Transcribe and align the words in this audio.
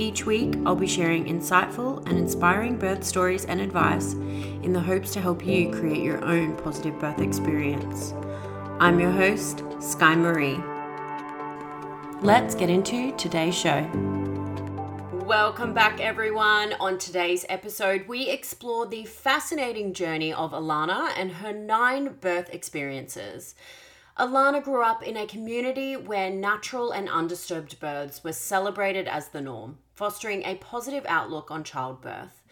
Each 0.00 0.24
week, 0.24 0.54
I'll 0.64 0.76
be 0.76 0.86
sharing 0.86 1.24
insightful 1.24 2.08
and 2.08 2.16
inspiring 2.16 2.76
birth 2.78 3.02
stories 3.02 3.44
and 3.46 3.60
advice 3.60 4.12
in 4.12 4.72
the 4.72 4.78
hopes 4.78 5.12
to 5.14 5.20
help 5.20 5.44
you 5.44 5.72
create 5.72 6.04
your 6.04 6.24
own 6.24 6.56
positive 6.56 6.96
birth 7.00 7.20
experience. 7.20 8.14
I'm 8.78 9.00
your 9.00 9.10
host, 9.10 9.64
Sky 9.80 10.14
Marie. 10.14 10.60
Let's 12.22 12.54
get 12.54 12.70
into 12.70 13.10
today's 13.16 13.56
show. 13.56 13.82
Welcome 15.26 15.74
back, 15.74 15.98
everyone. 15.98 16.74
On 16.78 16.96
today's 16.96 17.44
episode, 17.48 18.06
we 18.06 18.30
explore 18.30 18.86
the 18.86 19.04
fascinating 19.04 19.94
journey 19.94 20.32
of 20.32 20.52
Alana 20.52 21.10
and 21.16 21.32
her 21.32 21.52
nine 21.52 22.18
birth 22.20 22.54
experiences. 22.54 23.56
Alana 24.16 24.62
grew 24.62 24.84
up 24.84 25.02
in 25.02 25.16
a 25.16 25.26
community 25.26 25.96
where 25.96 26.30
natural 26.30 26.92
and 26.92 27.08
undisturbed 27.08 27.80
births 27.80 28.22
were 28.22 28.32
celebrated 28.32 29.06
as 29.06 29.28
the 29.28 29.40
norm, 29.40 29.78
fostering 29.98 30.44
a 30.44 30.54
positive 30.54 31.04
outlook 31.08 31.50
on 31.50 31.64
childbirth. 31.64 32.44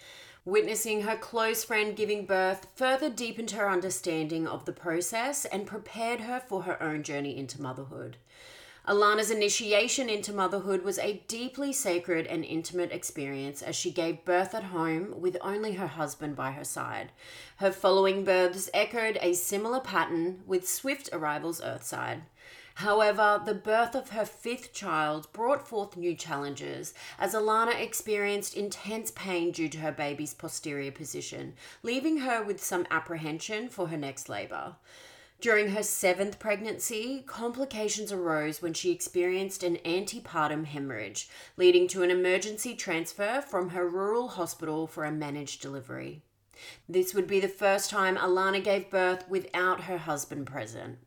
Witnessing 0.44 1.02
her 1.02 1.16
close 1.16 1.62
friend 1.62 1.94
giving 1.94 2.26
birth 2.26 2.66
further 2.74 3.08
deepened 3.08 3.52
her 3.52 3.70
understanding 3.70 4.48
of 4.48 4.64
the 4.64 4.72
process 4.72 5.44
and 5.44 5.64
prepared 5.64 6.22
her 6.22 6.40
for 6.40 6.62
her 6.62 6.82
own 6.82 7.04
journey 7.04 7.38
into 7.38 7.62
motherhood. 7.62 8.16
Alana's 8.88 9.30
initiation 9.30 10.08
into 10.08 10.32
motherhood 10.32 10.82
was 10.82 10.98
a 10.98 11.22
deeply 11.28 11.72
sacred 11.72 12.26
and 12.26 12.44
intimate 12.44 12.90
experience 12.90 13.62
as 13.62 13.76
she 13.76 13.92
gave 13.92 14.24
birth 14.24 14.52
at 14.52 14.64
home 14.64 15.20
with 15.20 15.36
only 15.40 15.74
her 15.74 15.86
husband 15.86 16.34
by 16.34 16.50
her 16.50 16.64
side. 16.64 17.12
Her 17.58 17.70
following 17.70 18.24
births 18.24 18.68
echoed 18.74 19.18
a 19.20 19.34
similar 19.34 19.78
pattern 19.78 20.42
with 20.46 20.68
swift 20.68 21.08
arrivals 21.12 21.60
earthside. 21.60 22.22
However, 22.80 23.40
the 23.42 23.54
birth 23.54 23.94
of 23.94 24.10
her 24.10 24.26
fifth 24.26 24.74
child 24.74 25.32
brought 25.32 25.66
forth 25.66 25.96
new 25.96 26.14
challenges 26.14 26.92
as 27.18 27.32
Alana 27.32 27.74
experienced 27.74 28.54
intense 28.54 29.10
pain 29.12 29.50
due 29.50 29.70
to 29.70 29.78
her 29.78 29.92
baby's 29.92 30.34
posterior 30.34 30.92
position, 30.92 31.54
leaving 31.82 32.18
her 32.18 32.42
with 32.42 32.62
some 32.62 32.86
apprehension 32.90 33.70
for 33.70 33.88
her 33.88 33.96
next 33.96 34.28
labor. 34.28 34.76
During 35.40 35.70
her 35.70 35.82
seventh 35.82 36.38
pregnancy, 36.38 37.24
complications 37.26 38.12
arose 38.12 38.60
when 38.60 38.74
she 38.74 38.92
experienced 38.92 39.62
an 39.62 39.78
antepartum 39.78 40.66
hemorrhage, 40.66 41.30
leading 41.56 41.88
to 41.88 42.02
an 42.02 42.10
emergency 42.10 42.74
transfer 42.74 43.40
from 43.40 43.70
her 43.70 43.88
rural 43.88 44.28
hospital 44.28 44.86
for 44.86 45.06
a 45.06 45.10
managed 45.10 45.62
delivery. 45.62 46.20
This 46.86 47.14
would 47.14 47.26
be 47.26 47.40
the 47.40 47.48
first 47.48 47.88
time 47.88 48.18
Alana 48.18 48.62
gave 48.62 48.90
birth 48.90 49.26
without 49.30 49.84
her 49.84 49.96
husband 49.96 50.46
present. 50.46 50.98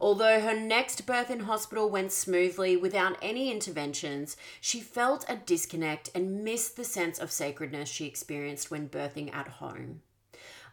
Although 0.00 0.40
her 0.40 0.58
next 0.58 1.04
birth 1.04 1.30
in 1.30 1.40
hospital 1.40 1.90
went 1.90 2.10
smoothly 2.10 2.76
without 2.76 3.18
any 3.20 3.50
interventions, 3.50 4.36
she 4.60 4.80
felt 4.80 5.26
a 5.28 5.36
disconnect 5.36 6.10
and 6.14 6.42
missed 6.42 6.76
the 6.76 6.84
sense 6.84 7.18
of 7.18 7.30
sacredness 7.30 7.88
she 7.88 8.06
experienced 8.06 8.70
when 8.70 8.88
birthing 8.88 9.34
at 9.34 9.48
home. 9.48 10.00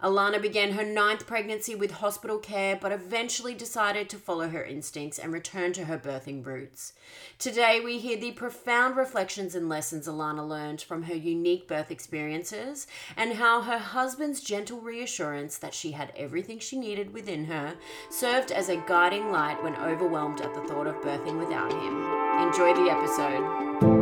Alana 0.02 0.41
began 0.41 0.74
her 0.74 0.84
ninth 0.84 1.25
pregnancy 1.25 1.74
with 1.74 1.91
hospital 1.91 2.38
care, 2.38 2.78
but 2.80 2.91
eventually 2.91 3.53
decided 3.53 4.09
to 4.09 4.18
follow 4.18 4.50
her 4.50 4.63
instincts 4.63 5.18
and 5.18 5.34
return 5.34 5.74
to 5.74 5.85
her 5.85 5.97
birthing 5.97 6.46
roots. 6.46 6.94
Today, 7.40 7.80
we 7.84 7.97
hear 7.97 8.18
the 8.18 8.31
profound 8.31 8.96
reflections 8.96 9.56
and 9.56 9.68
lessons 9.68 10.08
Alana 10.08 10.47
learned 10.47 10.81
from 10.81 11.03
her 11.03 11.16
unique 11.16 11.68
birth 11.68 11.90
experiences 11.90 12.85
and 13.16 13.34
how 13.34 13.62
her 13.62 13.80
husband's 13.80 14.41
gentle 14.41 14.80
reassurance 14.80 15.58
that 15.58 15.74
she 15.74 15.91
had 15.94 16.14
everything 16.16 16.59
she 16.59 16.78
needed 16.78 17.14
within 17.14 17.46
her 17.46 17.75
served 18.09 18.52
as 18.52 18.69
a 18.69 18.84
guiding 18.88 19.31
light 19.31 19.62
when 19.64 19.75
overwhelmed 19.78 20.41
at 20.41 20.53
the 20.53 20.62
thought 20.62 20.88
of 20.88 20.96
birthing 21.02 21.40
without 21.40 21.72
him. 21.72 22.03
Enjoy 22.47 22.74
the 22.74 22.91
episode. 22.91 23.97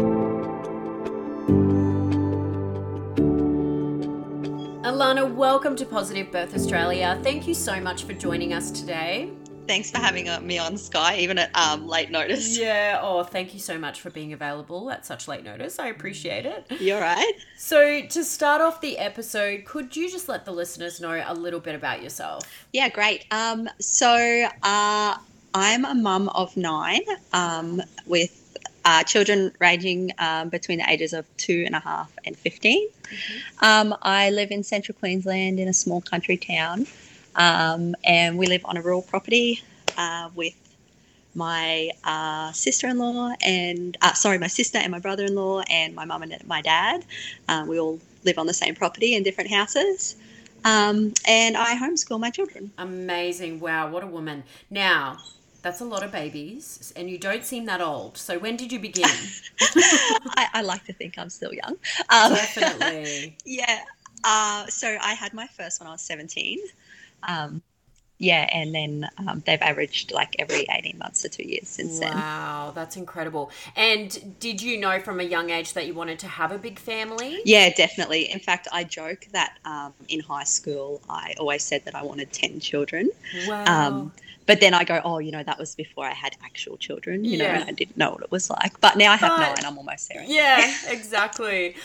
Alana, 4.86 5.34
welcome 5.34 5.76
to 5.78 5.84
Positive 5.84 6.32
Birth 6.32 6.54
Australia. 6.54 7.20
Thank 7.24 7.48
you 7.48 7.56
so 7.56 7.80
much 7.80 8.04
for 8.04 8.14
joining 8.14 8.54
us 8.54 8.70
today. 8.70 9.32
Thanks 9.68 9.90
for 9.90 9.98
having 9.98 10.28
me 10.46 10.60
on 10.60 10.78
Sky, 10.78 11.18
even 11.18 11.40
at 11.40 11.50
um, 11.58 11.88
late 11.88 12.12
notice. 12.12 12.56
Yeah, 12.56 13.00
oh, 13.02 13.24
thank 13.24 13.56
you 13.56 13.60
so 13.60 13.80
much 13.80 14.00
for 14.00 14.12
being 14.12 14.32
available 14.32 14.92
at 14.92 15.04
such 15.04 15.28
late 15.28 15.44
notice. 15.44 15.80
I 15.80 15.88
appreciate 15.88 16.46
it. 16.46 16.68
You're 16.80 17.02
right. 17.02 17.34
So, 17.58 18.02
to 18.04 18.24
start 18.24 18.62
off 18.62 18.80
the 18.80 19.00
episode, 19.00 19.66
could 19.66 19.96
you 19.96 20.08
just 20.08 20.30
let 20.30 20.46
the 20.46 20.52
listeners 20.52 21.02
know 21.02 21.20
a 21.26 21.34
little 21.34 21.60
bit 21.60 21.74
about 21.74 22.04
yourself? 22.04 22.44
Yeah, 22.72 22.90
great. 22.90 23.26
Um, 23.32 23.68
so, 23.80 24.48
uh, 24.62 25.18
I'm 25.56 25.86
a 25.86 25.96
mum 25.96 26.30
of 26.30 26.56
nine 26.56 27.02
um, 27.34 27.82
with 28.06 28.45
uh, 28.86 29.04
children 29.04 29.52
ranging 29.60 30.12
um, 30.20 30.50
between 30.50 30.78
the 30.78 30.90
ages 30.90 31.12
of 31.12 31.26
two 31.38 31.64
and 31.66 31.76
a 31.76 31.80
half 31.80 32.12
and 32.24 32.38
15. 32.38 32.88
Mm-hmm. 32.88 33.66
Um, 33.66 33.98
I 34.02 34.30
live 34.30 34.52
in 34.52 34.64
central 34.64 34.98
Queensland 34.98 35.60
in 35.60 35.68
a 35.68 35.74
small 35.74 36.02
country 36.02 36.38
town, 36.38 36.88
um, 37.36 37.96
and 38.04 38.38
we 38.38 38.48
live 38.48 38.62
on 38.66 38.78
a 38.78 38.82
rural 38.82 39.02
property 39.02 39.62
uh, 39.98 40.30
with 40.36 40.54
my 41.34 41.90
uh, 42.06 42.52
sister-in-law 42.54 43.34
and 43.42 43.98
uh, 44.02 44.14
sorry, 44.14 44.38
my 44.38 44.48
sister 44.48 44.78
and 44.78 44.92
my 44.92 45.00
brother-in-law 45.00 45.64
and 45.70 45.94
my 45.94 46.06
mum 46.06 46.24
and 46.24 46.48
my 46.48 46.62
dad. 46.62 47.04
Uh, 47.50 47.66
we 47.68 47.78
all 47.78 48.00
live 48.24 48.38
on 48.38 48.48
the 48.48 48.54
same 48.54 48.74
property 48.74 49.16
in 49.16 49.24
different 49.24 49.50
houses. 49.50 50.16
Um, 50.64 51.14
and 51.28 51.56
I 51.56 51.78
homeschool 51.78 52.20
my 52.20 52.32
children. 52.32 52.72
Amazing. 52.78 53.60
Wow, 53.60 53.90
what 53.92 54.04
a 54.04 54.08
woman. 54.08 54.44
Now, 54.72 55.18
that's 55.66 55.82
a 55.82 55.86
lot 55.86 56.04
of 56.04 56.12
babies, 56.12 56.94
and 56.96 57.10
you 57.10 57.18
don't 57.18 57.44
seem 57.44 57.66
that 57.66 57.82
old. 57.82 58.20
So 58.20 58.38
when 58.38 58.56
did 58.56 58.72
you 58.72 58.78
begin? 58.78 59.10
I, 59.60 60.48
I, 60.54 60.62
like 60.62 60.84
to 60.86 60.94
think 60.94 61.18
I'm 61.18 61.32
still 61.32 61.52
young. 61.52 61.76
Um, 62.10 62.34
Definitely. 62.36 63.36
yeah. 63.46 63.80
Uh, 64.24 64.68
so 64.68 64.96
I 65.02 65.16
had 65.16 65.34
my 65.34 65.48
first 65.48 65.80
when 65.80 65.88
I 65.88 65.94
was 65.94 66.02
17. 66.02 66.60
Um, 67.24 67.64
yeah, 68.20 68.48
and 68.54 68.76
then 68.76 69.10
um, 69.18 69.42
they've 69.48 69.62
averaged 69.62 70.12
like 70.12 70.36
every 70.38 70.68
18 70.70 71.00
months 71.00 71.24
to 71.24 71.30
two 71.30 71.48
years 71.48 71.68
since 71.68 71.94
wow, 71.94 72.00
then. 72.00 72.16
Wow, 72.16 72.72
that's 72.76 72.96
incredible. 72.96 73.50
And 73.76 74.40
did 74.40 74.62
you 74.62 74.80
know 74.80 75.00
from 75.00 75.20
a 75.20 75.24
young 75.24 75.50
age 75.50 75.74
that 75.74 75.88
you 75.88 75.96
wanted 75.96 76.20
to 76.20 76.28
have 76.28 76.52
a 76.52 76.60
big 76.60 76.78
family? 76.78 77.40
Yeah, 77.44 77.74
definitely. 77.74 78.32
In 78.32 78.40
fact, 78.40 78.68
I 78.72 78.84
joke 78.84 79.26
that 79.32 79.58
um, 79.66 79.96
in 80.10 80.20
high 80.20 80.44
school, 80.44 81.02
I 81.10 81.34
always 81.40 81.64
said 81.64 81.86
that 81.86 81.96
I 81.96 82.04
wanted 82.04 82.32
10 82.32 82.60
children. 82.60 83.10
Wow. 83.48 83.64
Um, 83.66 84.12
but 84.46 84.60
then 84.62 84.74
I 84.74 84.84
go, 84.84 85.02
oh, 85.04 85.20
you 85.20 85.32
know, 85.32 85.44
that 85.44 85.58
was 85.58 85.76
before 85.76 86.06
I 86.06 86.14
had 86.14 86.36
actual 86.44 86.78
children, 86.78 87.26
you 87.26 87.38
yeah. 87.38 87.54
know, 87.54 87.60
and 87.62 87.70
I 87.70 87.72
didn't 87.72 87.98
know 87.98 88.12
what 88.12 88.22
it 88.24 88.32
was 88.32 88.50
like. 88.50 88.80
But 88.80 88.98
now 88.98 89.12
I 89.12 89.16
have 89.16 89.32
but, 89.38 89.56
nine, 89.56 89.66
I'm 89.66 89.78
almost 89.78 90.10
there. 90.10 90.24
Yeah, 90.24 90.74
exactly. 90.88 91.76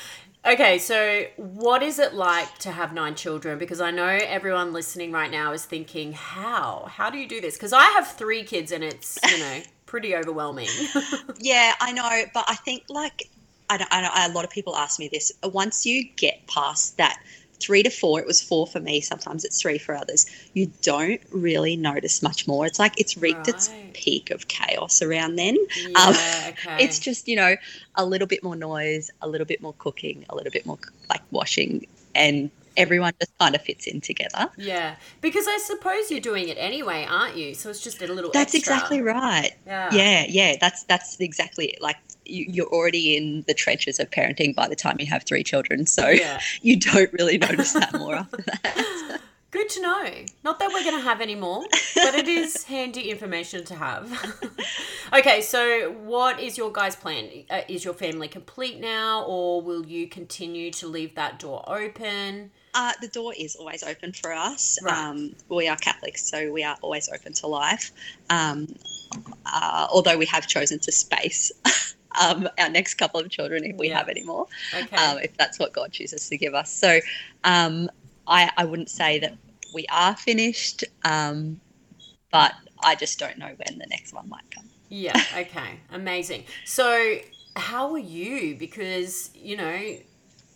Okay, 0.45 0.79
so 0.79 1.25
what 1.37 1.83
is 1.83 1.99
it 1.99 2.15
like 2.15 2.59
to 2.59 2.71
have 2.71 2.95
nine 2.95 3.15
children? 3.15 3.59
Because 3.59 3.81
I 3.81 3.91
know 3.91 4.07
everyone 4.07 4.73
listening 4.73 5.13
right 5.13 5.31
now 5.31 5.53
is 5.53 5.65
thinking, 5.67 6.13
how? 6.13 6.87
How 6.91 7.11
do 7.11 7.19
you 7.19 7.29
do 7.29 7.41
this? 7.43 7.57
Because 7.57 7.75
I 7.75 7.85
have 7.85 8.09
three 8.09 8.43
kids 8.45 8.73
and 8.73 8.83
it's, 8.83 9.19
you 9.31 9.39
know, 9.39 9.61
pretty 9.87 10.17
overwhelming. 10.17 10.69
yeah, 11.39 11.75
I 11.81 11.93
know. 11.93 12.25
But 12.33 12.45
I 12.49 12.55
think 12.55 12.85
like 12.89 13.29
I, 13.69 13.77
don't- 13.77 13.93
I, 13.93 14.01
don't- 14.01 14.31
a 14.31 14.35
lot 14.35 14.45
of 14.45 14.51
people 14.51 14.77
ask 14.77 14.99
me 14.99 15.09
this. 15.13 15.31
Once 15.45 15.85
you 15.85 16.05
get 16.17 16.47
past 16.47 16.97
that 16.97 17.21
three 17.61 17.83
to 17.83 17.91
four, 17.91 18.21
it 18.21 18.27
was 18.27 18.41
four 18.43 18.67
for 18.67 18.81
me. 18.81 19.01
Sometimes 19.01 19.45
it's 19.45 19.61
three 19.61 19.79
for 19.79 19.95
others. 19.95 20.27
You 20.55 20.71
don't 20.83 21.21
really 21.31 21.77
notice 21.77 22.23
much 22.23 22.49
more. 22.49 22.67
It's 22.67 22.79
like 22.79 22.99
it's 22.99 23.17
reached 23.17 23.49
its 23.49 23.71
peak 23.93 24.31
of 24.31 24.49
chaos 24.49 25.03
around 25.03 25.37
then. 25.37 25.57
Yeah, 25.77 26.49
okay. 26.49 26.71
Um, 26.73 26.79
It's 26.81 26.99
just 26.99 27.29
you 27.29 27.37
know 27.37 27.57
a 27.95 28.05
little 28.05 28.27
bit 28.27 28.43
more 28.43 28.57
noise, 28.57 29.11
a 29.23 29.29
little 29.29 29.47
bit 29.47 29.61
more 29.61 29.75
cooking, 29.79 30.25
a 30.31 30.35
little 30.35 30.51
bit 30.51 30.67
more 30.67 30.79
like 31.09 31.23
washing, 31.31 31.87
and 32.15 32.51
everyone 32.77 33.13
just 33.21 33.37
kind 33.39 33.55
of 33.55 33.63
fits 33.63 33.87
in 33.87 34.01
together. 34.01 34.49
yeah, 34.57 34.95
because 35.21 35.47
I 35.47 35.59
suppose 35.59 36.11
you're 36.11 36.21
doing 36.21 36.49
it 36.49 36.57
anyway, 36.59 37.07
aren't 37.09 37.37
you? 37.37 37.55
So 37.55 37.69
it's 37.71 37.81
just 37.81 38.01
a 38.01 38.13
little. 38.13 38.31
That's 38.33 38.55
extra. 38.55 38.75
exactly 38.75 39.03
right. 39.03 39.53
Yeah. 39.67 39.91
Yeah, 39.93 40.25
yeah, 40.29 40.57
that's 40.61 40.85
that's 40.85 41.19
exactly 41.21 41.67
it. 41.67 41.83
Like 41.83 41.97
you're 42.31 42.67
already 42.69 43.17
in 43.17 43.45
the 43.47 43.55
trenches 43.55 43.99
of 43.99 44.11
parenting 44.11 44.55
by 44.55 44.69
the 44.69 44.77
time 44.77 44.97
you 44.99 45.07
have 45.07 45.25
three 45.25 45.43
children, 45.43 45.87
so 45.87 46.09
Yeah. 46.09 46.41
you 46.63 46.79
don't 46.79 47.13
really 47.13 47.39
notice 47.39 47.73
that 47.73 47.93
more 47.95 48.15
after 48.15 48.39
that. 48.39 49.21
Good 49.51 49.69
to 49.71 49.83
know. 49.83 50.11
Not 50.45 50.61
that 50.61 50.69
we're 50.73 50.85
going 50.85 50.97
to 50.97 51.03
have 51.03 51.21
any 51.21 51.35
more, 51.35 51.65
but 51.97 52.15
it 52.15 52.29
is 52.29 52.63
handy 52.65 53.11
information 53.11 53.65
to 53.65 53.75
have. 53.75 54.09
okay, 55.13 55.41
so 55.41 55.91
what 56.05 56.39
is 56.39 56.57
your 56.57 56.71
guys' 56.71 56.95
plan? 56.95 57.29
Uh, 57.51 57.63
is 57.67 57.85
your 57.85 57.95
family 57.95 58.29
complete 58.29 58.79
now, 58.79 59.25
or 59.25 59.61
will 59.61 59.85
you 59.85 60.07
continue 60.07 60.71
to 60.73 60.87
leave 60.87 61.17
that 61.17 61.41
door 61.41 61.65
open? 61.67 62.53
Uh, 62.75 62.93
the 63.01 63.09
door 63.09 63.35
is 63.37 63.57
always 63.57 63.83
open 63.83 64.13
for 64.13 64.33
us. 64.33 64.79
Right. 64.85 64.97
Um, 64.97 65.35
we 65.49 65.67
are 65.67 65.77
Catholics, 65.77 66.23
so 66.31 66.53
we 66.53 66.63
are 66.63 66.77
always 66.81 67.09
open 67.09 67.33
to 67.33 67.49
life. 67.49 67.91
Um, 68.31 68.73
uh, 69.45 69.89
although 69.91 70.17
we 70.17 70.27
have 70.27 70.47
chosen 70.47 70.79
to 70.79 70.93
space 70.93 71.51
um, 72.19 72.49
our 72.59 72.69
next 72.69 72.95
couple 72.95 73.21
of 73.21 73.31
children 73.31 73.65
if 73.65 73.77
we 73.77 73.89
Yeah. 73.89 73.99
have 73.99 74.09
any 74.09 74.23
more, 74.25 74.47
Okay. 74.75 74.97
um, 74.97 75.19
if 75.19 75.37
that's 75.37 75.59
what 75.59 75.73
God 75.73 75.93
chooses 75.93 76.29
to 76.29 76.37
give 76.37 76.55
us. 76.55 76.73
So 76.73 77.01
um, 77.45 77.91
I, 78.27 78.51
I 78.57 78.65
wouldn't 78.65 78.91
say 78.91 79.19
that 79.21 79.37
we 79.75 79.87
are 79.91 80.17
finished, 80.17 80.85
um, 81.05 81.61
but 82.33 82.53
I 82.83 82.95
just 82.95 83.19
don't 83.19 83.39
know 83.39 83.55
when 83.65 83.79
the 83.79 83.87
next 83.89 84.13
one 84.13 84.29
might 84.29 84.49
come. 84.55 84.69
Yeah, 84.89 85.21
okay. 85.37 85.81
Amazing. 85.93 86.45
So, 86.65 87.19
how 87.57 87.93
are 87.93 87.99
you? 87.99 88.57
Because, 88.57 89.31
you 89.35 89.57
know, 89.57 89.97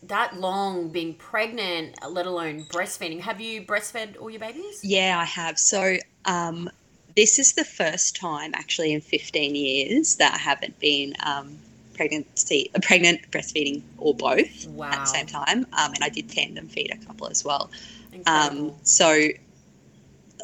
that 0.08 0.38
long 0.38 0.88
being 0.88 1.14
pregnant, 1.14 1.94
let 2.08 2.26
alone 2.26 2.66
breastfeeding. 2.68 3.20
Have 3.20 3.40
you 3.40 3.62
breastfed 3.62 4.20
all 4.20 4.30
your 4.30 4.40
babies? 4.40 4.80
Yeah, 4.84 5.18
I 5.18 5.24
have. 5.24 5.58
So 5.58 5.96
um, 6.24 6.70
this 7.16 7.38
is 7.38 7.52
the 7.54 7.64
first 7.64 8.16
time 8.16 8.52
actually 8.54 8.92
in 8.92 9.00
15 9.00 9.54
years 9.54 10.16
that 10.16 10.34
I 10.34 10.38
haven't 10.38 10.78
been 10.80 11.14
um, 11.24 11.58
pregnancy, 11.94 12.70
pregnant, 12.82 13.30
breastfeeding, 13.30 13.82
or 13.98 14.14
both 14.14 14.66
Wow. 14.68 14.90
at 14.90 15.00
the 15.00 15.06
same 15.06 15.26
time. 15.26 15.66
Um, 15.72 15.92
and 15.94 16.02
I 16.02 16.08
did 16.08 16.28
tandem 16.28 16.68
feed 16.68 16.90
a 16.92 17.06
couple 17.06 17.28
as 17.28 17.44
well. 17.44 17.70
Um, 18.26 18.72
so, 18.82 19.28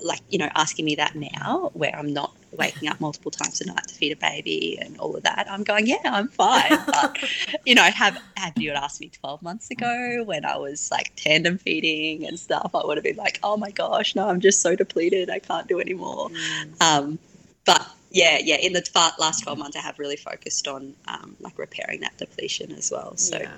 like 0.03 0.21
you 0.29 0.39
know, 0.39 0.49
asking 0.55 0.85
me 0.85 0.95
that 0.97 1.15
now, 1.15 1.71
where 1.75 1.95
I'm 1.95 2.13
not 2.13 2.35
waking 2.53 2.89
up 2.89 3.01
multiple 3.01 3.31
times 3.31 3.61
a 3.61 3.67
night 3.67 3.87
to 3.89 3.95
feed 3.95 4.13
a 4.13 4.17
baby 4.17 4.79
and 4.81 4.99
all 4.99 5.15
of 5.15 5.23
that, 5.23 5.47
I'm 5.51 5.63
going, 5.63 5.87
yeah, 5.87 5.99
I'm 6.05 6.29
fine. 6.29 6.79
But 6.87 7.19
you 7.65 7.75
know, 7.75 7.83
have 7.83 8.21
have 8.37 8.57
you 8.57 8.71
had 8.71 8.83
asked 8.83 9.01
me 9.01 9.09
12 9.09 9.43
months 9.43 9.71
ago 9.71 10.23
when 10.25 10.45
I 10.45 10.57
was 10.57 10.91
like 10.91 11.13
tandem 11.17 11.59
feeding 11.59 12.27
and 12.27 12.39
stuff, 12.39 12.71
I 12.75 12.85
would 12.85 12.97
have 12.97 13.05
been 13.05 13.17
like, 13.17 13.39
oh 13.43 13.57
my 13.57 13.71
gosh, 13.71 14.15
no, 14.15 14.29
I'm 14.29 14.41
just 14.41 14.61
so 14.61 14.75
depleted, 14.75 15.31
I 15.31 15.39
can't 15.39 15.69
do 15.69 15.81
anymore. 15.81 16.29
Mm. 16.31 16.83
Um, 16.83 17.19
but 17.65 17.87
yeah, 18.11 18.39
yeah, 18.43 18.57
in 18.57 18.73
the 18.73 18.83
last 19.19 19.45
12 19.45 19.59
months, 19.59 19.77
I 19.77 19.81
have 19.81 19.99
really 19.99 20.17
focused 20.17 20.67
on 20.67 20.95
um, 21.07 21.37
like 21.41 21.59
repairing 21.59 22.01
that 22.01 22.17
depletion 22.19 22.73
as 22.73 22.91
well. 22.91 23.17
So. 23.17 23.39
Yeah. 23.39 23.57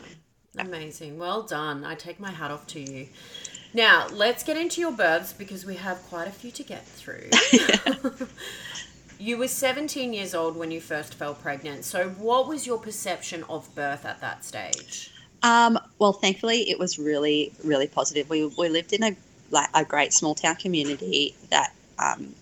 Amazing. 0.58 1.18
Well 1.18 1.42
done. 1.42 1.84
I 1.84 1.94
take 1.94 2.20
my 2.20 2.30
hat 2.30 2.50
off 2.50 2.66
to 2.68 2.80
you. 2.80 3.08
Now, 3.74 4.06
let's 4.12 4.42
get 4.42 4.56
into 4.56 4.80
your 4.80 4.92
births 4.92 5.32
because 5.32 5.64
we 5.64 5.76
have 5.76 6.02
quite 6.08 6.28
a 6.28 6.30
few 6.30 6.50
to 6.52 6.62
get 6.62 6.84
through. 6.84 7.30
you 9.18 9.38
were 9.38 9.48
17 9.48 10.12
years 10.12 10.34
old 10.34 10.56
when 10.56 10.70
you 10.70 10.80
first 10.80 11.14
fell 11.14 11.34
pregnant. 11.34 11.84
So, 11.84 12.10
what 12.10 12.48
was 12.48 12.66
your 12.66 12.78
perception 12.78 13.44
of 13.48 13.72
birth 13.74 14.04
at 14.04 14.20
that 14.20 14.44
stage? 14.44 15.10
Um, 15.42 15.78
well, 15.98 16.12
thankfully, 16.12 16.70
it 16.70 16.78
was 16.78 16.98
really, 16.98 17.52
really 17.64 17.88
positive. 17.88 18.28
We, 18.28 18.46
we 18.46 18.68
lived 18.68 18.92
in 18.92 19.02
a 19.02 19.16
like 19.50 19.68
a 19.74 19.84
great 19.84 20.12
small 20.12 20.34
town 20.34 20.56
community 20.56 21.36
that 21.50 21.74
um, 21.98 22.34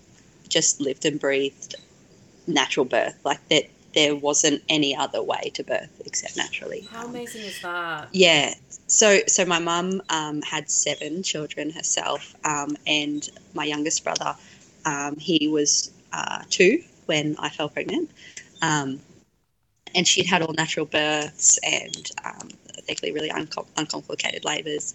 just 0.47 0.79
lived 0.79 1.05
and 1.05 1.19
breathed 1.19 1.75
natural 2.47 2.85
birth. 2.85 3.19
Like 3.23 3.45
that, 3.49 3.65
there 3.93 4.15
wasn't 4.15 4.61
any 4.69 4.95
other 4.95 5.21
way 5.21 5.51
to 5.53 5.63
birth 5.63 6.01
except 6.05 6.37
naturally. 6.37 6.87
How 6.91 7.03
Um, 7.03 7.11
amazing 7.11 7.43
is 7.43 7.59
that? 7.61 8.09
yeah. 8.11 8.53
So, 8.87 9.19
so 9.27 9.45
my 9.45 9.59
mum 9.59 10.01
um, 10.09 10.41
had 10.41 10.69
seven 10.69 11.23
children 11.23 11.69
herself, 11.69 12.35
um, 12.43 12.75
and 12.85 13.27
my 13.53 13.65
youngest 13.65 14.03
brother, 14.03 14.35
um, 14.85 15.15
he 15.17 15.47
was 15.47 15.91
uh, 16.11 16.43
two 16.49 16.83
when 17.05 17.35
I 17.39 17.49
fell 17.49 17.69
pregnant, 17.69 18.09
um, 18.61 18.99
and 19.95 20.07
she'd 20.07 20.25
had 20.25 20.41
all 20.41 20.53
natural 20.53 20.85
births 20.85 21.57
and 21.63 22.11
um, 22.25 22.49
really 23.03 23.29
uncom- 23.29 23.67
uncomplicated 23.77 24.43
labours 24.45 24.93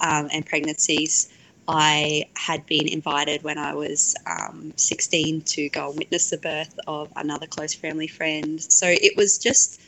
um, 0.00 0.28
and 0.32 0.44
pregnancies. 0.44 1.28
I 1.68 2.24
had 2.34 2.64
been 2.64 2.88
invited 2.88 3.42
when 3.42 3.58
I 3.58 3.74
was 3.74 4.16
um, 4.26 4.72
16 4.76 5.42
to 5.42 5.68
go 5.68 5.90
and 5.90 5.98
witness 5.98 6.30
the 6.30 6.38
birth 6.38 6.78
of 6.86 7.12
another 7.14 7.46
close 7.46 7.74
family 7.74 8.08
friend. 8.08 8.60
So 8.60 8.86
it 8.88 9.16
was 9.16 9.36
just 9.36 9.78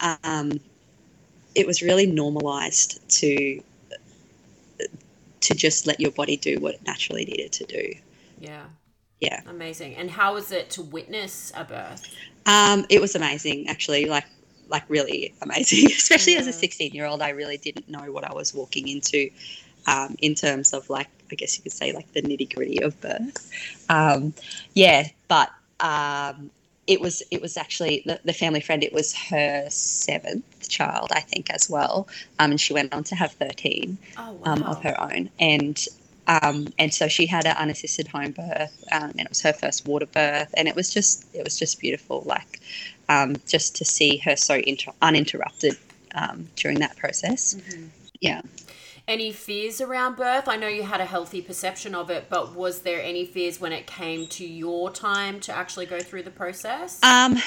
um, 0.00 0.58
it 1.54 1.66
was 1.66 1.82
really 1.82 2.06
normalized 2.06 3.06
to 3.20 3.62
to 5.40 5.54
just 5.54 5.86
let 5.86 6.00
your 6.00 6.10
body 6.12 6.36
do 6.36 6.58
what 6.60 6.74
it 6.74 6.86
naturally 6.86 7.24
needed 7.24 7.52
to 7.52 7.64
do. 7.64 7.94
Yeah. 8.40 8.64
Yeah. 9.20 9.40
Amazing. 9.46 9.96
And 9.96 10.10
how 10.10 10.34
was 10.34 10.50
it 10.50 10.70
to 10.70 10.82
witness 10.82 11.52
a 11.54 11.64
birth? 11.64 12.14
Um, 12.46 12.86
it 12.88 13.00
was 13.00 13.14
amazing, 13.14 13.68
actually. 13.68 14.06
Like 14.06 14.24
like 14.68 14.84
really 14.88 15.34
amazing. 15.42 15.86
Especially 15.96 16.36
as 16.36 16.46
a 16.46 16.52
16 16.52 16.92
year 16.92 17.06
old, 17.06 17.22
I 17.22 17.30
really 17.30 17.58
didn't 17.58 17.88
know 17.88 18.12
what 18.12 18.24
I 18.24 18.32
was 18.32 18.54
walking 18.54 18.88
into. 18.88 19.30
Um, 19.88 20.16
in 20.20 20.34
terms 20.34 20.72
of 20.74 20.88
like, 20.90 21.08
I 21.32 21.34
guess 21.34 21.56
you 21.56 21.62
could 21.62 21.72
say 21.72 21.92
like 21.92 22.12
the 22.12 22.22
nitty 22.22 22.54
gritty 22.54 22.82
of 22.82 23.00
birth. 23.00 23.50
Um, 23.88 24.34
yeah, 24.74 25.08
but 25.28 25.50
um, 25.80 26.50
it 26.86 27.00
was 27.00 27.22
it 27.30 27.40
was 27.40 27.56
actually 27.56 28.02
the, 28.04 28.20
the 28.24 28.32
family 28.32 28.60
friend. 28.60 28.82
It 28.82 28.92
was 28.92 29.14
her 29.14 29.66
seventh 29.70 30.68
child, 30.68 31.08
I 31.12 31.20
think, 31.20 31.50
as 31.50 31.70
well. 31.70 32.08
Um, 32.38 32.50
and 32.52 32.60
she 32.60 32.72
went 32.72 32.92
on 32.92 33.04
to 33.04 33.14
have 33.14 33.32
13. 33.32 33.96
Oh, 34.16 34.32
wow. 34.32 34.52
um, 34.52 34.62
of 34.64 34.82
her 34.82 35.00
own, 35.00 35.30
and 35.38 35.82
um, 36.26 36.68
and 36.78 36.92
so 36.92 37.08
she 37.08 37.26
had 37.26 37.46
an 37.46 37.56
unassisted 37.56 38.08
home 38.08 38.32
birth, 38.32 38.84
um, 38.92 39.10
and 39.10 39.20
it 39.20 39.28
was 39.28 39.40
her 39.42 39.52
first 39.52 39.86
water 39.86 40.06
birth, 40.06 40.52
and 40.56 40.68
it 40.68 40.76
was 40.76 40.92
just 40.92 41.24
it 41.34 41.44
was 41.44 41.58
just 41.58 41.80
beautiful, 41.80 42.22
like 42.26 42.60
um, 43.08 43.36
just 43.46 43.76
to 43.76 43.84
see 43.84 44.18
her 44.18 44.36
so 44.36 44.56
inter- 44.56 44.92
uninterrupted 45.00 45.76
um, 46.14 46.48
during 46.56 46.78
that 46.80 46.96
process. 46.96 47.54
Mhm. 47.54 47.88
Yeah. 48.20 48.42
Any 49.08 49.32
fears 49.32 49.80
around 49.80 50.16
birth? 50.16 50.48
I 50.48 50.56
know 50.56 50.68
you 50.68 50.82
had 50.82 51.00
a 51.00 51.06
healthy 51.06 51.40
perception 51.40 51.94
of 51.94 52.10
it, 52.10 52.26
but 52.28 52.54
was 52.54 52.82
there 52.82 53.02
any 53.02 53.24
fears 53.24 53.58
when 53.58 53.72
it 53.72 53.86
came 53.86 54.26
to 54.26 54.46
your 54.46 54.90
time 54.90 55.40
to 55.40 55.52
actually 55.56 55.86
go 55.86 55.98
through 55.98 56.24
the 56.24 56.30
process? 56.30 57.02
Um, 57.02 57.38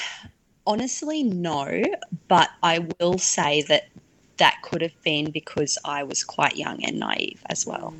honestly, 0.66 1.22
no, 1.22 1.84
but 2.26 2.50
I 2.64 2.88
will 2.98 3.16
say 3.16 3.62
that 3.68 3.88
that 4.38 4.60
could 4.62 4.82
have 4.82 5.00
been 5.04 5.30
because 5.30 5.78
I 5.84 6.02
was 6.02 6.24
quite 6.24 6.56
young 6.56 6.84
and 6.84 6.98
naive 6.98 7.40
as 7.46 7.64
well. 7.64 7.94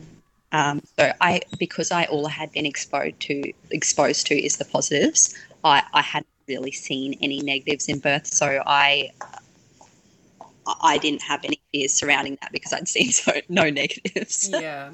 Um, 0.50 0.82
so 0.98 1.12
I, 1.20 1.42
because 1.56 1.92
I 1.92 2.06
all 2.06 2.26
I 2.26 2.30
had 2.30 2.50
been 2.50 2.66
exposed 2.66 3.20
to 3.20 3.52
exposed 3.70 4.26
to 4.26 4.34
is 4.34 4.56
the 4.56 4.64
positives. 4.64 5.36
I, 5.62 5.84
I 5.94 6.02
hadn't 6.02 6.26
really 6.48 6.72
seen 6.72 7.16
any 7.22 7.40
negatives 7.40 7.88
in 7.88 8.00
birth, 8.00 8.26
so 8.26 8.60
I 8.66 9.12
I 10.82 10.98
didn't 10.98 11.22
have 11.22 11.44
any 11.44 11.60
fears 11.72 11.92
surrounding 11.92 12.38
that 12.40 12.52
because 12.52 12.72
I'd 12.72 12.88
seen 12.88 13.10
so 13.12 13.32
no 13.48 13.68
negatives. 13.70 14.48
yeah. 14.52 14.90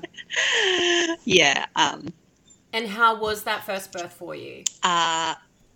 yeah. 1.25 1.67
Um, 1.77 2.13
And 2.73 2.87
how 2.89 3.19
was 3.21 3.45
that 3.45 3.65
first 3.65 3.93
birth 3.93 4.13
for 4.13 4.35
you? 4.35 4.65
uh, 4.83 5.35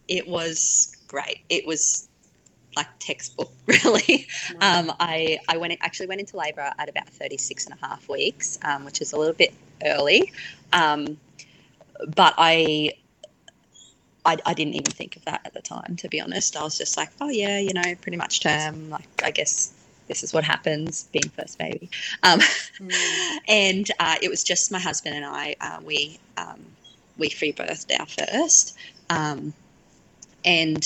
it 0.09 0.27
was 0.27 0.97
great. 1.09 1.41
It 1.49 1.67
was 1.67 2.09
like 2.77 2.87
textbook, 2.99 3.53
really. 3.67 4.27
Um, 4.61 4.93
I, 4.99 5.39
I 5.49 5.57
went 5.59 5.77
actually 5.81 6.07
went 6.07 6.21
into 6.21 6.37
labour 6.37 6.73
at 6.79 6.89
about 6.89 7.09
36 7.09 7.67
and 7.67 7.79
a 7.81 7.87
half 7.87 8.09
weeks, 8.09 8.59
um, 8.63 8.85
which 8.85 9.01
is 9.01 9.13
a 9.13 9.19
little 9.19 9.35
bit 9.35 9.55
early. 9.85 10.33
Um, 10.73 11.19
but 12.15 12.35
I, 12.39 12.93
I, 14.25 14.37
I 14.47 14.55
didn't 14.55 14.75
even 14.75 14.93
think 14.93 15.17
of 15.17 15.25
that 15.27 15.43
at 15.45 15.53
the 15.55 15.61
time, 15.61 15.97
to 15.97 16.09
be 16.09 16.21
honest. 16.21 16.57
I 16.57 16.63
was 16.63 16.79
just 16.79 16.97
like, 16.97 17.11
oh, 17.21 17.29
yeah, 17.29 17.59
you 17.59 17.73
know, 17.75 17.95
pretty 18.01 18.17
much 18.17 18.41
term. 18.41 18.91
Like, 18.91 19.09
I 19.23 19.31
guess 19.31 19.73
this 20.13 20.23
is 20.23 20.35
what 20.35 20.45
happens 20.45 21.09
being 21.13 21.31
first 21.31 21.59
baby. 21.59 21.91
Um, 22.23 22.41
Mm. 22.81 23.39
and 23.49 23.91
uh, 23.99 24.17
it 24.23 24.29
was 24.29 24.43
just 24.45 24.73
my 24.73 24.79
husband 24.79 25.15
and 25.15 25.25
I. 25.25 25.57
Uh, 25.61 25.79
we 25.85 26.19
um, 26.37 26.61
we 27.17 27.31
free 27.31 27.53
birthed 27.53 27.99
our 27.99 28.07
first, 28.07 28.77
um, 29.11 29.53
and 30.45 30.85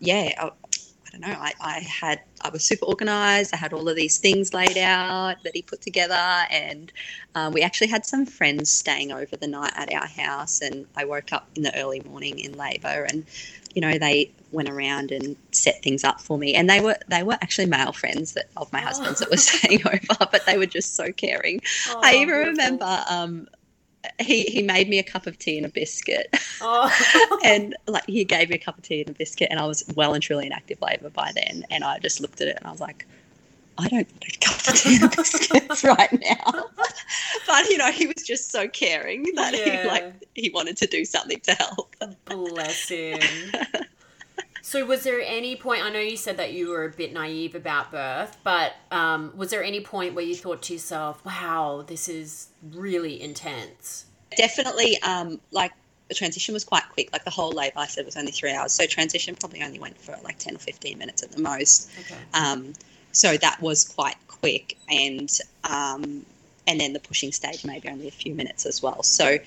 yeah, 0.00 0.32
I, 0.38 0.46
I 0.46 1.10
don't 1.12 1.20
know. 1.20 1.36
I, 1.38 1.52
I 1.60 1.78
had 1.80 2.20
I 2.42 2.50
was 2.50 2.64
super 2.64 2.86
organized. 2.86 3.52
I 3.54 3.56
had 3.56 3.72
all 3.72 3.88
of 3.88 3.96
these 3.96 4.18
things 4.18 4.54
laid 4.54 4.78
out 4.78 5.42
that 5.44 5.54
he 5.54 5.62
put 5.62 5.80
together, 5.80 6.46
and 6.50 6.92
um, 7.34 7.52
we 7.52 7.62
actually 7.62 7.88
had 7.88 8.06
some 8.06 8.26
friends 8.26 8.70
staying 8.70 9.12
over 9.12 9.36
the 9.36 9.48
night 9.48 9.72
at 9.76 9.92
our 9.92 10.06
house. 10.06 10.60
And 10.60 10.86
I 10.96 11.04
woke 11.04 11.32
up 11.32 11.48
in 11.56 11.62
the 11.62 11.76
early 11.78 12.00
morning 12.00 12.38
in 12.38 12.56
labour, 12.56 13.06
and 13.10 13.26
you 13.74 13.82
know 13.82 13.98
they 13.98 14.32
went 14.54 14.70
around 14.70 15.10
and 15.12 15.36
set 15.52 15.82
things 15.82 16.04
up 16.04 16.20
for 16.20 16.38
me. 16.38 16.54
And 16.54 16.70
they 16.70 16.80
were 16.80 16.96
they 17.08 17.22
were 17.22 17.34
actually 17.42 17.66
male 17.66 17.92
friends 17.92 18.32
that 18.32 18.46
of 18.56 18.72
my 18.72 18.80
husband's 18.80 19.20
that 19.20 19.30
were 19.30 19.36
staying 19.36 19.86
over, 19.86 19.98
but 20.30 20.46
they 20.46 20.56
were 20.56 20.66
just 20.66 20.96
so 20.96 21.12
caring. 21.12 21.60
Oh, 21.90 22.00
I 22.02 22.14
even 22.16 22.28
beautiful. 22.28 22.52
remember 22.52 23.04
um, 23.10 23.48
he 24.20 24.42
he 24.44 24.62
made 24.62 24.88
me 24.88 24.98
a 24.98 25.02
cup 25.02 25.26
of 25.26 25.38
tea 25.38 25.56
and 25.56 25.66
a 25.66 25.70
biscuit. 25.70 26.28
Oh. 26.60 27.38
and 27.44 27.74
like 27.86 28.06
he 28.06 28.24
gave 28.24 28.48
me 28.50 28.56
a 28.56 28.58
cup 28.58 28.76
of 28.78 28.84
tea 28.84 29.00
and 29.00 29.10
a 29.10 29.14
biscuit 29.14 29.48
and 29.50 29.58
I 29.58 29.66
was 29.66 29.84
well 29.96 30.14
and 30.14 30.22
truly 30.22 30.46
in 30.46 30.52
active 30.52 30.80
labour 30.82 31.10
by 31.10 31.32
then 31.34 31.64
and 31.70 31.84
I 31.84 31.98
just 31.98 32.20
looked 32.20 32.40
at 32.40 32.48
it 32.48 32.56
and 32.58 32.66
I 32.66 32.70
was 32.70 32.80
like 32.80 33.06
I 33.76 33.88
don't 33.88 34.08
need 34.22 34.36
a 34.36 34.44
cup 34.44 34.56
of 34.68 34.74
tea 34.74 34.98
and 35.02 35.10
biscuits 35.16 35.82
right 35.98 36.12
now 36.12 36.44
but 37.46 37.68
you 37.70 37.76
know 37.78 37.90
he 37.90 38.06
was 38.06 38.22
just 38.24 38.52
so 38.52 38.68
caring 38.68 39.24
that 39.34 39.52
Yeah. 39.54 39.82
he 39.82 39.88
like 39.88 40.14
he 40.34 40.50
wanted 40.50 40.76
to 40.76 40.86
do 40.86 41.04
something 41.04 41.40
to 41.40 41.54
help 41.54 41.96
Bless 42.26 42.88
him. 42.90 43.18
So, 44.66 44.86
was 44.86 45.02
there 45.04 45.20
any 45.20 45.56
point? 45.56 45.84
I 45.84 45.90
know 45.90 46.00
you 46.00 46.16
said 46.16 46.38
that 46.38 46.54
you 46.54 46.70
were 46.70 46.84
a 46.84 46.90
bit 46.90 47.12
naive 47.12 47.54
about 47.54 47.90
birth, 47.90 48.38
but 48.42 48.72
um, 48.90 49.30
was 49.36 49.50
there 49.50 49.62
any 49.62 49.82
point 49.82 50.14
where 50.14 50.24
you 50.24 50.34
thought 50.34 50.62
to 50.62 50.72
yourself, 50.72 51.22
"Wow, 51.22 51.84
this 51.86 52.08
is 52.08 52.48
really 52.62 53.20
intense"? 53.20 54.06
definitely 54.36 55.00
um 55.02 55.40
like 55.52 55.70
the 56.08 56.14
transition 56.14 56.52
was 56.54 56.64
quite 56.64 56.82
quick 56.92 57.08
like 57.12 57.24
the 57.24 57.30
whole 57.30 57.52
labour 57.52 57.78
I 57.78 57.86
said 57.86 58.04
was 58.04 58.16
only 58.16 58.32
three 58.32 58.52
hours 58.52 58.72
so 58.72 58.84
transition 58.84 59.36
probably 59.36 59.62
only 59.62 59.78
went 59.78 59.96
for 59.96 60.16
like 60.24 60.38
10 60.38 60.56
or 60.56 60.58
15 60.58 60.98
minutes 60.98 61.22
at 61.22 61.30
the 61.30 61.40
most 61.40 61.88
Okay. 62.00 62.18
Um, 62.32 62.72
so 63.12 63.36
that 63.36 63.62
was 63.62 63.84
quite 63.84 64.16
quick, 64.26 64.76
and 64.90 65.30
um, 65.62 66.26
and 66.66 66.80
then 66.80 66.92
the 66.92 66.98
pushing 66.98 67.30
stage 67.30 67.64
maybe 67.64 67.88
only 67.88 68.08
a 68.08 68.10
few 68.10 68.34
minutes 68.34 68.66
as 68.66 68.82
well. 68.82 69.04
So 69.04 69.38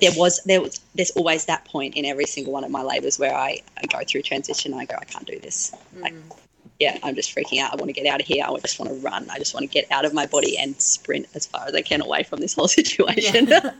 there 0.00 0.12
was 0.16 0.40
there 0.44 0.60
was 0.60 0.80
there's 0.94 1.10
always 1.12 1.44
that 1.46 1.64
point 1.64 1.94
in 1.96 2.04
every 2.04 2.26
single 2.26 2.52
one 2.52 2.64
of 2.64 2.70
my 2.70 2.82
labours 2.82 3.18
where 3.18 3.34
I, 3.34 3.60
I 3.76 3.86
go 3.86 4.00
through 4.06 4.22
transition. 4.22 4.72
And 4.72 4.80
I 4.80 4.84
go, 4.84 4.96
I 5.00 5.04
can't 5.04 5.26
do 5.26 5.38
this. 5.38 5.72
Like, 5.96 6.14
Mm. 6.14 6.36
yeah, 6.78 6.98
I'm 7.02 7.14
just 7.14 7.34
freaking 7.34 7.60
out. 7.60 7.72
I 7.72 7.76
want 7.76 7.88
to 7.88 7.92
get 7.92 8.06
out 8.06 8.20
of 8.20 8.26
here. 8.26 8.44
I 8.46 8.56
just 8.60 8.78
want 8.78 8.90
to 8.90 8.96
run. 9.00 9.28
I 9.30 9.38
just 9.38 9.54
want 9.54 9.64
to 9.64 9.72
get 9.72 9.90
out 9.90 10.04
of 10.04 10.12
my 10.14 10.26
body 10.26 10.56
and 10.58 10.80
sprint 10.80 11.26
as 11.34 11.46
far 11.46 11.66
as 11.66 11.74
I 11.74 11.82
can 11.82 12.00
away 12.02 12.22
from 12.22 12.40
this 12.40 12.54
whole 12.54 12.68
situation. 12.80 13.48
Yeah. 13.48 13.72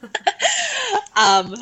um, 1.16 1.54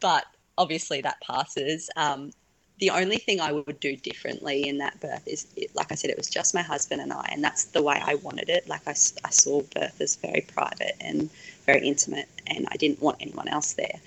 but 0.00 0.24
obviously 0.58 1.00
that 1.02 1.20
passes. 1.20 1.90
Um, 1.96 2.32
the 2.78 2.90
only 2.90 3.16
thing 3.16 3.40
I 3.40 3.52
would 3.52 3.80
do 3.80 3.96
differently 3.96 4.68
in 4.68 4.78
that 4.78 5.00
birth 5.00 5.26
is, 5.26 5.46
it, 5.56 5.74
like 5.74 5.90
I 5.92 5.94
said, 5.94 6.10
it 6.10 6.18
was 6.18 6.28
just 6.28 6.54
my 6.54 6.60
husband 6.62 7.00
and 7.00 7.10
I, 7.12 7.26
and 7.32 7.42
that's 7.42 7.64
the 7.64 7.82
way 7.82 7.98
I 8.04 8.16
wanted 8.16 8.50
it. 8.50 8.68
Like 8.68 8.86
I, 8.86 8.90
I 8.90 9.30
saw 9.30 9.62
birth 9.62 9.98
as 10.00 10.16
very 10.16 10.42
private 10.42 10.94
and 11.00 11.30
very 11.66 11.86
intimate, 11.86 12.28
and 12.46 12.66
I 12.70 12.76
didn't 12.76 13.02
want 13.02 13.18
anyone 13.20 13.48
else 13.48 13.74
there. 13.74 14.00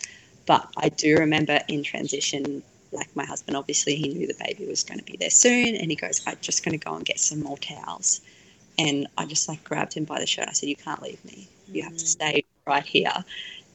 But 0.46 0.68
I 0.78 0.89
do 0.89 1.18
remember 1.18 1.60
in 1.68 1.84
transition, 1.84 2.63
like 2.92 3.16
my 3.16 3.25
husband, 3.25 3.56
obviously 3.56 3.96
he 3.96 4.08
knew 4.08 4.25
the 4.25 4.44
baby 4.44 4.66
was 4.66 4.84
going 4.84 5.00
to 5.00 5.06
be 5.06 5.18
there 5.18 5.30
soon, 5.30 5.75
and 5.75 5.92
he 5.92 5.96
goes, 5.96 6.22
"I'm 6.25 6.38
just 6.42 6.66
going 6.66 6.78
to 6.78 6.84
go 6.84 6.96
and 6.96 7.06
get 7.06 7.20
some 7.20 7.42
more 7.42 7.58
towels." 7.58 8.22
And 8.78 9.08
I 9.18 9.25
just 9.25 9.48
like 9.48 9.63
grabbed 9.63 9.94
him 9.94 10.06
by 10.06 10.20
the 10.20 10.25
shirt. 10.25 10.48
I 10.48 10.54
said, 10.54 10.70
"You 10.70 10.75
can't 10.75 11.01
leave 11.01 11.24
me. 11.25 11.48
You 11.68 11.84
have 11.84 11.98
to 11.98 12.04
mm. 12.04 12.08
stay 12.08 12.46
right 12.66 12.86
here." 12.86 13.13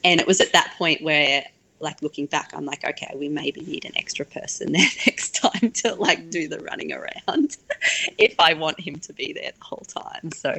And 0.02 0.20
it 0.20 0.26
was 0.26 0.40
at 0.40 0.52
that 0.52 0.74
point 0.76 1.02
where, 1.02 1.44
like 1.80 2.02
looking 2.02 2.26
back, 2.26 2.52
I'm 2.54 2.66
like, 2.66 2.84
okay, 2.84 3.14
we 3.16 3.28
maybe 3.28 3.62
need 3.62 3.84
an 3.84 3.92
extra 3.96 4.26
person 4.26 4.72
there 4.72 4.88
next 5.06 5.36
time 5.36 5.70
to 5.70 5.94
like 5.94 6.30
do 6.30 6.46
mm. 6.46 6.50
the 6.50 6.58
running 6.58 6.92
around 6.92 7.56
if 8.18 8.34
I 8.38 8.54
want 8.54 8.80
him 8.80 8.96
to 8.96 9.12
be 9.12 9.32
there 9.32 9.52
the 9.56 9.64
whole 9.64 9.86
time. 9.88 10.30
So, 10.32 10.54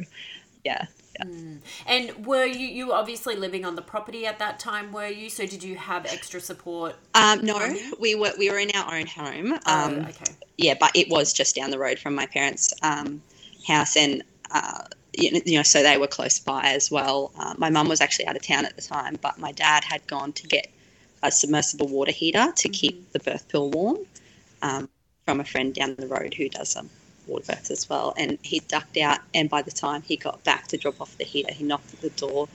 yeah. 0.64 0.86
Mm. 1.24 1.60
And 1.86 2.26
were 2.26 2.46
you 2.46 2.68
you 2.68 2.88
were 2.88 2.94
obviously 2.94 3.36
living 3.36 3.66
on 3.66 3.76
the 3.76 3.82
property 3.82 4.26
at 4.26 4.40
that 4.40 4.60
time? 4.60 4.92
Were 4.92 5.08
you? 5.08 5.30
So 5.30 5.46
did 5.46 5.64
you 5.64 5.76
have 5.76 6.06
extra 6.06 6.40
support? 6.40 6.96
Um, 7.14 7.46
no, 7.46 7.76
we 8.00 8.16
were 8.16 8.34
we 8.38 8.50
were 8.50 8.60
in 8.60 8.72
our 8.76 8.96
own 8.96 9.08
home. 9.08 9.54
Um, 9.54 9.60
oh, 9.66 10.10
okay. 10.10 10.34
yeah, 10.58 10.76
but 10.80 10.96
it 10.96 11.10
was 11.10 11.34
just 11.34 11.56
down 11.56 11.72
the 11.72 11.80
road 11.80 12.00
from 12.00 12.16
my 12.16 12.26
parents' 12.26 12.74
um, 12.82 13.22
house, 13.68 13.96
and 13.96 14.24
uh, 14.52 14.84
you 15.14 15.32
know, 15.32 15.42
you 15.46 15.58
know, 15.58 15.64
so 15.64 15.84
they 15.84 15.98
were 15.98 16.08
close 16.08 16.40
by 16.40 16.72
as 16.72 16.92
well. 16.92 17.32
Uh, 17.38 17.54
my 17.58 17.70
mum 17.70 17.88
was 17.88 18.02
actually 18.02 18.28
out 18.28 18.36
of 18.36 18.42
town 18.42 18.66
at 18.66 18.76
the 18.76 18.82
time, 18.82 19.18
but 19.22 19.38
my 19.38 19.52
dad 19.52 19.84
had 19.84 20.06
gone 20.08 20.34
to 20.34 20.48
get 20.48 20.72
a 21.24 21.32
submersible 21.32 21.88
water 21.88 22.12
heater 22.12 22.52
to 22.56 22.70
keep 22.70 23.12
the 23.12 23.20
birth 23.20 23.50
pool 23.50 23.72
warm 23.72 23.98
um, 24.62 24.90
from 25.26 25.40
a 25.40 25.46
friend 25.46 25.74
down 25.74 25.96
the 25.96 26.08
road 26.08 26.34
who 26.34 26.50
does 26.50 26.76
um, 26.76 26.90
births 27.26 27.72
as 27.72 27.90
well. 27.90 28.14
And 28.18 28.38
he 28.42 28.60
ducked 28.60 28.98
out, 28.98 29.20
and 29.34 29.50
by 29.50 29.62
the 29.62 29.72
time 29.72 30.02
he 30.02 30.16
got 30.18 30.44
back 30.44 30.68
to 30.68 30.78
drop 30.78 31.02
off 31.02 31.18
the 31.18 31.24
heater, 31.24 31.54
he 31.54 31.64
knocked 31.64 31.94
at 31.94 32.02
the 32.02 32.10
door, 32.12 32.48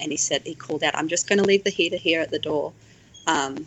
and 0.00 0.10
he 0.10 0.16
said 0.16 0.42
he 0.44 0.54
called 0.54 0.82
out, 0.84 0.96
"I'm 0.96 1.08
just 1.08 1.28
going 1.28 1.38
to 1.38 1.44
leave 1.44 1.64
the 1.64 1.70
heater 1.70 1.96
here 1.96 2.20
at 2.20 2.30
the 2.30 2.38
door." 2.38 2.72
Um, 3.26 3.66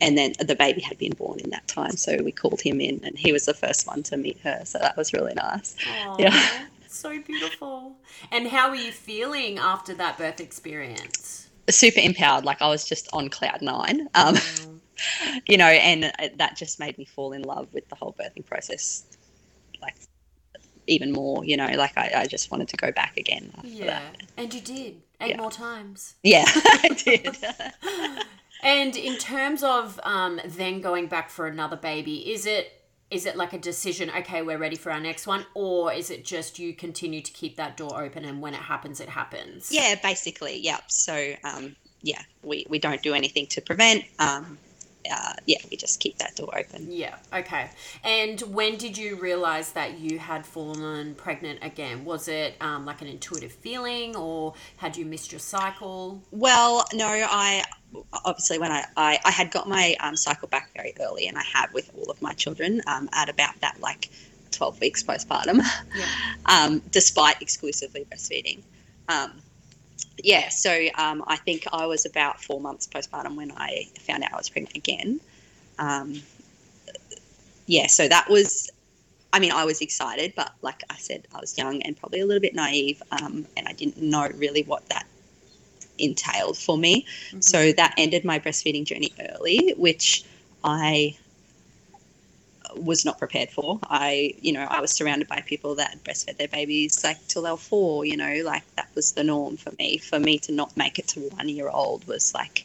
and 0.00 0.16
then 0.18 0.34
the 0.38 0.54
baby 0.54 0.80
had 0.82 0.98
been 0.98 1.12
born 1.12 1.40
in 1.40 1.50
that 1.50 1.66
time, 1.68 1.96
so 1.96 2.18
we 2.22 2.32
called 2.32 2.60
him 2.60 2.80
in, 2.80 3.00
and 3.04 3.18
he 3.18 3.32
was 3.32 3.46
the 3.46 3.54
first 3.54 3.86
one 3.86 4.02
to 4.04 4.16
meet 4.16 4.38
her. 4.40 4.62
So 4.64 4.78
that 4.78 4.96
was 4.96 5.12
really 5.12 5.34
nice. 5.34 5.76
Aw, 5.86 6.16
Yeah. 6.18 6.66
So 6.88 7.20
beautiful. 7.22 7.96
And 8.32 8.48
how 8.48 8.70
were 8.70 8.76
you 8.76 8.92
feeling 8.92 9.58
after 9.58 9.94
that 9.94 10.16
birth 10.18 10.40
experience? 10.40 11.48
Super 11.68 12.00
empowered, 12.00 12.44
like 12.44 12.62
I 12.62 12.68
was 12.68 12.86
just 12.88 13.08
on 13.12 13.28
cloud 13.28 13.60
nine, 13.60 14.08
um, 14.14 14.34
Mm. 14.34 14.80
you 15.46 15.58
know, 15.58 15.66
and 15.66 16.12
that 16.38 16.56
just 16.56 16.78
made 16.80 16.96
me 16.96 17.04
fall 17.04 17.32
in 17.32 17.42
love 17.42 17.68
with 17.72 17.88
the 17.88 17.94
whole 17.94 18.14
birthing 18.18 18.46
process, 18.46 19.04
like 19.82 19.94
even 20.86 21.12
more. 21.12 21.44
You 21.44 21.56
know, 21.56 21.66
like 21.76 21.96
I, 21.96 22.12
I 22.16 22.26
just 22.26 22.50
wanted 22.50 22.68
to 22.68 22.76
go 22.76 22.92
back 22.92 23.16
again. 23.16 23.52
Yeah. 23.64 23.86
that. 23.86 24.22
And 24.36 24.52
you 24.54 24.60
did 24.60 25.02
eight 25.20 25.30
Yeah. 25.30 25.36
more 25.38 25.50
times. 25.50 26.14
yeah, 26.22 26.44
I 26.48 26.88
did. 27.04 27.36
And 28.62 28.96
in 28.96 29.16
terms 29.18 29.62
of 29.62 30.00
um, 30.02 30.40
then 30.44 30.80
going 30.80 31.06
back 31.08 31.30
for 31.30 31.46
another 31.46 31.76
baby, 31.76 32.32
is 32.32 32.46
it 32.46 32.72
is 33.10 33.24
it 33.24 33.36
like 33.36 33.52
a 33.52 33.58
decision? 33.58 34.10
Okay, 34.18 34.42
we're 34.42 34.58
ready 34.58 34.74
for 34.76 34.90
our 34.90 34.98
next 34.98 35.26
one, 35.28 35.46
or 35.54 35.92
is 35.92 36.10
it 36.10 36.24
just 36.24 36.58
you 36.58 36.74
continue 36.74 37.20
to 37.20 37.30
keep 37.32 37.56
that 37.56 37.76
door 37.76 38.02
open, 38.02 38.24
and 38.24 38.40
when 38.40 38.52
it 38.54 38.60
happens, 38.60 38.98
it 39.00 39.08
happens? 39.08 39.70
yeah, 39.70 39.94
basically, 40.02 40.58
yeah. 40.58 40.78
So, 40.88 41.34
um, 41.44 41.76
yeah, 42.02 42.22
we, 42.42 42.66
we 42.68 42.80
don't 42.80 43.02
do 43.02 43.14
anything 43.14 43.46
to 43.48 43.60
prevent. 43.60 44.04
Um, 44.18 44.58
uh, 45.10 45.34
yeah, 45.46 45.58
we 45.70 45.76
just 45.76 46.00
keep 46.00 46.18
that 46.18 46.36
door 46.36 46.56
open. 46.56 46.90
Yeah. 46.90 47.16
Okay. 47.32 47.70
And 48.04 48.40
when 48.42 48.76
did 48.76 48.96
you 48.96 49.16
realize 49.16 49.72
that 49.72 49.98
you 49.98 50.18
had 50.18 50.46
fallen 50.46 51.14
pregnant 51.14 51.60
again? 51.62 52.04
Was 52.04 52.28
it 52.28 52.54
um, 52.60 52.84
like 52.86 53.02
an 53.02 53.08
intuitive 53.08 53.52
feeling, 53.52 54.16
or 54.16 54.54
had 54.76 54.96
you 54.96 55.04
missed 55.04 55.32
your 55.32 55.38
cycle? 55.38 56.22
Well, 56.30 56.84
no, 56.94 57.06
I 57.06 57.64
obviously 58.24 58.58
when 58.58 58.72
I, 58.72 58.84
I, 58.96 59.18
I 59.24 59.30
had 59.30 59.50
got 59.50 59.68
my 59.68 59.96
um, 60.00 60.16
cycle 60.16 60.48
back 60.48 60.70
very 60.74 60.94
early, 61.00 61.26
and 61.28 61.38
I 61.38 61.42
have 61.42 61.72
with 61.72 61.90
all 61.96 62.10
of 62.10 62.20
my 62.22 62.32
children 62.32 62.82
um, 62.86 63.08
at 63.12 63.28
about 63.28 63.60
that 63.60 63.80
like 63.80 64.10
12 64.52 64.80
weeks 64.80 65.02
postpartum, 65.02 65.60
Yeah. 65.94 66.04
um, 66.46 66.82
despite 66.90 67.40
exclusively 67.42 68.06
breastfeeding. 68.10 68.62
Um, 69.08 69.32
yeah, 70.22 70.48
so 70.48 70.86
um, 70.96 71.24
I 71.26 71.36
think 71.36 71.66
I 71.72 71.86
was 71.86 72.06
about 72.06 72.42
four 72.42 72.60
months 72.60 72.86
postpartum 72.86 73.36
when 73.36 73.52
I 73.52 73.88
found 74.00 74.24
out 74.24 74.32
I 74.32 74.36
was 74.36 74.48
pregnant 74.48 74.76
again. 74.76 75.20
Um, 75.78 76.22
yeah, 77.66 77.86
so 77.86 78.08
that 78.08 78.28
was, 78.28 78.70
I 79.32 79.40
mean, 79.40 79.52
I 79.52 79.64
was 79.64 79.80
excited, 79.80 80.32
but 80.36 80.52
like 80.62 80.82
I 80.90 80.96
said, 80.96 81.26
I 81.34 81.40
was 81.40 81.56
young 81.58 81.82
and 81.82 81.96
probably 81.96 82.20
a 82.20 82.26
little 82.26 82.40
bit 82.40 82.54
naive, 82.54 83.02
um, 83.10 83.46
and 83.56 83.68
I 83.68 83.72
didn't 83.72 83.98
know 84.00 84.28
really 84.36 84.62
what 84.62 84.88
that 84.88 85.06
entailed 85.98 86.58
for 86.58 86.76
me. 86.76 87.06
Mhm. 87.32 87.42
So 87.42 87.72
that 87.72 87.94
ended 87.96 88.24
my 88.24 88.38
breastfeeding 88.38 88.84
journey 88.84 89.12
early, 89.30 89.74
which 89.76 90.24
I 90.62 91.16
was 92.76 93.04
not 93.04 93.18
prepared 93.18 93.50
for. 93.50 93.78
I, 93.84 94.34
you 94.40 94.52
know, 94.52 94.66
I 94.68 94.80
was 94.80 94.90
surrounded 94.92 95.28
by 95.28 95.40
people 95.40 95.74
that 95.76 96.02
breastfed 96.04 96.36
their 96.36 96.48
babies 96.48 97.02
like 97.04 97.18
till 97.28 97.42
they 97.42 97.50
were 97.50 97.56
four, 97.56 98.04
you 98.04 98.16
know, 98.16 98.42
like 98.44 98.62
that 98.76 98.88
was 98.94 99.12
the 99.12 99.24
norm 99.24 99.56
for 99.56 99.72
me. 99.78 99.98
For 99.98 100.18
me 100.18 100.38
to 100.40 100.52
not 100.52 100.76
make 100.76 100.98
it 100.98 101.08
to 101.08 101.20
one 101.20 101.48
year 101.48 101.68
old 101.68 102.06
was 102.06 102.34
like, 102.34 102.64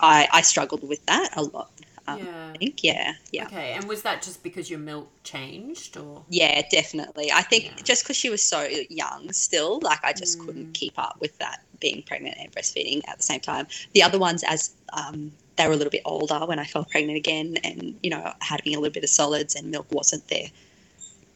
I, 0.00 0.28
I 0.32 0.42
struggled 0.42 0.86
with 0.86 1.04
that 1.06 1.30
a 1.36 1.42
lot. 1.42 1.70
Um, 2.06 2.18
yeah. 2.22 2.52
I 2.54 2.58
think, 2.58 2.84
yeah, 2.84 3.14
yeah. 3.32 3.46
Okay. 3.46 3.72
And 3.72 3.88
was 3.88 4.02
that 4.02 4.22
just 4.22 4.42
because 4.42 4.70
your 4.70 4.78
milk 4.78 5.10
changed, 5.24 5.96
or? 5.96 6.22
Yeah, 6.28 6.62
definitely. 6.70 7.32
I 7.32 7.42
think 7.42 7.64
Yeah. 7.64 7.82
just 7.82 8.04
because 8.04 8.16
she 8.16 8.30
was 8.30 8.42
so 8.42 8.66
young 8.90 9.32
still, 9.32 9.80
like 9.80 10.04
I 10.04 10.12
just 10.12 10.38
Mm. 10.38 10.46
couldn't 10.46 10.72
keep 10.72 10.98
up 10.98 11.16
with 11.20 11.36
that 11.38 11.60
being 11.80 12.02
pregnant 12.02 12.36
and 12.38 12.52
breastfeeding 12.52 13.02
at 13.08 13.16
the 13.16 13.22
same 13.22 13.40
time. 13.40 13.66
The 13.92 14.02
other 14.02 14.18
ones, 14.18 14.42
as 14.44 14.70
um, 14.92 15.32
they 15.56 15.66
were 15.66 15.74
a 15.74 15.76
little 15.76 15.90
bit 15.90 16.02
older 16.04 16.44
when 16.46 16.58
I 16.58 16.64
fell 16.64 16.84
pregnant 16.84 17.16
again, 17.16 17.56
and 17.64 17.98
you 18.02 18.10
know, 18.10 18.32
having 18.40 18.74
a 18.74 18.78
little 18.80 18.92
bit 18.92 19.04
of 19.04 19.10
solids 19.10 19.54
and 19.54 19.70
milk 19.70 19.86
wasn't 19.90 20.26
their 20.28 20.46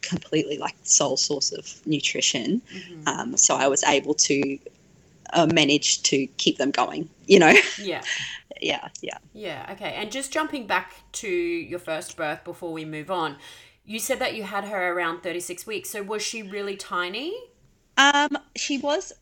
completely 0.01 0.57
like 0.57 0.75
sole 0.83 1.17
source 1.17 1.51
of 1.51 1.85
nutrition. 1.85 2.61
Mhm. 2.73 3.07
Um, 3.07 3.37
so 3.37 3.55
I 3.55 3.67
was 3.67 3.83
able 3.83 4.13
to 4.15 4.59
uh, 5.33 5.47
managed 5.53 6.05
to 6.05 6.27
keep 6.37 6.57
them 6.57 6.71
going. 6.71 7.09
You 7.27 7.39
know. 7.39 7.53
Yeah. 7.77 8.01
yeah. 8.61 8.89
Yeah. 9.01 9.17
Yeah. 9.33 9.69
Okay. 9.71 9.93
And 9.95 10.11
just 10.11 10.31
jumping 10.31 10.67
back 10.67 10.93
to 11.13 11.27
your 11.27 11.79
first 11.79 12.17
birth 12.17 12.43
before 12.43 12.71
we 12.73 12.85
move 12.85 13.09
on, 13.09 13.37
you 13.85 13.99
said 13.99 14.19
that 14.19 14.35
you 14.35 14.43
had 14.43 14.65
her 14.65 14.93
around 14.93 15.21
36 15.21 15.65
weeks. 15.65 15.89
So 15.89 16.03
was 16.03 16.21
she 16.21 16.43
really 16.43 16.75
tiny? 16.75 17.33
Um, 17.97 18.37
she 18.55 18.77
was 18.77 19.13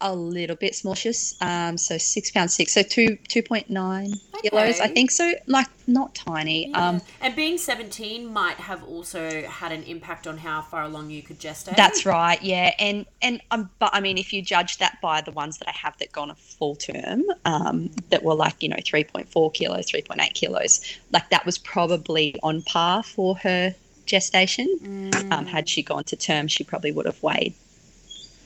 a 0.00 0.14
little 0.14 0.56
bit 0.56 0.74
small. 0.74 0.94
She 0.94 1.12
um, 1.40 1.76
so 1.76 1.98
six 1.98 2.30
pounds 2.30 2.54
six, 2.54 2.72
so 2.72 2.82
two 2.82 3.16
two 3.28 3.42
point 3.42 3.68
nine 3.70 4.12
kilos, 4.42 4.80
I 4.80 4.88
think. 4.88 5.10
So 5.10 5.34
like 5.46 5.66
not 5.86 6.14
tiny. 6.14 6.68
Yeah. 6.68 6.88
Um, 6.88 7.02
and 7.20 7.34
being 7.34 7.58
17 7.58 8.30
might 8.32 8.56
have 8.56 8.84
also 8.84 9.42
had 9.42 9.72
an 9.72 9.82
impact 9.84 10.26
on 10.26 10.38
how 10.38 10.62
far 10.62 10.82
along 10.82 11.10
you 11.10 11.22
could 11.22 11.38
gestate. 11.38 11.76
that's 11.76 12.04
right. 12.04 12.40
Yeah, 12.42 12.74
and 12.78 13.06
and 13.22 13.40
um, 13.50 13.70
but 13.78 13.90
I 13.92 14.00
mean, 14.00 14.18
if 14.18 14.32
you 14.32 14.42
judge 14.42 14.78
that 14.78 14.98
by 15.00 15.20
the 15.20 15.32
ones 15.32 15.58
that 15.58 15.68
I 15.68 15.72
have 15.72 15.96
that 15.98 16.12
gone 16.12 16.30
a 16.30 16.34
full 16.34 16.76
term, 16.76 17.24
um, 17.44 17.90
that 18.10 18.22
were 18.22 18.34
like 18.34 18.62
you 18.62 18.68
know 18.68 18.78
three 18.84 19.04
point 19.04 19.28
four 19.28 19.50
kilos, 19.50 19.90
three 19.90 20.02
point 20.02 20.20
eight 20.20 20.34
kilos, 20.34 20.80
like 21.12 21.28
that 21.30 21.44
was 21.44 21.58
probably 21.58 22.36
on 22.42 22.62
par 22.62 23.02
for 23.02 23.36
her 23.36 23.74
gestation. 24.08 24.66
Mm. 24.82 25.32
Um, 25.32 25.46
had 25.46 25.68
she 25.68 25.82
gone 25.82 26.04
to 26.04 26.16
term, 26.16 26.48
she 26.48 26.64
probably 26.64 26.90
would 26.90 27.06
have 27.06 27.22
weighed, 27.22 27.54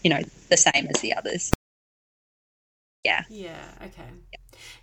you 0.03 0.11
know, 0.11 0.21
the 0.49 0.57
same 0.57 0.89
as 0.95 1.01
the 1.01 1.15
others. 1.15 1.53
Yeah, 3.05 3.25
Yeah, 3.29 3.65
okay. 3.85 4.09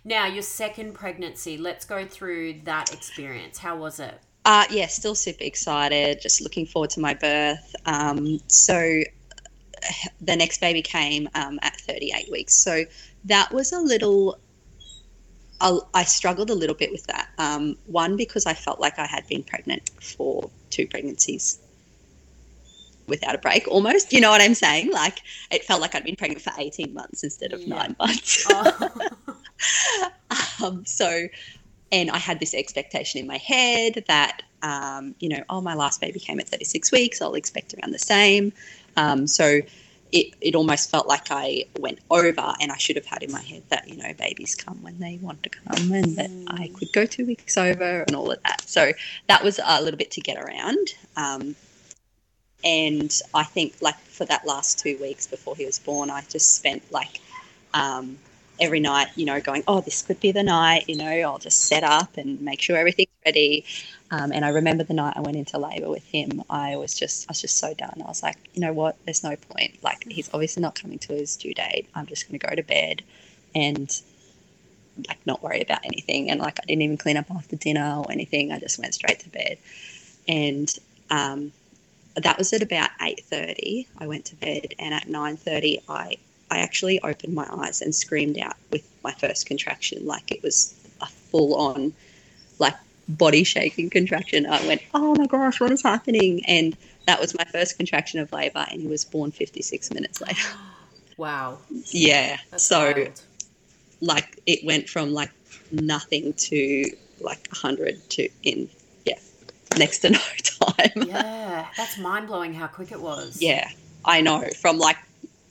Now, 0.04 0.26
your 0.26 0.42
second 0.42 0.94
pregnancy, 0.94 1.56
let's 1.56 1.84
go 1.84 2.06
through 2.06 2.60
that 2.64 2.92
experience. 2.92 3.58
How 3.58 3.76
was 3.76 3.98
it? 3.98 4.14
Uh, 4.44 4.64
yeah, 4.70 4.86
still 4.86 5.14
super 5.14 5.44
excited. 5.44 6.20
Just 6.20 6.40
looking 6.40 6.66
forward 6.66 6.90
to 6.90 7.00
my 7.00 7.14
birth. 7.14 7.74
Um, 7.86 8.40
so 8.48 9.02
the 10.20 10.36
next 10.36 10.60
baby 10.60 10.82
came 10.82 11.28
um, 11.34 11.58
at 11.62 11.76
38 11.80 12.30
weeks. 12.30 12.54
So 12.56 12.84
that 13.24 13.52
was 13.52 13.72
a 13.72 13.80
little. 13.80 14.38
I 15.60 15.78
I 15.92 16.04
struggled 16.04 16.50
a 16.50 16.54
little 16.54 16.76
bit 16.76 16.90
with 16.90 17.06
that. 17.06 17.28
Um, 17.38 17.76
one 17.86 18.16
because 18.16 18.46
I 18.46 18.54
felt 18.54 18.80
like 18.80 18.98
I 18.98 19.06
had 19.06 19.26
been 19.28 19.42
pregnant 19.42 19.90
for 20.00 20.50
two 20.70 20.86
pregnancies 20.86 21.58
without 23.10 23.34
a 23.34 23.38
break, 23.38 23.68
almost. 23.68 24.12
You 24.12 24.20
know 24.20 24.30
what 24.30 24.40
I'm 24.40 24.54
saying? 24.54 24.92
Like 24.92 25.20
it 25.50 25.64
felt 25.64 25.80
like 25.80 25.94
I'd 25.94 26.04
been 26.04 26.16
pregnant 26.16 26.42
for 26.42 26.52
18 26.56 26.94
months 26.94 27.22
instead 27.22 27.52
of 27.52 27.60
Yeah. 27.60 27.76
nine 27.76 27.96
months. 27.98 28.46
Oh. 28.48 28.90
um, 30.64 30.84
so, 30.86 31.26
and 31.92 32.10
I 32.10 32.18
had 32.18 32.40
this 32.40 32.54
expectation 32.54 33.20
in 33.20 33.26
my 33.26 33.38
head 33.38 34.04
that, 34.08 34.42
um, 34.62 35.14
you 35.20 35.28
know, 35.28 35.42
oh, 35.50 35.60
my 35.60 35.74
last 35.74 36.00
baby 36.00 36.20
came 36.20 36.40
at 36.40 36.48
36 36.48 36.92
weeks, 36.92 37.20
I'll 37.20 37.34
expect 37.34 37.74
around 37.74 37.92
the 37.92 37.98
same. 37.98 38.52
Um, 38.96 39.26
so 39.26 39.60
it, 40.12 40.34
it 40.40 40.54
almost 40.54 40.90
felt 40.90 41.06
like 41.06 41.30
I 41.30 41.64
went 41.78 42.00
over, 42.10 42.54
and 42.60 42.72
I 42.72 42.76
should 42.76 42.96
have 42.96 43.06
had 43.06 43.22
in 43.22 43.30
my 43.30 43.42
head 43.42 43.62
that, 43.68 43.88
you 43.88 43.96
know, 43.96 44.12
babies 44.14 44.54
come 44.54 44.82
when 44.82 44.98
they 44.98 45.18
want 45.22 45.42
to 45.44 45.50
come 45.50 45.92
and 45.92 46.16
that 46.16 46.30
I 46.48 46.70
could 46.78 46.92
go 46.92 47.06
two 47.06 47.26
weeks 47.26 47.56
over 47.56 48.02
and 48.02 48.16
all 48.16 48.30
of 48.30 48.42
that. 48.42 48.62
So 48.68 48.92
that 49.28 49.44
was 49.44 49.60
a 49.64 49.82
little 49.82 49.98
bit 49.98 50.10
to 50.12 50.20
get 50.20 50.36
around. 50.42 50.94
Um, 51.16 51.54
and 52.64 53.12
I 53.34 53.44
think, 53.44 53.74
like, 53.80 53.98
for 53.98 54.24
that 54.26 54.46
last 54.46 54.78
two 54.78 54.98
weeks 54.98 55.26
before 55.26 55.56
he 55.56 55.64
was 55.64 55.78
born, 55.78 56.10
I 56.10 56.22
just 56.28 56.56
spent 56.56 56.90
like, 56.92 57.20
um, 57.72 58.18
every 58.60 58.80
night, 58.80 59.08
you 59.16 59.24
know, 59.24 59.40
going, 59.40 59.64
oh, 59.66 59.80
this 59.80 60.02
could 60.02 60.20
be 60.20 60.32
the 60.32 60.42
night, 60.42 60.84
you 60.88 60.96
know, 60.96 61.10
I'll 61.10 61.38
just 61.38 61.64
set 61.64 61.82
up 61.82 62.16
and 62.16 62.40
make 62.42 62.60
sure 62.60 62.76
everything's 62.76 63.08
ready. 63.24 63.64
Um, 64.10 64.32
and 64.32 64.44
I 64.44 64.50
remember 64.50 64.84
the 64.84 64.92
night 64.92 65.14
I 65.16 65.20
went 65.20 65.36
into 65.36 65.56
labour 65.56 65.88
with 65.88 66.04
him, 66.04 66.42
I 66.50 66.76
was 66.76 66.94
just, 66.94 67.28
I 67.28 67.30
was 67.30 67.40
just 67.40 67.56
so 67.56 67.72
done. 67.74 68.02
I 68.04 68.08
was 68.08 68.22
like, 68.22 68.36
you 68.54 68.60
know 68.60 68.72
what, 68.72 68.96
there's 69.04 69.24
no 69.24 69.36
point. 69.36 69.82
Like, 69.82 70.04
he's 70.08 70.28
obviously 70.34 70.62
not 70.62 70.74
coming 70.74 70.98
to 70.98 71.14
his 71.14 71.36
due 71.36 71.54
date. 71.54 71.88
I'm 71.94 72.06
just 72.06 72.28
going 72.28 72.38
to 72.38 72.46
go 72.46 72.54
to 72.54 72.62
bed 72.62 73.02
and 73.54 73.90
like 75.08 75.24
not 75.26 75.42
worry 75.42 75.62
about 75.62 75.84
anything. 75.84 76.30
And 76.30 76.40
like, 76.40 76.58
I 76.60 76.66
didn't 76.66 76.82
even 76.82 76.96
clean 76.98 77.16
up 77.16 77.30
after 77.30 77.56
dinner 77.56 77.96
or 77.98 78.10
anything. 78.10 78.52
I 78.52 78.58
just 78.58 78.78
went 78.78 78.94
straight 78.94 79.20
to 79.20 79.30
bed. 79.30 79.58
And 80.28 80.72
um, 81.10 81.52
that 82.16 82.38
was 82.38 82.52
at 82.52 82.62
about 82.62 82.90
8.30. 83.00 83.86
I 83.98 84.06
went 84.06 84.24
to 84.26 84.36
bed 84.36 84.74
and 84.78 84.94
at 84.94 85.06
9.30, 85.06 85.82
I 85.88 86.16
I 86.50 86.58
actually 86.58 87.00
opened 87.00 87.34
my 87.34 87.46
eyes 87.50 87.80
and 87.80 87.94
screamed 87.94 88.38
out 88.38 88.56
with 88.72 88.86
my 89.04 89.12
first 89.12 89.46
contraction. 89.46 90.04
Like 90.04 90.32
it 90.32 90.42
was 90.42 90.74
a 91.00 91.06
full 91.06 91.54
on, 91.54 91.92
like 92.58 92.74
body 93.08 93.44
shaking 93.44 93.88
contraction. 93.88 94.46
I 94.46 94.66
went, 94.66 94.82
oh 94.92 95.14
my 95.14 95.26
gosh, 95.26 95.60
what 95.60 95.70
is 95.70 95.82
happening? 95.82 96.44
And 96.46 96.76
that 97.06 97.20
was 97.20 97.36
my 97.36 97.44
first 97.44 97.76
contraction 97.76 98.20
of 98.20 98.32
labour, 98.32 98.66
and 98.70 98.80
he 98.80 98.88
was 98.88 99.04
born 99.04 99.30
56 99.30 99.92
minutes 99.92 100.20
later. 100.20 100.48
wow. 101.16 101.58
yeah. 101.86 102.38
That's 102.50 102.64
so, 102.64 102.92
wild. 102.96 103.22
like, 104.00 104.40
it 104.46 104.64
went 104.64 104.88
from 104.88 105.12
like 105.12 105.30
nothing 105.70 106.32
to 106.34 106.84
like 107.20 107.46
100 107.50 108.10
to 108.10 108.28
in, 108.42 108.68
yeah, 109.04 109.18
next 109.76 110.00
to 110.00 110.10
no 110.10 110.18
time. 110.72 110.90
Yeah, 111.10 111.66
that's 111.76 111.98
mind 111.98 112.28
blowing 112.28 112.54
how 112.54 112.66
quick 112.66 112.92
it 112.92 113.00
was. 113.00 113.40
Yeah, 113.40 113.68
I 114.04 114.20
know. 114.20 114.44
From 114.60 114.78
like, 114.78 114.96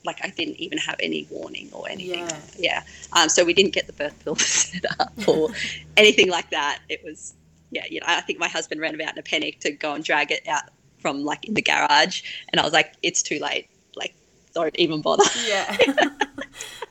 like 0.06 0.20
I 0.24 0.30
didn't 0.30 0.56
even 0.56 0.78
have 0.78 0.96
any 1.02 1.28
warning 1.30 1.70
or 1.72 1.90
anything. 1.90 2.20
Yeah. 2.20 2.40
Yeah. 2.58 2.84
Um, 3.14 3.30
so 3.30 3.44
we 3.44 3.54
didn't 3.54 3.74
get 3.74 3.88
the 3.88 3.94
birth 3.94 4.16
pool 4.24 4.36
set 4.38 4.86
up 5.00 5.12
or 5.28 5.50
anything 5.98 6.30
like 6.30 6.50
that. 6.52 6.80
It 6.88 7.04
was, 7.04 7.34
yeah, 7.72 7.84
you 7.90 8.00
know, 8.00 8.06
I 8.08 8.22
think 8.22 8.40
my 8.40 8.48
husband 8.48 8.80
ran 8.82 8.96
about 8.96 9.14
in 9.14 9.20
a 9.20 9.24
panic 9.24 9.60
to 9.62 9.72
go 9.72 9.94
and 9.94 10.04
drag 10.04 10.32
it 10.32 10.48
out 10.48 10.64
from 11.00 11.24
like 11.24 11.46
in 11.46 11.54
the 11.54 11.62
garage, 11.62 12.24
and 12.50 12.60
I 12.60 12.64
was 12.64 12.74
like, 12.74 12.94
it's 13.04 13.22
too 13.22 13.40
late. 13.40 13.70
Like, 13.96 14.14
don't 14.54 14.76
even 14.78 15.02
bother. 15.02 15.26
Yeah. 15.48 15.78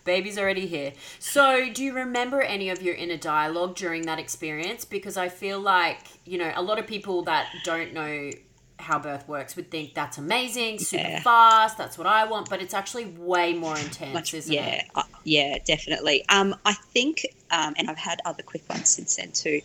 Baby's 0.08 0.38
already 0.38 0.66
here. 0.66 0.94
So, 1.18 1.68
do 1.70 1.84
you 1.84 1.92
remember 1.92 2.40
any 2.40 2.70
of 2.70 2.80
your 2.80 2.94
inner 2.94 3.18
dialogue 3.18 3.76
during 3.76 4.02
that 4.06 4.18
experience? 4.18 4.86
Because 4.86 5.18
I 5.18 5.28
feel 5.28 5.60
like, 5.60 5.98
you 6.24 6.38
know, 6.38 6.50
a 6.56 6.62
lot 6.62 6.78
of 6.78 6.86
people 6.86 7.22
that 7.24 7.46
don't 7.62 7.92
know 7.92 8.30
how 8.78 8.98
birth 8.98 9.28
works 9.28 9.54
would 9.56 9.70
think 9.70 9.92
that's 9.92 10.16
amazing, 10.16 10.78
super 10.78 11.02
Yeah. 11.02 11.20
fast, 11.20 11.76
that's 11.76 11.98
what 11.98 12.06
I 12.06 12.24
want, 12.24 12.48
but 12.48 12.62
it's 12.62 12.72
actually 12.72 13.04
way 13.04 13.52
more 13.52 13.76
intense, 13.76 14.14
Much, 14.14 14.32
isn't 14.32 14.50
yeah, 14.52 14.76
it? 14.76 14.84
uh, 14.94 15.02
yeah, 15.24 15.58
definitely. 15.66 16.24
Um, 16.30 16.54
I 16.64 16.72
think, 16.72 17.26
um, 17.50 17.74
and 17.76 17.90
I've 17.90 17.98
had 17.98 18.20
other 18.24 18.42
quick 18.42 18.62
ones 18.70 18.88
since 18.88 19.16
then 19.16 19.32
too. 19.32 19.60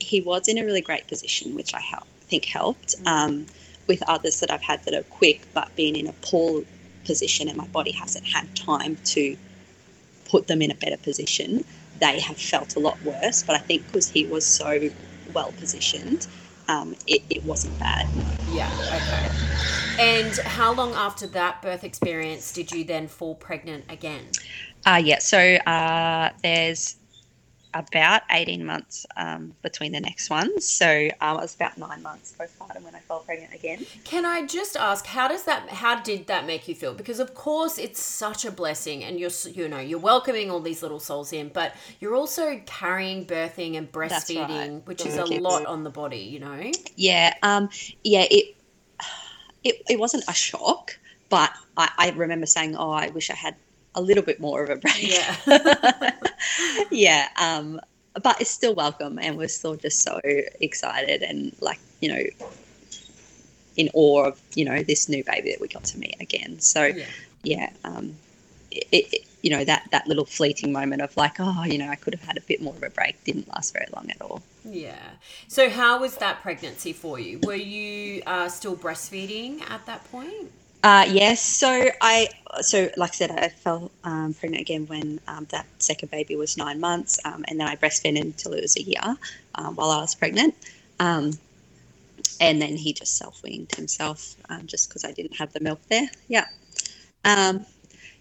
He 0.00 0.20
was 0.20 0.48
in 0.48 0.58
a 0.58 0.64
really 0.64 0.82
great 0.82 1.06
position, 1.06 1.54
which 1.54 1.72
I 1.72 1.80
help, 1.80 2.06
think 2.28 2.44
helped. 2.44 2.94
Um, 3.06 3.46
with 3.86 4.02
others 4.06 4.40
that 4.40 4.50
I've 4.50 4.60
had 4.60 4.84
that 4.84 4.92
are 4.92 5.02
quick, 5.04 5.40
but 5.54 5.74
been 5.74 5.96
in 5.96 6.08
a 6.08 6.12
poor 6.20 6.62
position, 7.06 7.48
and 7.48 7.56
my 7.56 7.66
body 7.68 7.92
hasn't 7.92 8.26
had 8.26 8.54
time 8.54 8.98
to 9.14 9.34
put 10.28 10.46
them 10.46 10.62
in 10.62 10.70
a 10.70 10.74
better 10.74 10.96
position. 10.98 11.64
They 12.00 12.20
have 12.20 12.36
felt 12.38 12.76
a 12.76 12.78
lot 12.78 13.02
worse, 13.02 13.42
but 13.42 13.56
I 13.56 13.58
think 13.58 13.86
because 13.86 14.08
he 14.08 14.26
was 14.26 14.46
so 14.46 14.90
well 15.34 15.52
positioned, 15.58 16.26
um, 16.68 16.94
it, 17.06 17.22
it 17.30 17.44
wasn't 17.44 17.78
bad. 17.78 18.06
Yeah, 18.52 18.70
okay. 18.94 19.28
And 20.00 20.36
how 20.38 20.72
long 20.72 20.92
after 20.92 21.26
that 21.28 21.60
birth 21.60 21.82
experience 21.82 22.52
did 22.52 22.70
you 22.70 22.84
then 22.84 23.08
fall 23.08 23.34
pregnant 23.34 23.84
again? 23.88 24.26
Uh, 24.86 25.00
yeah, 25.02 25.18
so 25.18 25.38
uh, 25.38 26.30
there's 26.42 26.96
about 27.74 28.22
18 28.30 28.64
months 28.64 29.06
um, 29.16 29.54
between 29.62 29.92
the 29.92 30.00
next 30.00 30.30
ones. 30.30 30.68
So 30.68 31.08
um, 31.20 31.38
it 31.38 31.42
was 31.42 31.54
about 31.54 31.76
nine 31.76 32.02
months 32.02 32.34
postpartum 32.38 32.82
when 32.82 32.94
I 32.94 33.00
fell 33.00 33.20
pregnant 33.20 33.54
again. 33.54 33.84
Can 34.04 34.24
I 34.24 34.46
just 34.46 34.76
ask 34.76 35.06
how 35.06 35.28
does 35.28 35.44
that 35.44 35.68
how 35.68 36.00
did 36.00 36.26
that 36.28 36.46
make 36.46 36.68
you 36.68 36.74
feel? 36.74 36.94
Because 36.94 37.20
of 37.20 37.34
course 37.34 37.78
it's 37.78 38.02
such 38.02 38.44
a 38.44 38.50
blessing 38.50 39.04
and 39.04 39.20
you're 39.20 39.30
you 39.52 39.68
know 39.68 39.78
you're 39.78 39.98
welcoming 39.98 40.50
all 40.50 40.60
these 40.60 40.82
little 40.82 41.00
souls 41.00 41.32
in, 41.32 41.48
but 41.48 41.74
you're 42.00 42.14
also 42.14 42.60
carrying, 42.66 43.26
birthing 43.26 43.76
and 43.76 43.90
That's 43.92 44.34
right. 44.34 44.48
breastfeeding, 44.48 44.86
which 44.86 45.04
is 45.04 45.16
a 45.16 45.24
lot 45.24 45.66
on 45.66 45.84
the 45.84 45.90
body, 45.90 46.18
you 46.18 46.40
know. 46.40 46.70
Yeah, 46.96 47.34
um, 47.42 47.68
yeah, 48.02 48.24
it, 48.30 48.56
it 49.62 49.82
it 49.88 49.98
wasn't 49.98 50.24
a 50.28 50.34
shock, 50.34 50.98
but 51.28 51.52
I, 51.76 51.90
I 51.98 52.10
remember 52.10 52.46
saying, 52.46 52.76
"Oh, 52.76 52.90
I 52.90 53.08
wish 53.08 53.30
I 53.30 53.34
had 53.34 53.56
a 53.94 54.00
little 54.00 54.22
bit 54.22 54.40
more 54.40 54.62
of 54.62 54.70
a 54.70 54.76
break." 54.76 55.08
Yeah. 55.08 56.10
yeah, 56.90 57.28
um, 57.36 57.80
but 58.22 58.40
it's 58.40 58.50
still 58.50 58.74
welcome, 58.74 59.18
and 59.18 59.36
we're 59.36 59.48
still 59.48 59.76
just 59.76 60.02
so 60.02 60.20
excited 60.60 61.22
and 61.22 61.54
like 61.60 61.78
you 62.00 62.08
know, 62.08 62.22
in 63.76 63.90
awe 63.94 64.26
of 64.26 64.40
you 64.54 64.64
know 64.64 64.82
this 64.82 65.08
new 65.08 65.24
baby 65.24 65.50
that 65.50 65.60
we 65.60 65.68
got 65.68 65.84
to 65.84 65.98
meet 65.98 66.16
again. 66.20 66.60
So 66.60 66.84
Yeah. 66.86 67.04
yeah, 67.42 67.70
um, 67.84 68.16
it, 68.70 68.86
it, 68.92 69.24
you 69.42 69.50
know 69.50 69.64
that 69.64 69.88
that 69.92 70.06
little 70.06 70.24
fleeting 70.24 70.72
moment 70.72 71.02
of 71.02 71.16
like, 71.16 71.36
oh, 71.38 71.64
you 71.64 71.78
know, 71.78 71.88
I 71.88 71.94
could 71.96 72.14
have 72.14 72.22
had 72.22 72.36
a 72.36 72.42
bit 72.42 72.60
more 72.60 72.74
of 72.74 72.82
a 72.82 72.90
break 72.90 73.22
didn't 73.24 73.48
last 73.48 73.72
very 73.72 73.86
long 73.94 74.10
at 74.10 74.20
all. 74.20 74.42
Yeah. 74.64 74.98
So 75.46 75.70
how 75.70 76.00
was 76.00 76.16
that 76.18 76.42
pregnancy 76.42 76.92
for 76.92 77.18
you? 77.18 77.38
Were 77.38 77.54
you 77.54 78.22
uh, 78.26 78.48
still 78.48 78.76
breastfeeding 78.76 79.62
at 79.70 79.86
that 79.86 80.04
point? 80.10 80.50
Uh, 80.82 81.04
yes. 81.08 81.42
So 81.42 81.90
I, 82.00 82.28
so 82.60 82.88
like 82.96 83.10
I 83.10 83.14
said, 83.14 83.30
I 83.32 83.48
fell 83.48 83.90
um, 84.04 84.34
pregnant 84.34 84.60
again 84.62 84.86
when 84.86 85.20
um, 85.26 85.46
that 85.50 85.66
second 85.78 86.10
baby 86.10 86.36
was 86.36 86.56
nine 86.56 86.80
months, 86.80 87.18
um, 87.24 87.44
and 87.48 87.58
then 87.60 87.66
I 87.68 87.76
breastfed 87.76 88.20
until 88.20 88.52
it 88.52 88.62
was 88.62 88.76
a 88.76 88.82
year 88.82 89.16
um, 89.56 89.74
while 89.74 89.90
I 89.90 90.00
was 90.00 90.14
pregnant. 90.14 90.54
Um, 91.00 91.32
and 92.40 92.60
then 92.60 92.76
he 92.76 92.92
just 92.92 93.16
self 93.16 93.42
weaned 93.42 93.72
himself 93.76 94.36
um, 94.48 94.66
just 94.66 94.88
because 94.88 95.04
I 95.04 95.12
didn't 95.12 95.36
have 95.36 95.52
the 95.52 95.60
milk 95.60 95.80
there. 95.88 96.08
Yeah. 96.28 96.46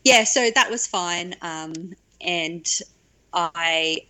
Yeah, 0.03 0.23
so 0.23 0.49
that 0.51 0.69
was 0.69 0.87
fine. 0.87 1.35
And 2.21 2.65
I 3.33 4.05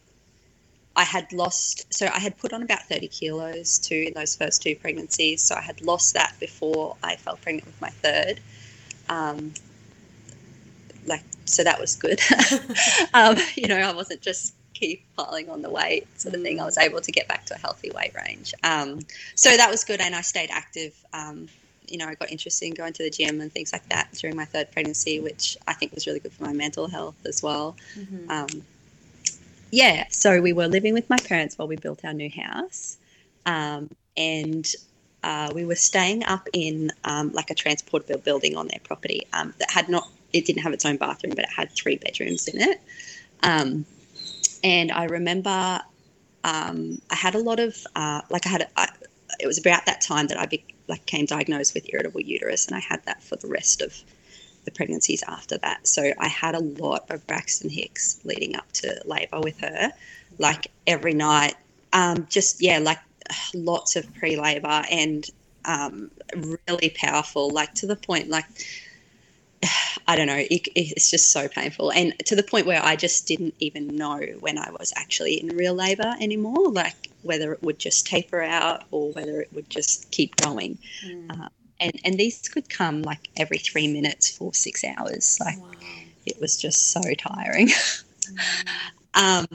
I 0.97 1.03
had 1.03 1.31
lost, 1.31 1.93
so 1.93 2.07
I 2.07 2.17
had 2.17 2.38
put 2.38 2.53
on 2.53 2.63
about 2.63 2.81
30 2.89 3.07
kilos 3.10 3.77
too 3.77 4.05
in 4.07 4.13
those 4.13 4.36
first 4.36 4.63
two 4.63 4.75
pregnancies. 4.75 5.43
So 5.43 5.53
I 5.55 5.62
had 5.62 5.79
lost 5.81 6.15
that 6.15 6.33
before 6.39 6.97
I 7.03 7.15
fell 7.15 7.38
pregnant 7.38 7.67
with 7.67 7.79
my 7.79 7.91
third. 7.91 8.39
Um, 9.07 9.53
like, 11.05 11.23
so 11.45 11.63
that 11.63 11.79
was 11.79 11.95
good. 11.95 12.19
um, 13.13 13.38
you 13.55 13.67
know, 13.67 13.77
I 13.77 13.93
wasn't 13.93 14.21
just 14.21 14.55
keep 14.73 15.05
piling 15.15 15.49
on 15.51 15.62
the 15.62 15.69
weight 15.69 16.07
sort 16.19 16.33
of 16.33 16.41
thing. 16.41 16.60
I 16.60 16.65
was 16.65 16.79
able 16.79 16.99
to 16.99 17.12
get 17.12 17.27
back 17.27 17.45
to 17.45 17.55
a 17.55 17.60
healthy 17.60 17.91
weight 17.91 18.13
range. 18.15 18.55
Um, 18.63 18.99
so 19.36 19.55
that 19.55 19.69
was 19.69 19.83
good. 19.83 20.01
And 20.01 20.15
I 20.15 20.21
stayed 20.21 20.49
active. 20.49 20.95
Um, 21.13 21.47
you 21.88 21.99
know, 21.99 22.07
I 22.07 22.15
got 22.15 22.31
interested 22.31 22.65
in 22.65 22.73
going 22.73 22.93
to 22.93 23.03
the 23.03 23.12
gym 23.12 23.39
and 23.39 23.51
things 23.51 23.71
like 23.71 23.88
that 23.89 24.13
during 24.13 24.36
my 24.36 24.45
third 24.45 24.71
pregnancy, 24.71 25.19
which 25.19 25.57
I 25.67 25.73
think 25.73 25.93
was 25.93 26.07
really 26.07 26.19
good 26.19 26.33
for 26.33 26.43
my 26.43 26.53
mental 26.53 26.88
health 26.88 27.23
as 27.25 27.43
well. 27.43 27.75
Mm-hmm. 27.95 28.31
Yeah, 29.71 30.06
so 30.10 30.41
we 30.41 30.53
were 30.53 30.67
living 30.67 30.93
with 30.93 31.10
my 31.10 31.17
parents 31.17 31.58
while 31.58 31.67
we 31.67 31.75
built 31.75 32.06
our 32.06 32.13
new 32.13 32.30
house. 32.30 32.97
Um, 33.45 33.89
and 34.15 34.69
uh, 35.23 35.51
we 35.53 35.65
were 35.65 35.75
staying 35.75 36.23
up 36.23 36.47
in 36.53 36.91
um, 37.03 37.32
like 37.34 37.49
a 37.49 37.56
transportable 37.56 38.19
building 38.19 38.56
on 38.56 38.67
their 38.67 38.80
property 38.84 39.27
um, 39.34 39.53
that 39.60 39.71
had 39.71 39.89
not, 39.89 40.08
it 40.34 40.45
didn't 40.45 40.63
have 40.63 40.73
its 40.73 40.86
own 40.86 40.97
bathroom, 40.97 41.34
but 41.36 41.43
it 41.43 41.49
had 41.49 41.71
three 41.71 41.97
bedrooms 41.97 42.47
in 42.47 42.62
it. 42.62 42.82
Um, 43.43 43.86
and 44.63 44.91
I 44.91 45.06
remember 45.06 45.82
um, 46.43 47.01
I 47.10 47.15
had 47.15 47.36
a 47.36 47.39
lot 47.39 47.60
of, 47.60 47.75
uh, 47.95 48.21
like 48.30 48.45
I 48.45 48.49
had, 48.49 48.69
it 49.39 49.47
was 49.47 49.58
about 49.58 49.86
that 49.86 50.01
time 50.01 50.27
that 50.27 50.39
I 50.39 50.45
be, 50.45 50.63
like 50.88 51.06
came 51.06 51.25
diagnosed 51.25 51.73
with 51.73 51.89
irritable 51.91 52.21
uterus, 52.21 52.67
and 52.67 52.75
I 52.75 52.80
had 52.80 53.03
that 53.06 53.21
for 53.21 53.36
the 53.36 53.47
rest 53.47 53.82
of 53.82 54.01
the 54.67 54.71
pregnancies 54.71 55.23
after 55.23 55.58
that. 55.60 55.88
So 55.88 56.12
I 56.19 56.27
had 56.27 56.53
a 56.53 56.60
lot 56.60 57.10
of 57.10 57.25
Braxton 57.25 57.69
Hicks 57.69 58.19
leading 58.25 58.58
up 58.58 58.69
to 58.73 59.01
labour 59.06 59.39
with 59.39 59.58
her, 59.62 59.93
like 60.38 60.67
every 60.86 61.13
night. 61.13 61.56
Um, 61.93 62.27
just 62.30 62.62
yeah, 62.62 62.80
like 62.80 62.99
lots 63.56 63.95
of 63.95 64.13
pre-labour 64.15 64.84
and 64.91 65.25
um, 65.63 66.12
really 66.67 66.89
powerful, 66.89 67.49
like 67.49 67.73
to 67.75 67.88
the 67.88 67.95
point 67.95 68.30
like. 68.30 68.45
I 70.10 70.15
don't 70.15 70.27
know. 70.27 70.38
It, 70.38 70.69
it's 70.73 71.12
just 71.12 71.32
so 71.32 71.49
painful, 71.49 71.91
and 71.91 72.17
to 72.27 72.36
the 72.36 72.43
point 72.43 72.65
where 72.65 72.82
I 72.82 72.95
just 72.95 73.27
didn't 73.27 73.56
even 73.60 73.88
know 73.88 74.21
when 74.39 74.58
I 74.58 74.69
was 74.71 74.93
actually 74.95 75.34
in 75.41 75.58
real 75.58 75.73
labour 75.73 76.15
anymore. 76.21 76.71
Like 76.71 77.10
whether 77.23 77.51
it 77.51 77.62
would 77.62 77.77
just 77.80 78.08
taper 78.08 78.41
out 78.41 78.86
or 78.91 79.12
whether 79.12 79.41
it 79.41 79.51
would 79.51 79.69
just 79.69 80.10
keep 80.12 80.36
going. 80.38 80.77
Mm. 81.06 81.41
Uh, 81.41 81.49
and 81.80 82.00
and 82.04 82.18
these 82.18 82.48
could 82.50 82.70
come 82.70 83.02
like 83.02 83.30
every 83.38 83.58
three 83.58 83.88
minutes 83.88 84.30
for 84.30 84.54
six 84.54 84.84
hours. 84.84 85.38
Like 85.40 85.58
wow. 85.60 85.70
it 86.26 86.40
was 86.42 86.58
just 86.58 86.92
so 86.92 87.02
tiring. 87.18 87.70
Um, 89.18 89.48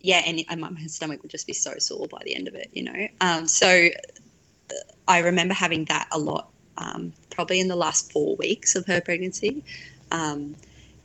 yeah, 0.00 0.22
and, 0.26 0.44
and 0.50 0.60
my, 0.60 0.68
my, 0.70 0.86
stomach 0.86 1.22
would 1.22 1.30
just 1.30 1.46
be 1.46 1.52
so 1.52 1.74
sore 1.78 2.06
by 2.08 2.20
the 2.24 2.34
end 2.34 2.48
of 2.48 2.54
it, 2.54 2.68
you 2.72 2.82
know. 2.82 3.08
Um, 3.20 3.46
so 3.46 3.68
uh, 3.68 4.74
I 5.08 5.20
remember 5.20 5.54
having 5.54 5.84
that 5.86 6.08
a 6.10 6.18
lot, 6.18 6.50
um, 6.76 7.12
probably 7.30 7.60
in 7.60 7.68
the 7.68 7.76
last 7.76 8.12
four 8.12 8.36
weeks 8.36 8.74
of 8.74 8.84
her 8.86 9.00
pregnancy. 9.00 9.62
Um, 10.10 10.56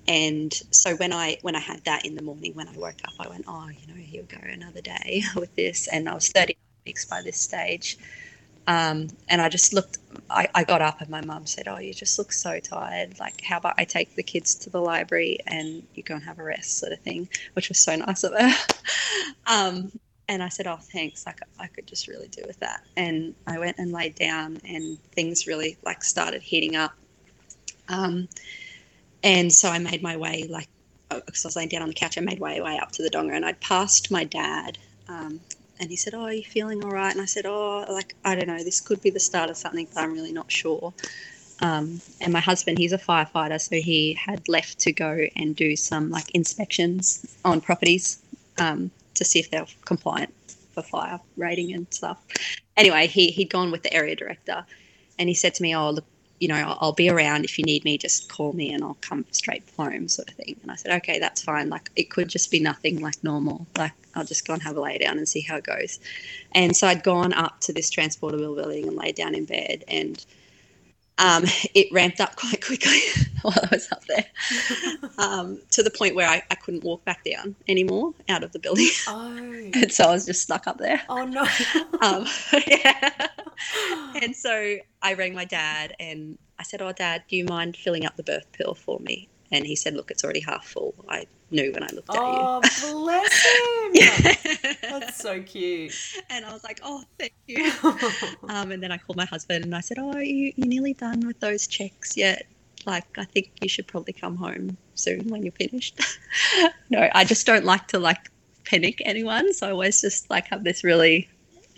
and 0.08 0.52
so 0.72 0.96
when 0.96 1.14
I 1.14 1.38
when 1.44 1.56
I 1.56 1.60
had 1.60 1.84
that 1.86 2.06
in 2.06 2.16
the 2.16 2.24
morning 2.24 2.56
when 2.56 2.68
I 2.68 2.74
woke 2.74 2.96
up, 3.06 3.14
I 3.20 3.30
went, 3.30 3.46
oh, 3.48 3.70
you 3.70 3.94
know, 3.94 4.00
here 4.00 4.24
we 4.24 4.36
go, 4.36 4.42
another 4.44 4.82
day 4.82 5.22
with 5.36 5.56
this. 5.56 5.88
And 5.88 6.10
I 6.10 6.16
was 6.16 6.30
30 6.30 6.58
weeks 6.86 7.06
by 7.06 7.22
this 7.22 7.40
stage. 7.40 7.98
Um, 8.70 9.08
and 9.30 9.42
I 9.42 9.50
just 9.50 9.74
looked, 9.74 9.98
I, 10.30 10.48
I 10.54 10.64
got 10.64 10.80
up 10.80 11.02
and 11.02 11.10
my 11.10 11.22
mum 11.22 11.48
said, 11.48 11.68
Oh, 11.68 11.80
you 11.80 11.92
just 11.92 12.20
look 12.20 12.32
so 12.32 12.60
tired. 12.60 13.20
Like, 13.20 13.42
how 13.42 13.58
about 13.58 13.74
I 13.80 13.84
take 13.84 14.14
the 14.14 14.22
kids 14.22 14.54
to 14.56 14.70
the 14.70 14.80
library 14.80 15.40
and 15.48 15.82
you 15.96 16.04
go 16.04 16.14
and 16.14 16.24
have 16.24 16.38
a 16.38 16.44
rest, 16.44 16.78
sort 16.78 16.92
of 16.92 17.00
thing, 17.00 17.28
which 17.54 17.68
was 17.68 17.80
so 17.80 17.96
nice 17.96 18.24
of 18.24 18.34
her. 18.34 18.52
um, 19.48 19.92
and 20.28 20.44
I 20.44 20.50
said, 20.50 20.68
Oh, 20.68 20.78
thanks. 20.80 21.26
Like, 21.26 21.40
I 21.60 21.66
could 21.66 21.88
just 21.88 22.08
really 22.08 22.28
do 22.28 22.44
with 22.46 22.60
that. 22.60 22.84
And 22.96 23.34
I 23.48 23.58
went 23.58 23.80
and 23.80 23.92
laid 23.92 24.14
down 24.14 24.60
and 24.64 25.02
things 25.14 25.48
really 25.48 25.76
like 25.84 26.04
started 26.04 26.44
heating 26.44 26.76
up. 26.76 26.94
Um, 27.88 28.30
and 29.24 29.52
so 29.52 29.70
I 29.70 29.80
made 29.80 30.04
my 30.04 30.16
way, 30.16 30.46
like, 30.48 30.68
because 31.10 31.44
I 31.44 31.48
was 31.48 31.56
laying 31.56 31.70
down 31.70 31.82
on 31.82 31.88
the 31.88 31.96
couch, 31.96 32.20
I 32.20 32.22
made 32.22 32.40
my 32.40 32.62
way 32.62 32.78
up 32.78 32.92
to 32.92 33.02
the 33.02 33.10
donga 33.10 33.34
and 33.34 33.44
I'd 33.44 33.60
passed 33.62 34.12
my 34.12 34.26
dad. 34.26 34.78
Um, 35.08 35.40
and 35.80 35.90
he 35.90 35.96
said, 35.96 36.14
"Oh, 36.14 36.24
are 36.24 36.34
you 36.34 36.44
feeling 36.44 36.84
all 36.84 36.92
right?" 36.92 37.12
And 37.12 37.22
I 37.22 37.26
said, 37.26 37.46
"Oh, 37.46 37.86
like 37.90 38.16
I 38.24 38.36
don't 38.36 38.48
know, 38.48 38.64
this 38.64 38.82
could 38.82 39.02
be 39.02 39.10
the 39.10 39.20
start 39.20 39.50
of 39.50 39.58
something, 39.58 39.88
but 39.94 40.02
I'm 40.02 40.14
really 40.14 40.34
not 40.34 40.52
sure." 40.52 40.94
Um, 41.62 42.02
and 42.22 42.32
my 42.32 42.40
husband, 42.40 42.78
he's 42.78 42.94
a 42.94 42.98
firefighter, 42.98 43.60
so 43.60 43.76
he 43.76 44.14
had 44.14 44.48
left 44.48 44.80
to 44.80 44.92
go 44.94 45.28
and 45.36 45.56
do 45.56 45.76
some 45.76 46.10
like 46.10 46.30
inspections 46.32 47.26
on 47.44 47.60
properties 47.62 48.20
um, 48.58 48.92
to 49.16 49.26
see 49.26 49.40
if 49.40 49.52
they're 49.52 49.66
compliant 49.86 50.34
for 50.74 50.82
fire 50.82 51.20
rating 51.36 51.74
and 51.74 51.88
stuff. 51.94 52.18
Anyway, 52.78 53.08
he 53.08 53.32
he'd 53.32 53.50
gone 53.50 53.72
with 53.72 53.84
the 53.84 53.94
area 53.94 54.16
director, 54.16 54.66
and 55.18 55.28
he 55.28 55.36
said 55.36 55.54
to 55.56 55.64
me, 55.64 55.76
"Oh, 55.76 55.92
look, 55.92 56.06
you 56.40 56.48
know, 56.48 56.56
I'll, 56.56 56.78
I'll, 56.82 56.94
be 56.94 57.10
around 57.10 57.44
if 57.44 57.58
you 57.58 57.66
need 57.66 57.84
me. 57.84 57.98
Just 57.98 58.30
call 58.30 58.54
me 58.54 58.72
and 58.74 58.84
I'll 58.84 58.98
come 59.02 59.26
straight 59.32 59.64
home, 59.78 60.08
sort 60.08 60.30
of 60.30 60.36
thing. 60.36 60.56
And 60.62 60.72
I 60.72 60.76
said, 60.76 60.96
okay, 60.98 61.20
that's 61.20 61.42
fine. 61.42 61.70
Like 61.70 61.92
it 61.96 62.10
could 62.10 62.30
just 62.30 62.50
be 62.52 62.60
nothing 62.60 63.00
like 63.00 63.24
normal. 63.24 63.68
Like 63.78 63.94
I'll 64.16 64.26
just 64.26 64.48
go 64.48 64.54
and 64.54 64.64
have 64.64 64.78
a 64.78 64.82
lay 64.82 64.98
down 64.98 65.18
and 65.18 65.28
see 65.28 65.42
how 65.42 65.58
it 65.58 65.64
goes. 65.64 66.00
And 66.54 66.76
so 66.76 66.88
I'd 66.88 67.04
gone 67.04 67.34
up 67.34 67.60
to 67.62 67.74
this 67.74 67.90
transportable 67.90 68.56
building 68.56 68.88
and 68.88 68.96
laid 68.96 69.16
down 69.16 69.36
in 69.36 69.46
bed, 69.46 69.84
and 69.88 70.26
um, 71.20 71.44
it 71.76 71.88
ramped 71.92 72.20
up 72.22 72.36
quite 72.36 72.66
quickly 72.66 73.00
while 73.42 73.54
I 73.62 73.68
was 73.72 73.92
up 73.92 74.04
there, 74.06 74.26
um, 75.18 75.62
to 75.72 75.84
the 75.84 75.92
point 75.92 76.16
where 76.16 76.28
I, 76.28 76.42
I, 76.50 76.56
couldn't 76.56 76.84
walk 76.84 77.04
back 77.06 77.24
down 77.24 77.56
anymore 77.68 78.14
out 78.30 78.44
of 78.44 78.52
the 78.54 78.60
building. 78.60 78.88
Oh. 79.08 79.36
and 79.74 79.92
so 79.92 80.06
I 80.06 80.12
was 80.12 80.26
just 80.26 80.42
stuck 80.42 80.66
up 80.66 80.78
there. 80.78 81.02
Oh 81.10 81.26
no. 81.26 81.46
um, 82.02 82.26
yeah. 82.68 83.28
And 84.22 84.36
so 84.36 84.78
I 85.02 85.14
rang 85.14 85.34
my 85.34 85.46
dad 85.46 85.96
and 86.00 86.38
I 86.58 86.64
said, 86.64 86.82
"Oh, 86.82 86.92
Dad, 86.92 87.24
do 87.30 87.36
you 87.36 87.46
mind 87.46 87.76
filling 87.76 88.06
up 88.06 88.16
the 88.16 88.24
birth 88.24 88.46
pool 88.58 88.74
for 88.74 89.00
me?" 89.00 89.30
And 89.52 89.66
he 89.66 89.76
said, 89.76 89.96
"Look, 89.96 90.12
it's 90.12 90.24
already 90.24 90.42
half 90.42 90.66
full. 90.66 90.94
I 91.08 91.26
knew 91.50 91.72
when 91.72 91.84
I 91.84 91.88
looked 91.94 92.10
at 92.10 92.16
oh, 92.20 92.62
you." 92.62 92.72
Oh, 92.84 93.04
bless 93.04 93.46
him! 93.46 93.92
yeah. 93.94 94.74
That's 95.00 95.18
so 95.18 95.42
cute. 95.42 95.94
And 96.30 96.46
I 96.46 96.54
was 96.54 96.64
like, 96.64 96.80
"Oh, 96.84 97.04
thank 97.18 97.34
you." 97.48 97.72
um, 98.50 98.72
and 98.72 98.82
then 98.82 98.92
I 98.92 98.98
called 98.98 99.18
my 99.18 99.26
husband 99.26 99.64
and 99.64 99.76
I 99.76 99.82
said, 99.82 99.98
"Oh, 100.00 100.18
you 100.18 100.54
you 100.56 100.66
nearly 100.66 100.94
done 100.94 101.26
with 101.26 101.40
those 101.40 101.68
checks 101.68 102.16
yet? 102.16 102.46
Like, 102.86 103.18
I 103.18 103.26
think 103.26 103.52
you 103.62 103.70
should 103.70 103.88
probably 103.88 104.14
come 104.14 104.36
home 104.36 104.78
soon 104.96 105.28
when 105.30 105.44
you're 105.44 105.52
finished." 105.54 106.00
no, 106.90 107.10
I 107.14 107.24
just 107.26 107.46
don't 107.48 107.66
like 107.66 107.88
to 107.88 108.00
like 108.00 108.30
panic 108.66 109.02
anyone, 109.06 109.54
so 109.54 109.68
I 109.68 109.72
always 109.72 110.02
just 110.02 110.30
like 110.30 110.48
have 110.48 110.64
this 110.64 110.84
really 110.84 111.28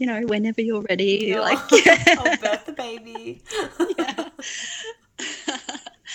you 0.01 0.07
know, 0.07 0.21
whenever 0.21 0.61
you're 0.61 0.81
ready, 0.89 1.35
oh, 1.35 1.41
like 1.41 1.59
I'll 1.59 2.37
birth 2.37 2.65
the 2.65 2.73
baby. 2.75 3.43
yeah. 3.99 4.29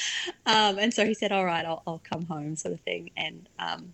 um, 0.46 0.78
and 0.78 0.92
so 0.92 1.06
he 1.06 1.14
said, 1.14 1.32
"All 1.32 1.44
right, 1.44 1.64
I'll, 1.64 1.82
I'll 1.87 2.02
come 2.11 2.24
home," 2.26 2.56
sort 2.56 2.74
of 2.74 2.80
thing. 2.80 3.11
And 3.16 3.48
um, 3.59 3.92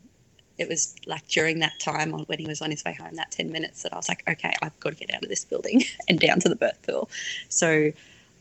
it 0.59 0.69
was 0.69 0.95
like 1.07 1.27
during 1.29 1.61
that 1.61 1.79
time 1.81 2.13
when 2.13 2.39
he 2.39 2.47
was 2.47 2.63
on 2.63 2.71
his 2.71 2.85
way 2.85 2.95
home, 2.95 3.15
that 3.15 3.31
ten 3.31 3.51
minutes, 3.51 3.83
that 3.83 3.93
I 3.93 3.97
was 3.97 4.09
like, 4.09 4.23
"Okay, 4.29 4.55
I've 4.63 4.79
got 4.81 4.91
to 4.91 4.97
get 4.97 5.15
out 5.15 5.23
of 5.23 5.29
this 5.29 5.45
building 5.45 5.83
and 6.09 6.19
down 6.19 6.41
to 6.41 6.49
the 6.49 6.57
birth 6.57 6.81
pool." 6.87 7.11
So 7.49 7.93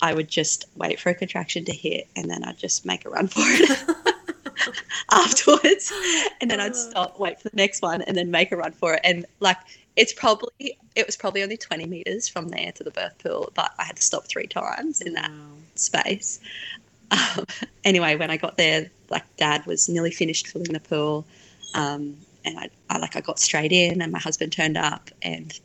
I 0.02 0.14
would 0.14 0.30
just 0.30 0.66
wait 0.76 1.00
for 1.00 1.10
a 1.10 1.16
contraction 1.16 1.66
to 1.66 1.74
hit, 1.74 2.08
and 2.16 2.30
then 2.30 2.44
I'd 2.44 2.58
just 2.58 2.86
make 2.86 3.06
a 3.06 3.10
run 3.10 3.28
for 3.28 3.42
it. 3.44 3.96
afterwards 5.12 5.92
and 6.40 6.50
then 6.50 6.60
I'd 6.60 6.76
stop 6.76 7.20
wait 7.20 7.42
for 7.42 7.50
the 7.50 7.56
next 7.56 7.82
one 7.82 8.02
and 8.04 8.16
then 8.16 8.32
make 8.32 8.52
a 8.52 8.58
run 8.58 8.72
for 8.72 8.94
it 8.94 9.02
and 9.04 9.26
like 9.40 9.58
it's 9.96 10.14
probably 10.14 10.78
it 10.96 11.06
was 11.06 11.18
probably 11.18 11.44
only 11.44 11.58
20 11.58 11.86
meters 11.86 12.28
from 12.28 12.50
there 12.50 12.72
to 12.74 12.84
the 12.84 12.92
birth 12.92 13.18
pool 13.24 13.52
but 13.56 13.72
i 13.80 13.84
had 13.84 13.96
to 13.98 14.02
stop 14.02 14.26
three 14.26 14.48
times 14.48 15.02
in 15.02 15.14
that 15.14 15.30
wow. 15.32 15.38
space 15.76 16.40
um, 17.12 17.46
anyway 17.84 18.16
when 18.16 18.30
i 18.30 18.38
got 18.38 18.58
there 18.58 18.90
like 19.10 19.24
dad 19.38 19.66
was 19.66 19.90
nearly 19.90 20.12
finished 20.12 20.48
filling 20.48 20.72
the 20.74 20.80
pool 20.80 21.26
um, 21.74 22.18
and 22.44 22.58
I, 22.58 22.70
I, 22.90 22.98
like 22.98 23.16
i 23.16 23.22
got 23.22 23.40
straight 23.40 23.72
in 23.72 24.02
and 24.02 24.12
my 24.12 24.20
husband 24.20 24.52
turned 24.52 24.78
up 24.78 25.10
and 25.22 25.60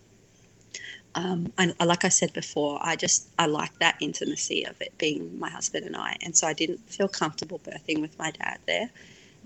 um, 1.16 1.50
I, 1.56 1.72
like 1.82 2.04
I 2.04 2.10
said 2.10 2.34
before, 2.34 2.78
I 2.82 2.94
just 2.94 3.28
I 3.38 3.46
like 3.46 3.76
that 3.78 3.96
intimacy 4.00 4.64
of 4.66 4.78
it 4.82 4.92
being 4.98 5.38
my 5.38 5.48
husband 5.48 5.86
and 5.86 5.96
I, 5.96 6.18
and 6.20 6.36
so 6.36 6.46
I 6.46 6.52
didn't 6.52 6.78
feel 6.90 7.08
comfortable 7.08 7.58
birthing 7.60 8.02
with 8.02 8.16
my 8.18 8.30
dad 8.32 8.58
there. 8.66 8.90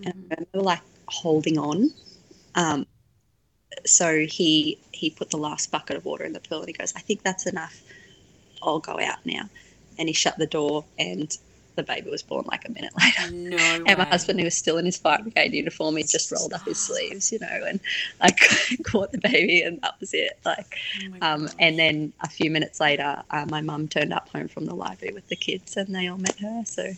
Mm-hmm. 0.00 0.02
And 0.04 0.14
I 0.14 0.34
remember 0.34 0.66
like 0.66 0.80
holding 1.06 1.58
on, 1.58 1.90
um, 2.56 2.86
so 3.86 4.26
he 4.26 4.78
he 4.90 5.10
put 5.10 5.30
the 5.30 5.36
last 5.36 5.70
bucket 5.70 5.96
of 5.96 6.04
water 6.04 6.24
in 6.24 6.32
the 6.32 6.40
pool 6.40 6.58
and 6.58 6.66
he 6.66 6.72
goes, 6.72 6.92
I 6.96 7.00
think 7.00 7.22
that's 7.22 7.46
enough. 7.46 7.80
I'll 8.60 8.80
go 8.80 8.98
out 9.00 9.24
now. 9.24 9.48
And 9.96 10.08
he 10.08 10.12
shut 10.12 10.38
the 10.38 10.46
door 10.46 10.84
and 10.98 11.36
the 11.76 11.83
baby 11.83 12.11
was 12.11 12.22
born 12.22 12.44
like 12.46 12.68
a 12.68 12.72
minute 12.72 12.92
later. 13.00 13.33
No 13.33 13.56
and 13.87 13.98
my 13.98 14.04
husband, 14.04 14.38
who 14.38 14.44
was 14.44 14.56
still 14.56 14.78
in 14.78 14.85
his 14.85 14.96
fire 14.96 15.22
brigade 15.22 15.52
uniform, 15.52 15.96
he 15.96 16.02
just 16.02 16.30
rolled 16.30 16.52
up 16.52 16.64
his 16.64 16.78
sleeves, 16.78 17.33
you 17.33 17.38
know, 17.38 17.64
and 17.66 17.80
I 18.20 18.30
caught 18.85 19.12
the 19.12 19.18
baby 19.18 19.62
and 19.62 19.80
that 19.83 19.98
was 20.00 20.14
it. 20.14 20.38
Like, 20.44 20.76
oh 21.22 21.26
um, 21.26 21.48
and 21.59 21.78
then 21.78 22.12
a 22.20 22.28
few 22.28 22.50
minutes 22.50 22.80
later, 22.80 23.22
uh, 23.30 23.46
my 23.48 23.61
mum 23.61 23.88
turned 23.88 24.12
up 24.12 24.28
home 24.28 24.48
from 24.48 24.66
the 24.66 24.74
library 24.74 25.14
with 25.14 25.28
the 25.28 25.37
kids 25.37 25.76
and 25.76 25.94
they 25.94 26.09
all 26.09 26.18
met 26.18 26.38
her. 26.38 26.62
So 26.64 26.92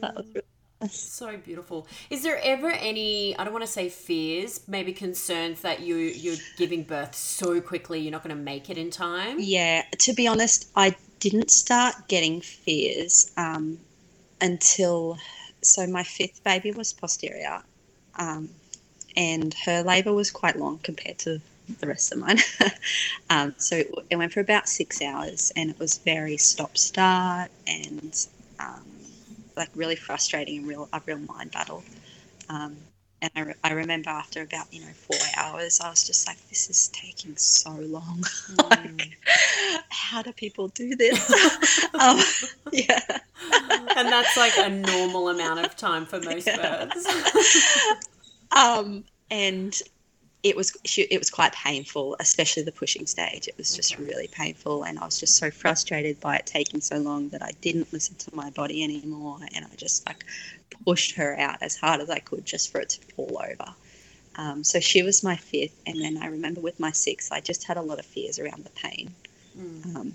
that 0.00 0.16
was 0.16 0.26
really 0.34 0.88
So 0.88 1.36
beautiful. 1.36 1.86
Is 2.10 2.22
there 2.22 2.40
ever 2.42 2.70
any 2.70 3.36
I 3.36 3.44
don't 3.44 3.52
want 3.52 3.64
to 3.64 3.70
say 3.70 3.88
fears, 3.88 4.60
maybe 4.66 4.92
concerns 4.92 5.60
that 5.62 5.80
you 5.80 5.96
you're 5.96 6.36
giving 6.56 6.82
birth 6.82 7.14
so 7.14 7.60
quickly 7.60 8.00
you're 8.00 8.12
not 8.12 8.24
going 8.24 8.36
to 8.36 8.42
make 8.42 8.70
it 8.70 8.78
in 8.78 8.90
time? 8.90 9.36
Yeah, 9.38 9.82
to 9.98 10.12
be 10.12 10.26
honest, 10.26 10.70
I 10.74 10.96
didn't 11.20 11.50
start 11.50 12.08
getting 12.08 12.40
fears 12.40 13.30
um, 13.36 13.78
until 14.42 15.18
so 15.62 15.86
my 15.86 16.02
fifth 16.02 16.42
baby 16.44 16.72
was 16.72 16.92
posterior, 16.92 17.62
um, 18.16 18.50
and 19.16 19.54
her 19.64 19.82
labour 19.82 20.12
was 20.12 20.30
quite 20.30 20.58
long 20.58 20.78
compared 20.78 21.18
to 21.18 21.40
the 21.80 21.86
rest 21.86 22.12
of 22.12 22.18
mine. 22.18 22.38
um, 23.30 23.54
so 23.56 23.76
it, 23.76 23.94
it, 24.10 24.16
went 24.16 24.32
for 24.32 24.40
about 24.40 24.68
six 24.68 25.00
hours, 25.00 25.52
and 25.56 25.70
it 25.70 25.78
was 25.78 25.98
very 25.98 26.36
stop 26.36 26.76
start 26.76 27.50
and 27.66 28.26
um, 28.58 28.84
like 29.56 29.70
really 29.74 29.96
frustrating 29.96 30.58
and 30.58 30.66
real 30.68 30.88
a 30.92 31.00
real 31.06 31.18
mind 31.18 31.52
battle. 31.52 31.82
And 33.22 33.30
I, 33.36 33.40
re- 33.40 33.54
I 33.62 33.72
remember 33.72 34.10
after 34.10 34.42
about 34.42 34.66
you 34.72 34.80
know 34.80 34.88
four 34.88 35.16
hours, 35.36 35.80
I 35.80 35.88
was 35.88 36.04
just 36.04 36.26
like, 36.26 36.36
"This 36.48 36.68
is 36.68 36.88
taking 36.88 37.36
so 37.36 37.70
long. 37.70 38.24
Mm. 38.50 38.70
like, 38.98 39.18
how 39.90 40.22
do 40.22 40.32
people 40.32 40.68
do 40.68 40.96
this?" 40.96 41.30
um, 41.94 42.20
yeah, 42.72 43.00
and 43.96 44.08
that's 44.08 44.36
like 44.36 44.58
a 44.58 44.68
normal 44.68 45.28
amount 45.28 45.64
of 45.64 45.76
time 45.76 46.04
for 46.04 46.20
most 46.20 46.48
yeah. 46.48 46.84
birds. 46.84 47.06
um, 48.56 49.04
and 49.30 49.80
it 50.42 50.56
was 50.56 50.76
it 50.84 51.18
was 51.18 51.30
quite 51.30 51.52
painful, 51.52 52.16
especially 52.18 52.64
the 52.64 52.72
pushing 52.72 53.06
stage. 53.06 53.46
It 53.46 53.56
was 53.56 53.74
just 53.76 53.96
really 53.96 54.26
painful, 54.26 54.82
and 54.82 54.98
I 54.98 55.04
was 55.04 55.20
just 55.20 55.36
so 55.36 55.50
frustrated 55.50 56.20
by 56.20 56.36
it 56.36 56.46
taking 56.46 56.80
so 56.80 56.98
long 56.98 57.28
that 57.28 57.42
I 57.42 57.52
didn't 57.60 57.92
listen 57.92 58.16
to 58.16 58.34
my 58.34 58.50
body 58.50 58.82
anymore, 58.82 59.38
and 59.54 59.64
I 59.64 59.74
just 59.76 60.04
like 60.06 60.24
pushed 60.84 61.14
her 61.14 61.38
out 61.38 61.58
as 61.62 61.76
hard 61.76 62.00
as 62.00 62.10
I 62.10 62.18
could 62.18 62.44
just 62.44 62.72
for 62.72 62.80
it 62.80 62.88
to 62.90 63.00
fall 63.14 63.40
over. 63.40 63.72
Um, 64.34 64.64
so 64.64 64.80
she 64.80 65.02
was 65.02 65.22
my 65.22 65.36
fifth, 65.36 65.80
and 65.86 66.00
then 66.00 66.18
I 66.20 66.26
remember 66.26 66.60
with 66.60 66.80
my 66.80 66.90
sixth, 66.90 67.30
I 67.30 67.40
just 67.40 67.64
had 67.64 67.76
a 67.76 67.82
lot 67.82 68.00
of 68.00 68.06
fears 68.06 68.40
around 68.40 68.64
the 68.64 68.70
pain, 68.70 69.14
mm. 69.56 69.94
um, 69.94 70.14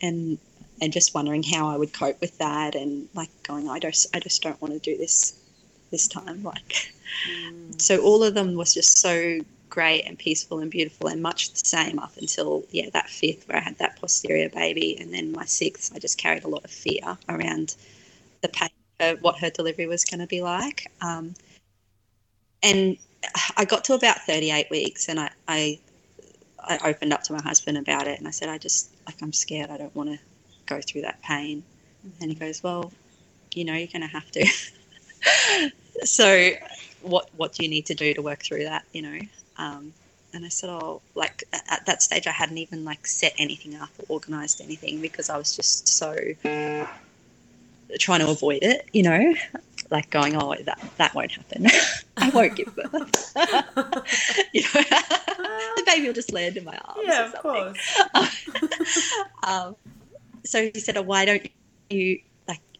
and 0.00 0.38
and 0.80 0.92
just 0.92 1.14
wondering 1.14 1.42
how 1.42 1.70
I 1.70 1.76
would 1.76 1.92
cope 1.92 2.20
with 2.20 2.38
that, 2.38 2.76
and 2.76 3.08
like 3.14 3.30
going, 3.42 3.68
I 3.68 3.80
just 3.80 4.14
I 4.14 4.20
just 4.20 4.42
don't 4.42 4.60
want 4.62 4.74
to 4.74 4.78
do 4.78 4.96
this 4.96 5.34
this 5.94 6.08
time, 6.08 6.42
like. 6.42 6.92
Mm. 7.28 7.80
So 7.80 8.02
all 8.02 8.24
of 8.24 8.34
them 8.34 8.54
was 8.56 8.74
just 8.74 8.98
so 8.98 9.38
great 9.74 10.02
and 10.02 10.18
peaceful 10.18 10.60
and 10.60 10.70
beautiful 10.70 11.08
and 11.08 11.20
much 11.20 11.50
the 11.50 11.66
same 11.66 11.98
up 11.98 12.16
until 12.16 12.64
yeah 12.70 12.88
that 12.92 13.08
fifth 13.08 13.48
where 13.48 13.58
I 13.58 13.60
had 13.60 13.76
that 13.78 14.00
posterior 14.00 14.48
baby 14.48 14.96
and 15.00 15.12
then 15.12 15.32
my 15.32 15.44
sixth 15.44 15.92
I 15.92 15.98
just 15.98 16.16
carried 16.16 16.44
a 16.44 16.48
lot 16.48 16.64
of 16.64 16.70
fear 16.70 17.18
around 17.28 17.74
the 18.40 18.48
pain 18.48 18.68
of 19.00 19.20
what 19.20 19.40
her 19.40 19.50
delivery 19.50 19.86
was 19.86 20.04
going 20.04 20.20
to 20.20 20.28
be 20.28 20.42
like 20.42 20.86
um, 21.00 21.34
and 22.62 22.96
I 23.56 23.64
got 23.64 23.82
to 23.86 23.94
about 23.94 24.20
38 24.20 24.70
weeks 24.70 25.08
and 25.08 25.18
I, 25.18 25.30
I 25.48 25.80
I 26.60 26.78
opened 26.84 27.12
up 27.12 27.24
to 27.24 27.32
my 27.32 27.42
husband 27.42 27.76
about 27.76 28.06
it 28.06 28.18
and 28.18 28.28
I 28.28 28.30
said 28.30 28.48
I 28.48 28.58
just 28.58 28.90
like 29.06 29.20
I'm 29.22 29.32
scared 29.32 29.70
I 29.70 29.76
don't 29.76 29.94
want 29.96 30.10
to 30.10 30.18
go 30.66 30.80
through 30.80 31.02
that 31.02 31.20
pain 31.22 31.64
and 32.20 32.30
he 32.30 32.36
goes 32.36 32.62
well 32.62 32.92
you 33.54 33.64
know 33.64 33.74
you're 33.74 33.88
going 33.88 34.02
to 34.02 34.06
have 34.06 34.30
to 34.30 34.46
so 36.02 36.50
what 37.02 37.28
what 37.36 37.52
do 37.52 37.62
you 37.62 37.68
need 37.68 37.86
to 37.86 37.94
do 37.94 38.14
to 38.14 38.22
work 38.22 38.42
through 38.42 38.64
that 38.64 38.84
you 38.92 39.02
know? 39.02 39.18
Um, 39.56 39.92
and 40.34 40.44
i 40.44 40.48
said 40.48 40.68
oh 40.68 41.00
like 41.14 41.44
at 41.52 41.86
that 41.86 42.02
stage 42.02 42.26
i 42.26 42.32
hadn't 42.32 42.58
even 42.58 42.84
like 42.84 43.06
set 43.06 43.32
anything 43.38 43.76
up 43.76 43.90
or 43.98 44.04
organized 44.08 44.60
anything 44.60 45.00
because 45.00 45.30
i 45.30 45.38
was 45.38 45.54
just 45.54 45.86
so 45.86 46.16
trying 48.00 48.20
to 48.20 48.28
avoid 48.28 48.58
it 48.62 48.88
you 48.92 49.02
know? 49.02 49.34
Like 49.90 50.10
going 50.10 50.34
oh 50.36 50.54
that 50.64 50.80
that 50.96 51.14
won't 51.14 51.30
happen. 51.30 51.66
I 52.16 52.30
won't 52.30 52.56
give 52.56 52.74
birth. 52.74 53.36
You 54.52 54.62
know? 54.62 54.82
The 55.76 55.82
baby 55.86 56.06
will 56.06 56.14
just 56.14 56.32
land 56.32 56.56
in 56.56 56.64
my 56.64 56.76
arms 56.84 57.00
yeah 57.04 57.26
of 57.26 57.34
course. 57.34 58.00
Um, 59.42 59.76
so 60.44 60.62
he 60.62 60.80
said 60.80 60.96
oh 60.96 61.02
why 61.02 61.24
don't 61.24 61.46
you 61.90 62.20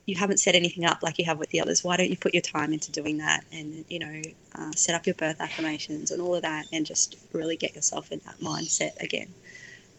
you 0.07 0.15
haven't 0.17 0.39
set 0.39 0.55
anything 0.55 0.85
up 0.85 1.03
like 1.03 1.19
you 1.19 1.25
have 1.25 1.39
with 1.39 1.51
the 1.51 1.61
others. 1.61 1.83
Why 1.83 1.97
don't 1.97 2.11
you 2.11 2.17
put 2.17 2.35
your 2.35 2.43
time 2.43 2.73
into 2.73 2.93
doing 2.93 3.19
that 3.19 3.45
and, 3.53 3.85
you 3.89 3.99
know, 3.99 4.23
uh, 4.55 4.73
set 4.73 4.95
up 4.95 5.07
your 5.07 5.15
birth 5.15 5.41
affirmations 5.41 6.11
and 6.11 6.21
all 6.21 6.35
of 6.35 6.43
that 6.43 6.67
and 6.73 6.85
just 6.85 7.17
really 7.33 7.57
get 7.57 7.75
yourself 7.75 8.13
in 8.13 8.21
that 8.27 8.39
mindset 8.41 9.01
again. 9.01 9.29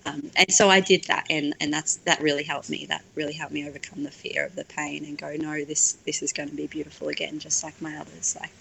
Um, 0.06 0.30
and 0.36 0.52
so 0.54 0.70
I 0.70 0.82
did 0.82 1.06
that, 1.06 1.26
and, 1.32 1.56
and 1.60 1.74
that's 1.74 1.96
that 2.06 2.22
really 2.22 2.44
helped 2.44 2.70
me. 2.70 2.86
That 2.86 3.04
really 3.16 3.34
helped 3.34 3.54
me 3.54 3.68
overcome 3.68 4.04
the 4.04 4.12
fear 4.12 4.46
of 4.46 4.56
the 4.56 4.64
pain 4.66 5.04
and 5.04 5.18
go, 5.18 5.36
no, 5.36 5.66
this 5.66 5.94
this 6.06 6.22
is 6.22 6.32
going 6.32 6.50
to 6.50 6.56
be 6.56 6.68
beautiful 6.68 7.08
again, 7.08 7.40
just 7.40 7.64
like 7.64 7.82
my 7.82 7.98
others. 7.98 8.38
Like, 8.40 8.52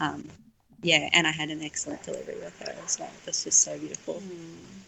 um, 0.00 0.28
yeah, 0.82 1.08
and 1.14 1.26
I 1.26 1.32
had 1.32 1.48
an 1.50 1.62
excellent 1.62 2.02
delivery 2.02 2.36
with 2.36 2.58
her 2.60 2.74
as 2.84 2.98
well. 3.00 3.10
This 3.24 3.46
was 3.46 3.54
so 3.54 3.78
beautiful. 3.78 4.16
Mm. 4.16 4.87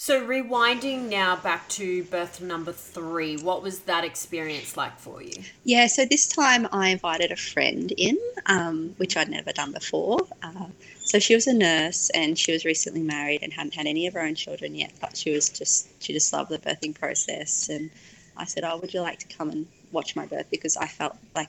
So, 0.00 0.24
rewinding 0.24 1.08
now 1.08 1.34
back 1.34 1.68
to 1.70 2.04
birth 2.04 2.40
number 2.40 2.70
three, 2.70 3.36
what 3.36 3.64
was 3.64 3.80
that 3.80 4.04
experience 4.04 4.76
like 4.76 4.96
for 4.96 5.20
you? 5.20 5.42
Yeah, 5.64 5.88
so 5.88 6.04
this 6.04 6.28
time 6.28 6.68
I 6.70 6.90
invited 6.90 7.32
a 7.32 7.36
friend 7.36 7.92
in, 7.96 8.16
um, 8.46 8.94
which 8.98 9.16
I'd 9.16 9.28
never 9.28 9.50
done 9.50 9.72
before. 9.72 10.20
Uh, 10.40 10.66
so 11.00 11.18
she 11.18 11.34
was 11.34 11.48
a 11.48 11.52
nurse 11.52 12.10
and 12.10 12.38
she 12.38 12.52
was 12.52 12.64
recently 12.64 13.02
married 13.02 13.42
and 13.42 13.52
hadn't 13.52 13.74
had 13.74 13.86
any 13.88 14.06
of 14.06 14.14
her 14.14 14.20
own 14.20 14.36
children 14.36 14.76
yet, 14.76 14.92
but 15.00 15.16
she 15.16 15.32
was 15.32 15.48
just 15.48 15.88
she 16.00 16.12
just 16.12 16.32
loved 16.32 16.50
the 16.50 16.58
birthing 16.58 16.94
process. 16.94 17.68
And 17.68 17.90
I 18.36 18.44
said, 18.44 18.62
"Oh, 18.62 18.78
would 18.78 18.94
you 18.94 19.00
like 19.00 19.18
to 19.18 19.36
come 19.36 19.50
and 19.50 19.66
watch 19.90 20.14
my 20.14 20.26
birth?" 20.26 20.46
Because 20.48 20.76
I 20.76 20.86
felt 20.86 21.16
like 21.34 21.48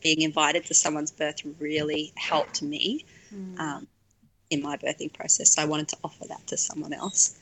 being 0.00 0.22
invited 0.22 0.64
to 0.66 0.74
someone's 0.74 1.10
birth 1.10 1.42
really 1.58 2.12
helped 2.14 2.62
me 2.62 3.04
mm. 3.34 3.58
um, 3.58 3.88
in 4.48 4.62
my 4.62 4.76
birthing 4.76 5.12
process. 5.12 5.54
So 5.54 5.62
I 5.62 5.64
wanted 5.64 5.88
to 5.88 5.96
offer 6.04 6.28
that 6.28 6.46
to 6.46 6.56
someone 6.56 6.92
else 6.92 7.36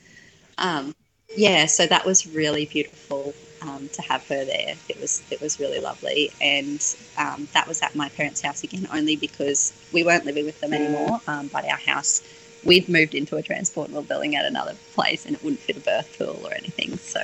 um, 0.59 0.95
yeah, 1.35 1.65
so 1.65 1.85
that 1.87 2.05
was 2.05 2.27
really 2.27 2.65
beautiful 2.65 3.33
um, 3.61 3.89
to 3.93 4.01
have 4.01 4.27
her 4.27 4.45
there. 4.45 4.75
It 4.87 4.99
was 4.99 5.23
it 5.31 5.41
was 5.41 5.59
really 5.59 5.79
lovely, 5.79 6.31
and 6.41 6.83
um, 7.17 7.47
that 7.53 7.67
was 7.67 7.81
at 7.81 7.95
my 7.95 8.09
parents' 8.09 8.41
house 8.41 8.63
again, 8.63 8.87
only 8.93 9.15
because 9.15 9.73
we 9.93 10.03
weren't 10.03 10.25
living 10.25 10.45
with 10.45 10.59
them 10.61 10.73
anymore. 10.73 11.21
Um, 11.27 11.47
but 11.47 11.65
our 11.65 11.77
house, 11.77 12.21
we'd 12.63 12.89
moved 12.89 13.15
into 13.15 13.35
a 13.37 13.41
transportable 13.41 14.01
building 14.01 14.35
at 14.35 14.45
another 14.45 14.75
place, 14.93 15.25
and 15.25 15.35
it 15.35 15.43
wouldn't 15.43 15.61
fit 15.61 15.77
a 15.77 15.81
birth 15.81 16.15
pool 16.17 16.39
or 16.45 16.53
anything. 16.53 16.97
So, 16.97 17.21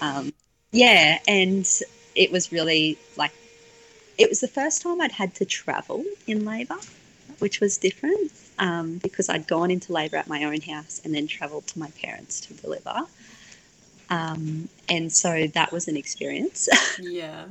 um, 0.00 0.32
yeah, 0.72 1.18
and 1.26 1.68
it 2.14 2.30
was 2.30 2.52
really 2.52 2.98
like 3.16 3.32
it 4.18 4.28
was 4.28 4.40
the 4.40 4.48
first 4.48 4.82
time 4.82 5.00
I'd 5.00 5.12
had 5.12 5.34
to 5.36 5.44
travel 5.44 6.04
in 6.26 6.44
labour, 6.44 6.78
which 7.38 7.60
was 7.60 7.76
different 7.76 8.32
um, 8.58 8.98
because 8.98 9.28
I'd 9.28 9.46
gone 9.46 9.70
into 9.70 9.92
labour 9.92 10.16
at 10.16 10.28
my 10.28 10.44
own 10.44 10.60
house 10.60 11.00
and 11.04 11.14
then 11.14 11.26
travelled 11.26 11.66
to 11.68 11.78
my 11.78 11.90
parents 12.02 12.40
to 12.42 12.54
deliver. 12.54 13.06
Um, 14.08 14.68
and 14.88 15.12
so 15.12 15.48
that 15.48 15.72
was 15.72 15.88
an 15.88 15.96
experience. 15.96 16.68
Yeah. 16.98 17.44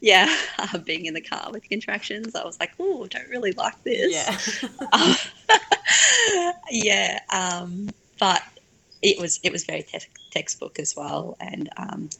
yeah. 0.00 0.36
Uh, 0.58 0.76
being 0.78 1.06
in 1.06 1.14
the 1.14 1.20
car 1.20 1.50
with 1.50 1.66
contractions, 1.68 2.34
I 2.34 2.44
was 2.44 2.60
like, 2.60 2.72
oh, 2.78 3.06
don't 3.06 3.28
really 3.30 3.52
like 3.52 3.82
this. 3.84 4.12
Yeah. 4.12 4.68
um, 4.92 6.52
yeah. 6.70 7.20
Um, 7.32 7.88
but 8.18 8.42
it 9.00 9.18
was 9.18 9.40
it 9.42 9.52
was 9.52 9.64
very 9.64 9.82
te- 9.82 10.00
textbook 10.30 10.78
as 10.78 10.94
well, 10.94 11.36
and 11.40 11.70
um, 11.78 12.10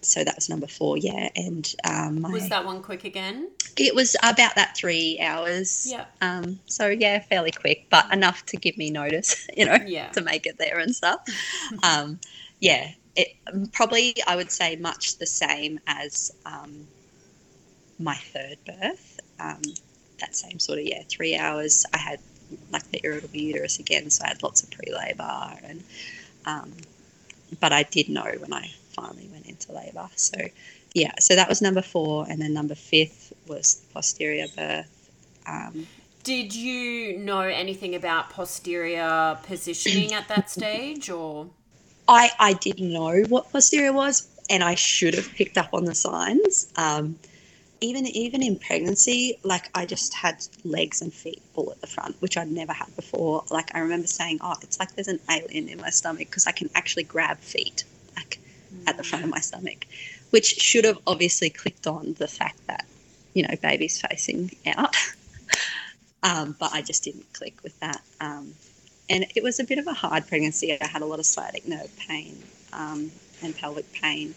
so 0.00 0.22
that 0.22 0.36
was 0.36 0.48
number 0.48 0.66
four, 0.66 0.96
yeah. 0.96 1.28
And 1.34 1.74
um, 1.84 2.20
my, 2.22 2.30
was 2.30 2.48
that 2.48 2.64
one 2.64 2.82
quick 2.82 3.04
again? 3.04 3.50
It 3.76 3.94
was 3.94 4.16
about 4.22 4.54
that 4.54 4.76
three 4.76 5.18
hours. 5.20 5.88
Yeah. 5.90 6.04
Um, 6.20 6.60
so 6.66 6.88
yeah, 6.88 7.18
fairly 7.20 7.50
quick, 7.50 7.86
but 7.90 8.12
enough 8.12 8.46
to 8.46 8.56
give 8.56 8.76
me 8.78 8.90
notice, 8.90 9.48
you 9.56 9.64
know, 9.64 9.78
yeah. 9.86 10.10
to 10.10 10.20
make 10.20 10.46
it 10.46 10.58
there 10.58 10.78
and 10.78 10.94
stuff. 10.94 11.20
um, 11.82 12.20
yeah, 12.60 12.92
it 13.16 13.28
probably 13.72 14.14
I 14.26 14.36
would 14.36 14.50
say 14.50 14.76
much 14.76 15.18
the 15.18 15.26
same 15.26 15.80
as 15.86 16.32
um, 16.46 16.86
my 17.98 18.14
third 18.14 18.58
birth. 18.64 19.20
Um, 19.40 19.62
that 20.20 20.34
same 20.34 20.58
sort 20.58 20.78
of 20.78 20.84
yeah, 20.84 21.02
three 21.08 21.36
hours. 21.36 21.86
I 21.92 21.98
had 21.98 22.20
like 22.72 22.88
the 22.90 23.00
irritable 23.04 23.36
uterus 23.36 23.78
again, 23.78 24.10
so 24.10 24.24
I 24.24 24.28
had 24.28 24.42
lots 24.42 24.62
of 24.62 24.70
pre-labor 24.70 25.58
and. 25.64 25.82
Um, 26.46 26.72
but 27.60 27.72
I 27.72 27.82
did 27.82 28.08
know 28.08 28.30
when 28.40 28.52
I 28.52 28.70
finally 29.00 29.28
went 29.30 29.46
into 29.46 29.72
labour. 29.72 30.08
So, 30.16 30.38
yeah, 30.94 31.12
so 31.18 31.34
that 31.34 31.48
was 31.48 31.62
number 31.62 31.82
four, 31.82 32.26
and 32.28 32.40
then 32.40 32.52
number 32.54 32.74
fifth 32.74 33.32
was 33.46 33.84
posterior 33.92 34.46
birth. 34.56 35.10
Um, 35.46 35.86
did 36.24 36.54
you 36.54 37.16
know 37.18 37.40
anything 37.40 37.94
about 37.94 38.30
posterior 38.30 39.38
positioning 39.44 40.12
at 40.12 40.28
that 40.28 40.50
stage, 40.50 41.10
or? 41.10 41.48
I 42.06 42.30
I 42.38 42.52
did 42.54 42.80
know 42.80 43.22
what 43.28 43.50
posterior 43.52 43.92
was, 43.92 44.28
and 44.50 44.62
I 44.62 44.74
should 44.74 45.14
have 45.14 45.30
picked 45.34 45.56
up 45.56 45.70
on 45.72 45.84
the 45.84 45.94
signs. 45.94 46.66
Um, 46.76 47.18
even 47.80 48.06
even 48.06 48.42
in 48.42 48.58
pregnancy, 48.58 49.38
like 49.44 49.70
I 49.74 49.86
just 49.86 50.14
had 50.14 50.44
legs 50.64 51.00
and 51.00 51.12
feet 51.12 51.42
all 51.54 51.70
at 51.70 51.80
the 51.80 51.86
front, 51.86 52.16
which 52.20 52.36
I'd 52.36 52.50
never 52.50 52.72
had 52.72 52.94
before. 52.96 53.44
Like 53.50 53.74
I 53.74 53.80
remember 53.80 54.06
saying, 54.06 54.38
"Oh, 54.40 54.56
it's 54.62 54.78
like 54.80 54.94
there's 54.94 55.08
an 55.08 55.20
alien 55.30 55.68
in 55.68 55.80
my 55.80 55.90
stomach 55.90 56.28
because 56.28 56.46
I 56.46 56.52
can 56.52 56.70
actually 56.74 57.04
grab 57.04 57.38
feet." 57.38 57.84
At 58.86 58.96
the 58.96 59.04
front 59.04 59.24
of 59.24 59.30
my 59.30 59.40
stomach, 59.40 59.86
which 60.30 60.46
should 60.46 60.84
have 60.84 60.98
obviously 61.06 61.50
clicked 61.50 61.86
on 61.86 62.14
the 62.18 62.28
fact 62.28 62.66
that, 62.66 62.84
you 63.34 63.42
know, 63.42 63.54
baby's 63.62 64.00
facing 64.00 64.50
out. 64.66 64.94
um, 66.22 66.56
but 66.58 66.72
I 66.72 66.82
just 66.82 67.04
didn't 67.04 67.32
click 67.32 67.54
with 67.62 67.78
that. 67.80 68.02
Um, 68.20 68.54
and 69.10 69.26
it 69.34 69.42
was 69.42 69.58
a 69.58 69.64
bit 69.64 69.78
of 69.78 69.86
a 69.86 69.94
hard 69.94 70.26
pregnancy. 70.26 70.76
I 70.78 70.86
had 70.86 71.02
a 71.02 71.06
lot 71.06 71.18
of 71.18 71.26
sciatic 71.26 71.66
nerve 71.66 71.90
pain 71.96 72.42
um, 72.72 73.10
and 73.42 73.56
pelvic 73.56 73.90
pain, 73.92 74.34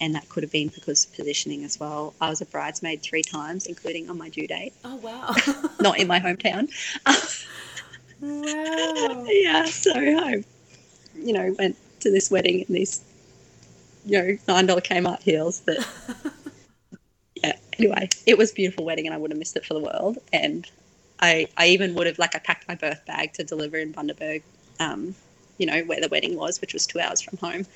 and 0.00 0.14
that 0.14 0.28
could 0.28 0.42
have 0.42 0.52
been 0.52 0.68
because 0.68 1.06
of 1.06 1.14
positioning 1.14 1.64
as 1.64 1.78
well. 1.78 2.14
I 2.20 2.28
was 2.28 2.40
a 2.40 2.46
bridesmaid 2.46 3.02
three 3.02 3.22
times, 3.22 3.66
including 3.66 4.10
on 4.10 4.18
my 4.18 4.28
due 4.28 4.46
date. 4.46 4.72
Oh 4.84 4.96
wow! 4.96 5.34
Not 5.80 5.98
in 5.98 6.08
my 6.08 6.18
hometown. 6.20 6.68
wow. 8.20 9.24
yeah, 9.28 9.64
so 9.66 9.92
I, 9.94 10.42
you 11.16 11.32
know, 11.32 11.54
went 11.58 11.76
to 12.00 12.10
this 12.10 12.30
wedding 12.30 12.60
in 12.60 12.74
these, 12.74 13.00
you 14.08 14.22
know, 14.22 14.38
nine 14.48 14.66
dollar 14.66 14.80
Kmart 14.80 15.22
heels. 15.22 15.62
But 15.64 15.78
yeah, 17.36 17.56
anyway, 17.78 18.08
it 18.26 18.38
was 18.38 18.50
a 18.50 18.54
beautiful 18.54 18.84
wedding, 18.84 19.06
and 19.06 19.14
I 19.14 19.18
would 19.18 19.30
have 19.30 19.38
missed 19.38 19.56
it 19.56 19.64
for 19.64 19.74
the 19.74 19.80
world. 19.80 20.18
And 20.32 20.68
I, 21.20 21.48
I 21.56 21.68
even 21.68 21.94
would 21.94 22.06
have 22.06 22.18
like 22.18 22.34
I 22.34 22.38
packed 22.38 22.66
my 22.68 22.74
birth 22.74 23.04
bag 23.06 23.34
to 23.34 23.44
deliver 23.44 23.76
in 23.76 23.92
Bundaberg, 23.92 24.42
um, 24.80 25.14
you 25.58 25.66
know, 25.66 25.82
where 25.82 26.00
the 26.00 26.08
wedding 26.08 26.36
was, 26.36 26.60
which 26.60 26.72
was 26.72 26.86
two 26.86 27.00
hours 27.00 27.20
from 27.20 27.38
home, 27.38 27.66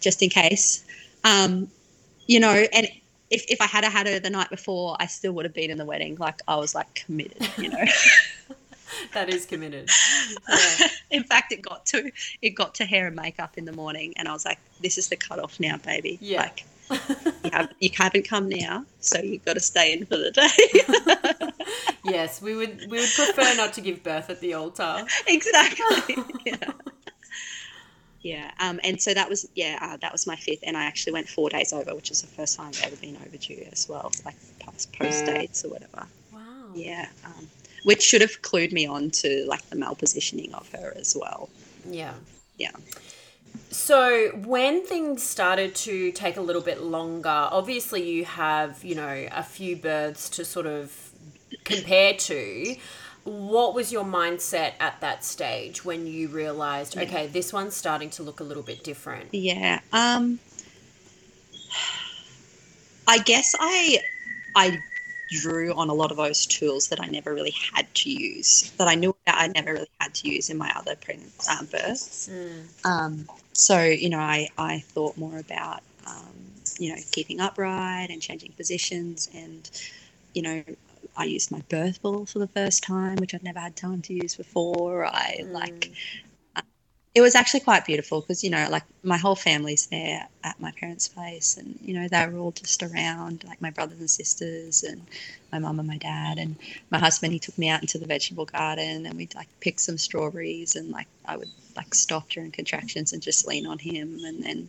just 0.00 0.22
in 0.22 0.30
case. 0.30 0.84
Um, 1.24 1.68
you 2.26 2.40
know, 2.40 2.66
and 2.72 2.86
if, 3.30 3.44
if 3.48 3.60
I 3.60 3.66
had 3.66 3.84
had 3.84 4.06
her 4.06 4.20
the 4.20 4.30
night 4.30 4.50
before, 4.50 4.96
I 5.00 5.06
still 5.06 5.32
would 5.32 5.44
have 5.44 5.54
been 5.54 5.70
in 5.70 5.78
the 5.78 5.84
wedding. 5.84 6.16
Like 6.16 6.40
I 6.46 6.56
was 6.56 6.74
like 6.74 6.94
committed, 6.94 7.48
you 7.56 7.70
know. 7.70 7.84
that 9.14 9.28
is 9.28 9.46
committed. 9.46 9.90
Yeah. 10.48 10.88
in 11.10 11.24
fact, 11.24 11.52
it 11.52 11.62
got 11.62 11.86
to 11.86 12.10
it 12.42 12.50
got 12.50 12.74
to 12.76 12.84
hair 12.84 13.06
and 13.06 13.16
makeup 13.16 13.56
in 13.58 13.64
the 13.64 13.72
morning, 13.72 14.14
and 14.16 14.28
I 14.28 14.32
was 14.32 14.44
like, 14.44 14.58
"This 14.80 14.98
is 14.98 15.08
the 15.08 15.16
cutoff 15.16 15.58
now, 15.60 15.76
baby. 15.78 16.18
Yeah. 16.20 16.42
Like, 16.42 16.64
you, 17.44 17.50
have, 17.52 17.72
you 17.80 17.90
haven't 17.94 18.28
come 18.28 18.48
now, 18.48 18.84
so 19.00 19.20
you've 19.20 19.44
got 19.44 19.54
to 19.54 19.60
stay 19.60 19.92
in 19.92 20.06
for 20.06 20.16
the 20.16 20.30
day." 20.30 21.52
yes, 22.04 22.40
we 22.42 22.54
would 22.54 22.80
we 22.90 22.98
would 22.98 23.10
prefer 23.14 23.54
not 23.56 23.72
to 23.74 23.80
give 23.80 24.02
birth 24.02 24.30
at 24.30 24.40
the 24.40 24.54
altar. 24.54 25.04
exactly. 25.26 26.16
yeah. 26.44 26.72
Yeah, 28.26 28.50
um, 28.58 28.80
and 28.82 29.00
so 29.00 29.14
that 29.14 29.28
was 29.28 29.48
yeah, 29.54 29.78
uh, 29.80 29.96
that 29.98 30.10
was 30.10 30.26
my 30.26 30.34
fifth, 30.34 30.64
and 30.66 30.76
I 30.76 30.84
actually 30.84 31.12
went 31.12 31.28
four 31.28 31.48
days 31.48 31.72
over, 31.72 31.94
which 31.94 32.10
is 32.10 32.22
the 32.22 32.26
first 32.26 32.56
time 32.56 32.68
I've 32.68 32.82
ever 32.82 32.96
been 32.96 33.16
overdue 33.24 33.64
as 33.70 33.88
well, 33.88 34.10
like 34.24 34.34
past 34.58 34.92
post 34.94 35.26
dates 35.26 35.64
or 35.64 35.68
whatever. 35.70 36.08
Wow. 36.32 36.40
Yeah, 36.74 37.06
um, 37.24 37.46
which 37.86 38.02
should 38.02 38.20
have 38.20 38.42
clued 38.42 38.72
me 38.72 38.84
on 38.84 39.08
to 39.12 39.44
like 39.46 39.64
the 39.70 39.76
malpositioning 39.76 40.52
of 40.54 40.68
her 40.72 40.92
as 40.96 41.16
well. 41.16 41.48
Yeah. 41.88 42.14
Yeah. 42.58 42.72
So 43.70 44.30
when 44.44 44.84
things 44.84 45.22
started 45.22 45.76
to 45.76 46.10
take 46.10 46.36
a 46.36 46.40
little 46.40 46.62
bit 46.62 46.82
longer, 46.82 47.28
obviously 47.28 48.02
you 48.02 48.24
have, 48.24 48.82
you 48.82 48.96
know, 48.96 49.28
a 49.30 49.44
few 49.44 49.76
births 49.76 50.28
to 50.30 50.44
sort 50.44 50.66
of 50.66 51.12
compare 51.62 52.14
to. 52.14 52.74
What 53.22 53.72
was 53.72 53.92
your 53.92 54.04
mindset 54.04 54.72
at 54.80 55.00
that 55.00 55.24
stage 55.24 55.84
when 55.84 56.08
you 56.08 56.26
realized, 56.26 56.98
okay, 56.98 57.28
this 57.28 57.52
one's 57.52 57.76
starting 57.76 58.10
to 58.10 58.24
look 58.24 58.40
a 58.40 58.44
little 58.44 58.64
bit 58.64 58.82
different? 58.82 59.32
Yeah. 59.32 59.78
Um 59.92 60.40
I 63.06 63.18
guess 63.18 63.54
I 63.60 64.00
I 64.56 64.78
drew 65.30 65.72
on 65.74 65.88
a 65.88 65.94
lot 65.94 66.10
of 66.10 66.16
those 66.16 66.46
tools 66.46 66.88
that 66.88 67.00
I 67.00 67.06
never 67.06 67.34
really 67.34 67.54
had 67.72 67.92
to 67.94 68.10
use, 68.10 68.70
that 68.78 68.88
I 68.88 68.94
knew 68.94 69.14
that 69.26 69.36
I 69.38 69.48
never 69.48 69.72
really 69.72 69.90
had 70.00 70.14
to 70.14 70.28
use 70.28 70.50
in 70.50 70.56
my 70.56 70.72
other 70.76 70.96
pregnant 70.96 71.32
uh, 71.48 71.64
births. 71.64 72.28
Um, 72.84 73.26
so, 73.52 73.82
you 73.82 74.08
know, 74.08 74.20
I, 74.20 74.48
I 74.58 74.80
thought 74.80 75.16
more 75.16 75.38
about, 75.38 75.82
um, 76.06 76.34
you 76.78 76.94
know, 76.94 77.00
keeping 77.10 77.40
upright 77.40 78.08
and 78.10 78.20
changing 78.22 78.52
positions. 78.52 79.28
And, 79.34 79.68
you 80.34 80.42
know, 80.42 80.62
I 81.16 81.24
used 81.24 81.50
my 81.50 81.62
birth 81.68 82.02
ball 82.02 82.26
for 82.26 82.38
the 82.38 82.48
first 82.48 82.82
time, 82.82 83.16
which 83.16 83.34
I'd 83.34 83.42
never 83.42 83.60
had 83.60 83.74
time 83.74 84.02
to 84.02 84.14
use 84.14 84.34
before. 84.36 85.06
I 85.06 85.44
like, 85.46 85.90
it 87.16 87.22
was 87.22 87.34
actually 87.34 87.60
quite 87.60 87.86
beautiful 87.86 88.20
because 88.20 88.44
you 88.44 88.50
know 88.50 88.68
like 88.70 88.84
my 89.02 89.16
whole 89.16 89.34
family's 89.34 89.86
there 89.86 90.28
at 90.44 90.60
my 90.60 90.70
parents 90.72 91.08
place 91.08 91.56
and 91.56 91.78
you 91.82 91.94
know 91.94 92.06
they 92.08 92.26
were 92.28 92.38
all 92.38 92.52
just 92.52 92.82
around 92.82 93.42
like 93.48 93.60
my 93.62 93.70
brothers 93.70 93.98
and 93.98 94.10
sisters 94.10 94.82
and 94.82 95.00
my 95.50 95.58
mum 95.58 95.78
and 95.78 95.88
my 95.88 95.96
dad 95.96 96.36
and 96.36 96.56
my 96.90 96.98
husband 96.98 97.32
he 97.32 97.38
took 97.38 97.56
me 97.56 97.70
out 97.70 97.80
into 97.80 97.96
the 97.98 98.04
vegetable 98.04 98.44
garden 98.44 99.06
and 99.06 99.16
we'd 99.16 99.34
like 99.34 99.48
pick 99.60 99.80
some 99.80 99.96
strawberries 99.96 100.76
and 100.76 100.90
like 100.90 101.06
i 101.24 101.38
would 101.38 101.48
like 101.74 101.94
stop 101.94 102.28
during 102.28 102.50
contractions 102.52 103.14
and 103.14 103.22
just 103.22 103.48
lean 103.48 103.66
on 103.66 103.78
him 103.78 104.18
and 104.26 104.44
then 104.44 104.66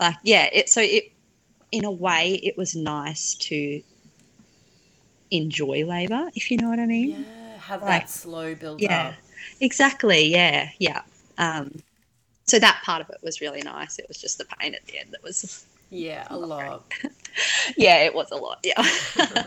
like 0.00 0.16
yeah 0.24 0.48
it 0.52 0.68
so 0.68 0.80
it 0.82 1.04
in 1.70 1.84
a 1.84 1.90
way 1.90 2.32
it 2.42 2.58
was 2.58 2.74
nice 2.74 3.34
to 3.34 3.80
enjoy 5.30 5.84
labor 5.86 6.30
if 6.34 6.50
you 6.50 6.58
know 6.58 6.68
what 6.68 6.80
i 6.80 6.86
mean 6.86 7.12
Yeah, 7.12 7.58
have 7.60 7.84
Like, 7.84 8.02
that 8.02 8.10
slow 8.10 8.56
build 8.56 8.80
yeah 8.80 9.08
up. 9.08 9.14
exactly 9.60 10.26
yeah 10.32 10.70
yeah 10.80 11.02
um, 11.38 11.70
so 12.46 12.58
that 12.58 12.82
part 12.84 13.00
of 13.02 13.10
it 13.10 13.18
was 13.22 13.40
really 13.40 13.62
nice 13.62 13.98
it 13.98 14.06
was 14.08 14.18
just 14.18 14.38
the 14.38 14.44
pain 14.58 14.74
at 14.74 14.84
the 14.86 14.98
end 14.98 15.10
that 15.12 15.22
was 15.22 15.66
Yeah, 15.90 16.26
a 16.30 16.36
lot. 16.36 16.84
yeah 17.76 17.98
it 18.04 18.14
was 18.14 18.30
a 18.30 18.36
lot 18.36 18.58
yeah 18.64 18.82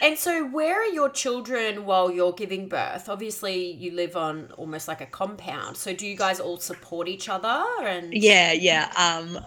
And 0.00 0.18
so, 0.18 0.46
where 0.46 0.80
are 0.82 0.86
your 0.86 1.08
children 1.10 1.84
while 1.84 2.10
you're 2.10 2.32
giving 2.32 2.68
birth? 2.68 3.08
Obviously, 3.08 3.72
you 3.72 3.92
live 3.92 4.16
on 4.16 4.52
almost 4.56 4.88
like 4.88 5.00
a 5.00 5.06
compound. 5.06 5.76
So, 5.76 5.92
do 5.92 6.06
you 6.06 6.16
guys 6.16 6.40
all 6.40 6.58
support 6.58 7.08
each 7.08 7.28
other? 7.28 7.64
And 7.82 8.12
yeah 8.12 8.52
yeah 8.52 8.90
um, 8.96 9.38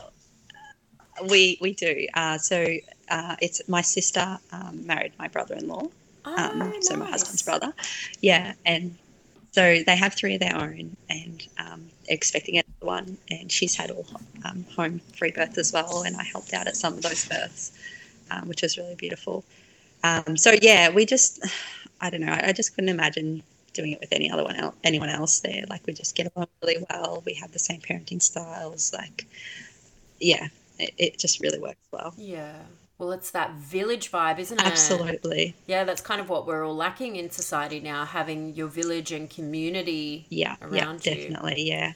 we 1.29 1.57
we 1.61 1.73
do 1.73 2.07
uh, 2.13 2.37
so 2.37 2.65
uh, 3.09 3.35
it's 3.41 3.61
my 3.67 3.81
sister 3.81 4.37
um, 4.51 4.85
married 4.85 5.13
my 5.19 5.27
brother-in-law 5.27 5.87
Oh, 6.23 6.35
um, 6.37 6.73
so 6.81 6.95
my 6.95 7.09
husband's 7.09 7.43
brother 7.43 7.73
yeah 8.21 8.53
and 8.65 8.97
so 9.51 9.83
they 9.85 9.95
have 9.95 10.13
three 10.13 10.35
of 10.35 10.39
their 10.39 10.55
own 10.55 10.95
and 11.09 11.47
um, 11.57 11.89
expecting 12.07 12.55
another 12.55 12.67
one. 12.79 13.17
And 13.29 13.51
she's 13.51 13.75
had 13.75 13.91
all 13.91 14.05
um, 14.45 14.65
home 14.75 15.01
free 15.17 15.31
births 15.31 15.57
as 15.57 15.73
well. 15.73 16.03
And 16.03 16.15
i 16.15 16.23
helped 16.23 16.53
out 16.53 16.67
at 16.67 16.77
some 16.77 16.93
of 16.93 17.01
those 17.01 17.27
births 17.27 17.71
um, 18.31 18.47
which 18.47 18.61
was 18.61 18.77
really 18.77 18.95
beautiful. 18.95 19.43
Um, 20.03 20.35
so 20.35 20.55
yeah 20.63 20.89
we 20.89 21.05
just 21.05 21.45
i 22.01 22.09
don't 22.09 22.21
know. 22.21 22.31
I, 22.31 22.53
just 22.53 22.73
couldn't 22.73 22.89
imagine 22.89 23.43
doing 23.73 23.91
it 23.91 23.99
with 23.99 24.11
any 24.11 24.31
other 24.31 24.43
one 24.43 24.57
anyone 24.83 25.09
else 25.09 25.41
there. 25.41 25.63
Like 25.69 25.85
we 25.85 25.93
just 25.93 26.15
get 26.15 26.31
along 26.35 26.47
really 26.63 26.83
well. 26.89 27.21
We 27.25 27.35
have 27.35 27.51
the 27.51 27.59
same 27.59 27.81
parenting 27.81 28.21
styles. 28.21 28.93
Like 28.93 29.27
yeah 30.19 30.47
it, 30.79 30.93
it 30.97 31.19
just 31.19 31.39
really 31.39 31.59
works 31.59 31.85
well. 31.91 32.13
Yeah. 32.17 32.55
Well, 33.01 33.11
it's 33.13 33.31
that 33.31 33.53
village 33.55 34.11
vibe, 34.11 34.37
isn't 34.39 34.61
it? 34.61 34.65
absolutely 34.67 35.55
Yeah, 35.65 35.83
that's 35.85 36.01
kind 36.01 36.21
of 36.21 36.29
what 36.29 36.45
we're 36.45 36.63
all 36.65 36.75
lacking 36.75 37.15
in 37.15 37.31
society 37.31 37.79
now, 37.79 38.05
having 38.05 38.55
your 38.55 38.67
village 38.67 39.11
and 39.11 39.29
community. 39.29 40.27
yeah 40.29 40.55
yeah 40.69 40.85
Around 40.85 41.05
you. 41.05 41.11
definitely 41.13 41.63
yeah 41.63 41.93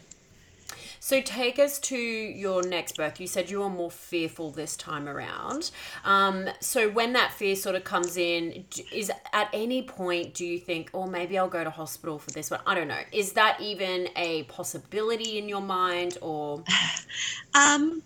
So 1.00 1.22
take 1.22 1.60
us 1.60 1.78
to 1.82 1.98
your 1.98 2.63
next 2.63 2.98
birth. 2.98 3.20
You 3.20 3.28
said 3.28 3.50
you 3.52 3.60
were 3.60 3.70
more 3.70 3.91
fearful 3.91 4.50
this 4.52 4.76
time 4.76 5.08
around. 5.08 5.70
Um, 6.04 6.50
so 6.60 6.89
when 6.89 7.13
that 7.13 7.32
fear 7.34 7.56
sort 7.56 7.76
of 7.76 7.84
comes 7.84 8.18
in, 8.18 8.65
is 8.91 9.12
at 9.34 9.50
any 9.54 9.84
point 9.84 10.34
do 10.34 10.46
you 10.46 10.58
think, 10.60 10.89
oh, 10.94 11.06
maybe 11.06 11.38
I'll 11.38 11.48
go 11.48 11.63
to 11.63 11.70
hospital 11.70 12.18
for 12.18 12.32
this 12.32 12.50
one? 12.50 12.62
I 12.65 12.74
don't 12.74 12.88
know. 12.88 13.02
Is 13.12 13.34
that 13.34 13.62
even 13.62 14.10
a 14.15 14.44
possibility 14.44 15.38
in 15.38 15.48
your 15.48 15.62
mind, 15.62 16.18
or 16.22 16.63
Um, 17.56 18.02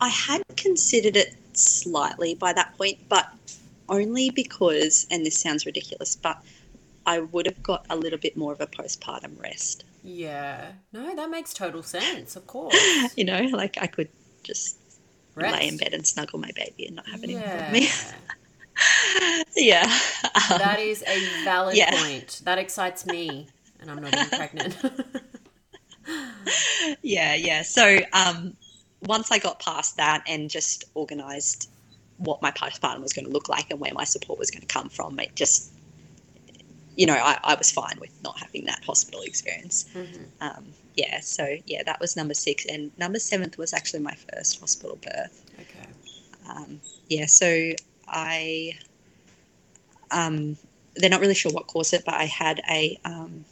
I 0.00 0.08
had 0.08 0.42
considered 0.56 1.16
it 1.16 1.34
slightly 1.62 2.34
by 2.34 2.52
that 2.52 2.76
point, 2.76 2.98
but 3.08 3.28
only 3.88 4.30
because, 4.30 5.06
and 5.10 5.24
this 5.26 5.40
sounds 5.40 5.66
ridiculous, 5.66 6.16
but 6.16 6.38
I 7.06 7.20
would 7.20 7.46
have 7.46 7.62
got 7.62 7.86
a 7.90 7.96
little 7.96 8.18
bit 8.18 8.36
more 8.36 8.52
of 8.52 8.60
a 8.60 8.66
postpartum 8.66 9.40
rest. 9.40 9.84
yeah? 10.04 10.72
No, 10.92 11.14
that 11.16 11.30
makes 11.30 11.52
total 11.52 11.82
sense. 11.82 12.36
Of 12.36 12.46
course. 12.54 12.76
You 13.16 13.24
know, 13.24 13.40
like 13.52 13.78
I 13.80 13.86
could 13.86 14.08
just 14.42 14.76
lay 15.36 15.68
in 15.68 15.76
bed 15.76 15.94
and 15.94 16.06
snuggle 16.06 16.38
my 16.38 16.50
baby 16.54 16.86
and 16.86 16.96
not 16.96 17.08
have 17.08 17.22
anyone 17.22 17.42
Yeah. 17.42 17.72
me. 17.72 17.88
yeah. 19.56 19.84
Um, 20.50 20.58
That 20.58 20.78
is 20.80 21.02
a 21.06 21.44
valid 21.44 21.76
Yeah. 21.76 21.90
point. 21.90 22.40
That 22.44 22.58
excites 22.58 23.04
me, 23.06 23.48
and 23.80 23.90
I'm 23.90 24.00
not 24.00 24.14
even 24.14 24.28
pregnant. 24.28 24.76
yeah, 27.02 27.34
yeah. 27.34 27.62
So 27.62 27.98
um, 28.12 28.56
once 29.02 29.30
I 29.30 29.38
got 29.38 29.60
past 29.60 29.96
that 29.96 30.22
and 30.26 30.50
just 30.50 30.84
organised 30.94 31.70
what 32.18 32.42
my 32.42 32.50
postpartum 32.50 33.00
was 33.00 33.12
going 33.12 33.24
to 33.24 33.30
look 33.30 33.48
like 33.48 33.70
and 33.70 33.80
where 33.80 33.92
my 33.94 34.04
support 34.04 34.38
was 34.38 34.50
going 34.50 34.60
to 34.60 34.66
come 34.66 34.88
from, 34.90 35.18
it 35.18 35.34
just, 35.34 35.72
you 36.96 37.06
know, 37.06 37.14
I, 37.14 37.38
I 37.42 37.54
was 37.54 37.70
fine 37.70 37.98
with 37.98 38.10
not 38.22 38.38
having 38.38 38.66
that 38.66 38.84
hospital 38.84 39.22
experience. 39.22 39.86
Mhm. 39.94 40.26
Um, 40.42 40.66
yeah, 40.96 41.20
so 41.20 41.56
yeah, 41.66 41.82
that 41.84 41.98
was 42.00 42.16
number 42.16 42.34
six, 42.34 42.66
and 42.66 42.90
number 42.98 43.18
seventh 43.18 43.56
was 43.56 43.72
actually 43.72 44.00
my 44.00 44.14
first 44.34 44.60
hospital 44.60 44.98
birth. 45.02 45.44
Okay. 45.54 45.88
Um, 46.48 46.80
yeah, 47.08 47.26
so 47.26 47.72
I, 48.08 48.76
um, 50.10 50.56
they're 50.96 51.08
not 51.08 51.20
really 51.20 51.34
sure 51.34 51.52
what 51.52 51.68
caused 51.68 51.94
it, 51.94 52.02
but 52.04 52.14
I 52.14 52.24
had 52.24 52.60
a 52.68 52.98
um, 53.04 53.44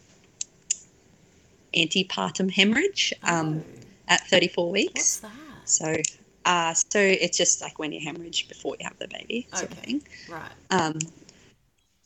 antepartum 1.75 2.51
hemorrhage 2.51 3.13
um, 3.23 3.65
Oh, 3.67 3.88
at 4.09 4.27
34 4.29 4.65
what's 4.65 4.73
weeks. 4.73 5.17
that? 5.19 5.31
So, 5.65 5.95
uh, 6.45 6.75
so 6.75 6.99
it's 6.99 7.37
just 7.37 7.61
like 7.61 7.79
when 7.79 7.93
you 7.93 8.01
hemorrhage 8.01 8.49
before 8.49 8.77
you 8.79 8.85
have 8.85 8.99
the 8.99 9.09
baby, 9.09 9.47
sort 9.53 9.71
of 9.71 9.79
thing. 9.79 10.03
Right. 10.29 10.51
Um, 10.71 10.99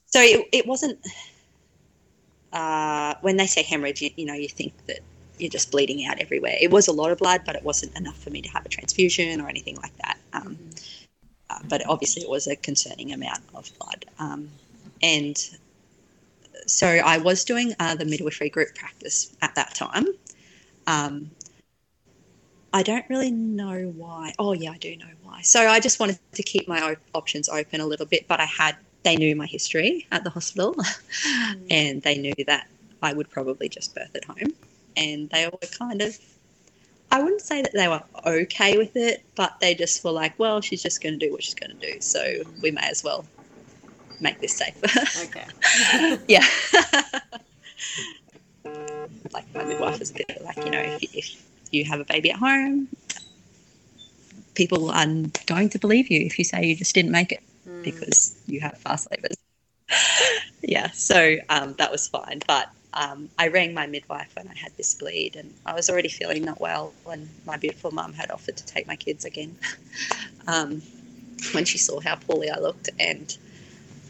so 0.06 0.20
it, 0.20 0.48
it 0.52 0.66
wasn't. 0.66 0.98
Uh, 2.52 3.14
when 3.22 3.38
they 3.38 3.46
say 3.46 3.62
hemorrhage, 3.62 4.02
you, 4.02 4.10
you 4.16 4.26
know, 4.26 4.34
you 4.34 4.48
think 4.48 4.74
that 4.86 4.98
you're 5.38 5.50
just 5.50 5.70
bleeding 5.70 6.04
out 6.06 6.18
everywhere. 6.18 6.56
It 6.60 6.70
was 6.70 6.86
a 6.86 6.92
lot 6.92 7.10
of 7.10 7.18
blood, 7.18 7.42
but 7.46 7.56
it 7.56 7.64
wasn't 7.64 7.96
enough 7.96 8.18
for 8.18 8.28
me 8.30 8.42
to 8.42 8.48
have 8.50 8.66
a 8.66 8.68
transfusion 8.68 9.40
or 9.40 9.48
anything 9.48 9.76
like 9.76 9.96
that. 9.98 10.18
Um, 10.34 10.58
uh, 11.48 11.58
but 11.68 11.86
obviously, 11.88 12.22
it 12.22 12.28
was 12.28 12.46
a 12.46 12.56
concerning 12.56 13.12
amount 13.12 13.40
of 13.54 13.70
blood. 13.78 14.04
Um, 14.18 14.50
and 15.02 15.38
so 16.66 16.86
I 16.86 17.18
was 17.18 17.44
doing 17.44 17.74
uh, 17.80 17.94
the 17.94 18.04
midwifery 18.04 18.50
group 18.50 18.74
practice 18.74 19.34
at 19.42 19.54
that 19.54 19.74
time. 19.74 20.06
Um, 20.86 21.30
I 22.72 22.82
don't 22.82 23.04
really 23.08 23.30
know 23.30 23.92
why. 23.96 24.32
Oh, 24.38 24.52
yeah, 24.52 24.70
I 24.72 24.78
do 24.78 24.96
know 24.96 25.04
why. 25.22 25.42
So 25.42 25.66
I 25.68 25.80
just 25.80 26.00
wanted 26.00 26.18
to 26.32 26.42
keep 26.42 26.66
my 26.68 26.80
op- 26.80 26.98
options 27.14 27.48
open 27.48 27.80
a 27.80 27.86
little 27.86 28.06
bit, 28.06 28.26
but 28.28 28.40
I 28.40 28.46
had, 28.46 28.76
they 29.02 29.16
knew 29.16 29.36
my 29.36 29.46
history 29.46 30.06
at 30.10 30.24
the 30.24 30.30
hospital 30.30 30.74
mm. 30.74 31.66
and 31.70 32.00
they 32.02 32.16
knew 32.16 32.34
that 32.46 32.68
I 33.02 33.12
would 33.12 33.28
probably 33.30 33.68
just 33.68 33.94
birth 33.94 34.14
at 34.14 34.24
home. 34.24 34.54
And 34.96 35.28
they 35.30 35.46
were 35.46 35.58
kind 35.78 36.00
of, 36.00 36.18
I 37.10 37.22
wouldn't 37.22 37.42
say 37.42 37.60
that 37.60 37.72
they 37.74 37.88
were 37.88 38.02
okay 38.26 38.78
with 38.78 38.96
it, 38.96 39.22
but 39.34 39.60
they 39.60 39.74
just 39.74 40.02
were 40.02 40.12
like, 40.12 40.38
well, 40.38 40.62
she's 40.62 40.82
just 40.82 41.02
going 41.02 41.18
to 41.18 41.26
do 41.26 41.32
what 41.32 41.42
she's 41.42 41.54
going 41.54 41.78
to 41.78 41.92
do. 41.92 42.00
So 42.00 42.42
we 42.62 42.70
may 42.70 42.88
as 42.88 43.04
well 43.04 43.26
make 44.20 44.40
this 44.40 44.54
safer. 44.56 44.86
Okay. 45.24 45.44
yeah. 46.28 46.46
like 49.32 49.54
my 49.54 49.64
midwife 49.64 50.00
is 50.00 50.10
a 50.10 50.14
bit 50.14 50.40
like, 50.42 50.56
you 50.56 50.70
know, 50.70 50.80
if, 50.80 51.14
if 51.14 51.51
you 51.72 51.84
have 51.84 52.00
a 52.00 52.04
baby 52.04 52.30
at 52.30 52.38
home, 52.38 52.88
people 54.54 54.90
are 54.90 55.06
going 55.46 55.68
to 55.70 55.78
believe 55.78 56.08
you 56.10 56.20
if 56.20 56.38
you 56.38 56.44
say 56.44 56.64
you 56.64 56.76
just 56.76 56.94
didn't 56.94 57.10
make 57.10 57.32
it 57.32 57.42
Mm. 57.66 57.82
because 57.82 58.36
you 58.46 58.60
have 58.60 58.76
fast 58.78 59.08
labours. 59.10 59.36
yeah, 60.62 60.90
so 60.90 61.36
um, 61.48 61.74
that 61.74 61.90
was 61.90 62.08
fine. 62.08 62.40
But 62.46 62.70
um, 62.94 63.28
I 63.38 63.48
rang 63.48 63.74
my 63.74 63.86
midwife 63.86 64.34
when 64.36 64.48
I 64.48 64.54
had 64.54 64.76
this 64.76 64.94
bleed, 64.94 65.36
and 65.36 65.52
I 65.64 65.74
was 65.74 65.88
already 65.88 66.08
feeling 66.08 66.44
not 66.44 66.60
well 66.60 66.92
when 67.04 67.28
my 67.46 67.56
beautiful 67.56 67.90
mum 67.90 68.12
had 68.12 68.30
offered 68.30 68.56
to 68.56 68.66
take 68.66 68.86
my 68.86 68.96
kids 68.96 69.24
again. 69.24 69.56
um, 70.46 70.82
when 71.52 71.64
she 71.64 71.78
saw 71.78 72.00
how 72.00 72.16
poorly 72.16 72.50
I 72.50 72.58
looked, 72.58 72.90
and 72.98 73.36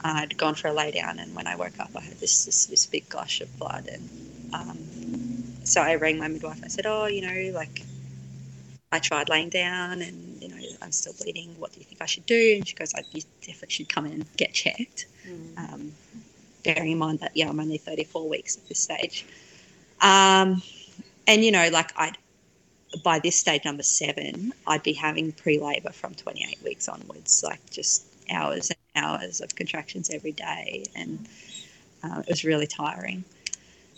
I'd 0.02 0.36
gone 0.36 0.54
for 0.54 0.68
a 0.68 0.72
lay 0.72 0.90
down, 0.90 1.18
and 1.18 1.34
when 1.34 1.46
I 1.46 1.56
woke 1.56 1.78
up, 1.78 1.90
I 1.96 2.00
had 2.00 2.14
this 2.18 2.44
this, 2.44 2.66
this 2.66 2.86
big 2.86 3.08
gush 3.08 3.40
of 3.40 3.58
blood, 3.58 3.86
and 3.86 4.08
um, 4.52 4.78
so 5.72 5.80
I 5.80 5.94
rang 5.94 6.18
my 6.18 6.28
midwife. 6.28 6.60
I 6.62 6.68
said, 6.68 6.84
"Oh, 6.86 7.06
you 7.06 7.22
know, 7.22 7.56
like 7.56 7.82
I 8.92 8.98
tried 8.98 9.30
laying 9.30 9.48
down, 9.48 10.02
and 10.02 10.42
you 10.42 10.48
know, 10.48 10.56
I'm 10.82 10.92
still 10.92 11.14
bleeding. 11.18 11.54
What 11.58 11.72
do 11.72 11.80
you 11.80 11.86
think 11.86 12.02
I 12.02 12.06
should 12.06 12.26
do?" 12.26 12.54
And 12.56 12.68
she 12.68 12.74
goes, 12.74 12.92
"I 12.94 13.02
you 13.12 13.22
definitely 13.40 13.70
should 13.70 13.88
come 13.88 14.04
in 14.04 14.12
and 14.12 14.36
get 14.36 14.52
checked." 14.52 15.06
Mm. 15.26 15.58
Um, 15.58 15.92
bearing 16.62 16.92
in 16.92 16.98
mind 16.98 17.20
that 17.20 17.34
yeah, 17.34 17.48
I'm 17.48 17.58
only 17.58 17.78
34 17.78 18.28
weeks 18.28 18.58
at 18.58 18.68
this 18.68 18.80
stage, 18.80 19.24
um, 20.02 20.62
and 21.26 21.42
you 21.42 21.50
know, 21.50 21.70
like 21.72 21.90
I, 21.96 22.12
by 23.02 23.18
this 23.20 23.36
stage 23.36 23.64
number 23.64 23.82
seven, 23.82 24.52
I'd 24.66 24.82
be 24.82 24.92
having 24.92 25.32
pre-labor 25.32 25.92
from 25.92 26.14
28 26.14 26.58
weeks 26.62 26.86
onwards, 26.86 27.42
like 27.42 27.62
just 27.70 28.04
hours 28.30 28.70
and 28.70 29.04
hours 29.04 29.40
of 29.40 29.56
contractions 29.56 30.10
every 30.10 30.32
day, 30.32 30.84
and 30.94 31.26
uh, 32.04 32.20
it 32.20 32.28
was 32.28 32.44
really 32.44 32.66
tiring. 32.66 33.24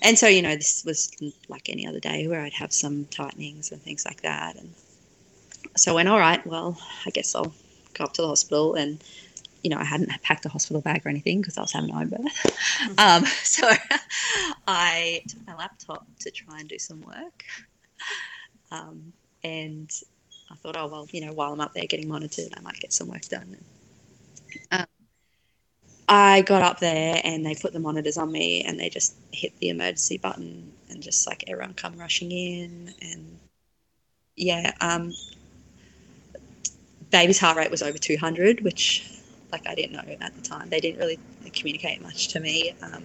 And 0.05 0.19
so, 0.19 0.29
you 0.29 0.43
know, 0.43 0.55
this 0.55 0.85
was 0.85 1.11
like 1.49 1.71
any 1.71 1.87
other 1.87 1.99
day 1.99 2.29
where 2.29 2.43
I'd 2.43 2.53
have 2.53 2.73
some 2.75 3.07
tightenings 3.07 3.73
and 3.73 3.81
things 3.81 4.05
like 4.05 4.21
that. 4.21 4.57
And 4.57 4.75
so 5.77 5.93
I 5.93 5.95
went, 5.95 6.09
all 6.11 6.19
right, 6.19 6.47
well, 6.47 6.79
I 7.07 7.11
guess 7.11 7.35
I'll 7.35 7.55
go 7.95 8.05
up 8.05 8.13
to 8.15 8.23
the 8.23 8.29
hospital. 8.29 8.75
And, 8.75 9.03
you 9.63 9.71
know, 9.71 9.79
I 9.79 9.85
hadn't 9.85 10.11
packed 10.23 10.45
a 10.45 10.51
hospital 10.51 10.83
bag 10.83 11.07
or 11.07 11.09
anything 11.09 11.41
because 11.41 11.57
I 11.57 11.63
was 11.63 11.73
having 11.73 11.91
my 11.93 12.03
own 12.03 12.09
birth. 12.11 12.99
Um, 12.99 13.25
so 13.43 13.71
I 14.69 15.23
took 15.27 15.47
my 15.47 15.55
laptop 15.57 16.07
to 16.21 16.31
try 16.31 16.61
and 16.61 16.69
do 16.69 16.79
some 16.79 17.01
work. 17.01 17.45
Um, 18.71 19.15
and 19.43 19.91
I 20.51 20.55
thought, 20.57 20.77
oh, 20.77 20.87
well, 20.87 21.09
you 21.13 21.25
know, 21.25 21.33
while 21.33 21.53
I'm 21.53 21.61
up 21.61 21.73
there 21.73 21.87
getting 21.87 22.09
monitored, 22.09 22.53
I 22.55 22.61
might 22.61 22.79
get 22.79 22.93
some 22.93 23.09
work 23.09 23.23
done. 23.23 23.57
Um, 24.71 24.87
I 26.09 26.43
got 26.43 26.63
up 26.63 26.81
there 26.81 27.21
and 27.25 27.45
they 27.47 27.55
put 27.55 27.73
the 27.73 27.81
monitors 27.81 28.19
on 28.19 28.31
me 28.31 28.63
and 28.65 28.79
they 28.79 28.91
just 28.91 29.15
hit 29.33 29.59
the 29.59 29.71
emergency 29.71 30.19
button 30.19 30.73
and 30.91 31.03
just 31.03 31.27
like 31.27 31.45
everyone 31.47 31.75
come 31.75 31.97
rushing 31.97 32.31
in 32.31 32.95
and 33.01 33.39
yeah, 34.37 34.73
um, 34.81 35.13
baby's 37.11 37.39
heart 37.39 37.57
rate 37.57 37.71
was 37.71 37.83
over 37.83 37.99
200, 37.99 38.63
which 38.63 39.09
like 39.53 39.67
I 39.69 39.75
didn't 39.75 39.93
know 39.93 40.17
at 40.21 40.35
the 40.35 40.43
time. 40.43 40.69
They 40.69 40.81
didn't 40.81 40.99
really 40.99 41.19
communicate 41.53 42.03
much 42.03 42.29
to 42.29 42.41
me, 42.41 42.75
um, 42.83 43.05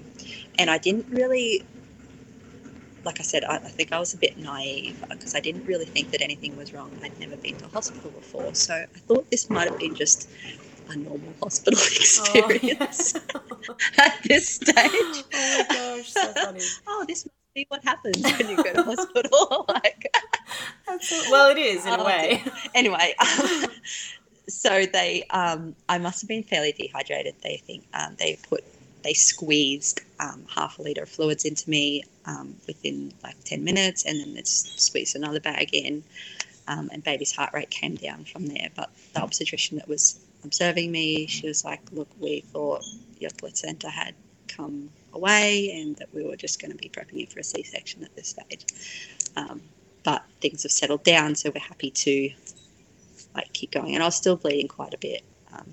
and 0.57 0.69
I 0.69 0.77
didn't 0.77 1.07
really. 1.09 1.63
Like 3.05 3.19
I 3.19 3.23
said, 3.23 3.45
I, 3.45 3.55
I 3.55 3.59
think 3.59 3.93
I 3.93 3.99
was 3.99 4.13
a 4.13 4.17
bit 4.17 4.37
naive 4.37 5.01
because 5.09 5.33
I 5.33 5.39
didn't 5.39 5.65
really 5.65 5.85
think 5.85 6.11
that 6.11 6.21
anything 6.21 6.57
was 6.57 6.73
wrong. 6.73 6.91
I'd 7.01 7.17
never 7.19 7.37
been 7.37 7.55
to 7.57 7.67
hospital 7.67 8.11
before, 8.11 8.53
so 8.53 8.73
I 8.73 8.99
thought 9.07 9.29
this 9.31 9.49
might 9.49 9.69
have 9.69 9.77
been 9.77 9.95
just 9.95 10.29
a 10.89 10.97
normal 10.97 11.33
hospital 11.41 11.79
experience 11.95 13.15
at 13.97 14.19
this 14.23 14.55
stage. 14.55 14.75
oh 14.75 15.23
my 15.33 15.65
gosh, 15.69 16.09
so 16.11 16.33
funny. 16.33 16.59
Oh, 16.87 17.05
this 17.07 17.25
must 17.25 17.35
be 17.55 17.65
what 17.69 17.83
happens 17.83 18.21
when 18.23 18.49
you 18.49 18.55
go 18.57 18.73
to 18.73 18.83
hospital. 18.83 19.65
like, 19.69 20.11
Absolutely. 20.87 21.31
Well, 21.31 21.49
it 21.51 21.57
is 21.57 21.85
in 21.85 21.93
a 21.93 21.97
Oh, 22.01 22.05
way. 22.05 22.43
anyway, 22.75 23.13
so 24.47 24.85
they, 24.85 25.23
um, 25.29 25.75
I 25.87 25.97
must 25.97 26.21
have 26.21 26.27
been 26.27 26.43
fairly 26.43 26.71
dehydrated. 26.71 27.35
They 27.43 27.57
think 27.57 27.83
um, 27.93 28.15
they 28.17 28.37
put, 28.49 28.63
they 29.03 29.13
squeezed 29.13 30.01
um, 30.19 30.45
half 30.53 30.79
a 30.79 30.81
liter 30.81 31.03
of 31.03 31.09
fluids 31.09 31.45
into 31.45 31.69
me 31.69 32.03
um, 32.25 32.55
within 32.67 33.13
like 33.23 33.35
ten 33.43 33.63
minutes, 33.63 34.05
and 34.05 34.19
then 34.19 34.33
they 34.33 34.41
squeezed 34.43 35.15
another 35.15 35.39
bag 35.39 35.69
in, 35.73 36.03
um, 36.67 36.89
and 36.91 37.03
baby's 37.03 37.35
heart 37.35 37.53
rate 37.53 37.69
came 37.69 37.95
down 37.95 38.25
from 38.25 38.47
there. 38.47 38.69
But 38.75 38.89
the 39.13 39.21
obstetrician 39.21 39.77
that 39.77 39.87
was 39.87 40.19
observing 40.43 40.91
me, 40.91 41.27
she 41.27 41.47
was 41.47 41.65
like, 41.65 41.81
"Look, 41.91 42.09
we 42.19 42.41
thought 42.41 42.83
your 43.19 43.31
placenta 43.37 43.89
had 43.89 44.13
come 44.47 44.89
away, 45.13 45.71
and 45.81 45.95
that 45.97 46.13
we 46.13 46.23
were 46.23 46.35
just 46.35 46.61
going 46.61 46.71
to 46.71 46.77
be 46.77 46.89
prepping 46.89 47.19
you 47.19 47.27
for 47.27 47.39
a 47.39 47.43
C-section 47.43 48.03
at 48.03 48.15
this 48.15 48.29
stage." 48.29 48.65
Um, 49.35 49.61
but 50.03 50.23
things 50.41 50.63
have 50.63 50.71
settled 50.71 51.03
down, 51.03 51.35
so 51.35 51.51
we're 51.53 51.61
happy 51.61 51.91
to 51.91 52.31
like 53.35 53.51
keep 53.53 53.71
going. 53.71 53.93
And 53.95 54.03
I 54.03 54.07
was 54.07 54.15
still 54.15 54.35
bleeding 54.35 54.67
quite 54.67 54.93
a 54.93 54.97
bit. 54.97 55.23
Um, 55.53 55.67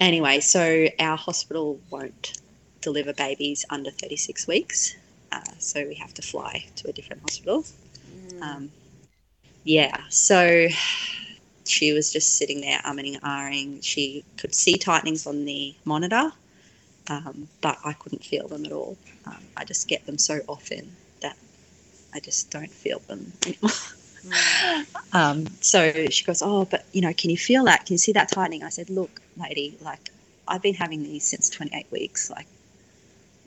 anyway, 0.00 0.40
so 0.40 0.86
our 0.98 1.16
hospital 1.16 1.80
won't 1.90 2.40
deliver 2.80 3.12
babies 3.12 3.64
under 3.70 3.90
36 3.90 4.46
weeks, 4.46 4.96
uh, 5.32 5.40
so 5.58 5.86
we 5.86 5.94
have 5.94 6.14
to 6.14 6.22
fly 6.22 6.64
to 6.76 6.88
a 6.88 6.92
different 6.92 7.22
hospital. 7.22 7.64
Um, 8.42 8.70
yeah, 9.64 10.00
so 10.10 10.68
she 11.68 11.92
was 11.92 12.12
just 12.12 12.36
sitting 12.36 12.60
there 12.60 12.80
umming 12.84 13.14
and 13.14 13.22
ahhing. 13.22 13.82
She 13.82 14.24
could 14.36 14.54
see 14.54 14.76
tightenings 14.76 15.26
on 15.26 15.44
the 15.44 15.74
monitor, 15.84 16.32
um, 17.08 17.48
but 17.60 17.78
I 17.84 17.92
couldn't 17.94 18.24
feel 18.24 18.48
them 18.48 18.64
at 18.64 18.72
all. 18.72 18.96
Um, 19.26 19.42
I 19.56 19.64
just 19.64 19.88
get 19.88 20.06
them 20.06 20.18
so 20.18 20.40
often 20.48 20.96
that 21.22 21.36
I 22.14 22.20
just 22.20 22.50
don't 22.50 22.70
feel 22.70 23.00
them 23.00 23.32
anymore. 23.44 23.70
Um, 25.12 25.46
so 25.60 26.08
she 26.10 26.24
goes, 26.24 26.42
Oh, 26.42 26.64
but 26.64 26.84
you 26.92 27.00
know, 27.00 27.12
can 27.12 27.30
you 27.30 27.38
feel 27.38 27.64
that? 27.64 27.86
Can 27.86 27.94
you 27.94 27.98
see 27.98 28.12
that 28.12 28.28
tightening? 28.28 28.64
I 28.64 28.70
said, 28.70 28.90
Look, 28.90 29.20
lady, 29.36 29.78
like 29.80 30.10
I've 30.48 30.62
been 30.62 30.74
having 30.74 31.02
these 31.02 31.24
since 31.24 31.48
28 31.48 31.86
weeks. 31.90 32.28
Like 32.28 32.46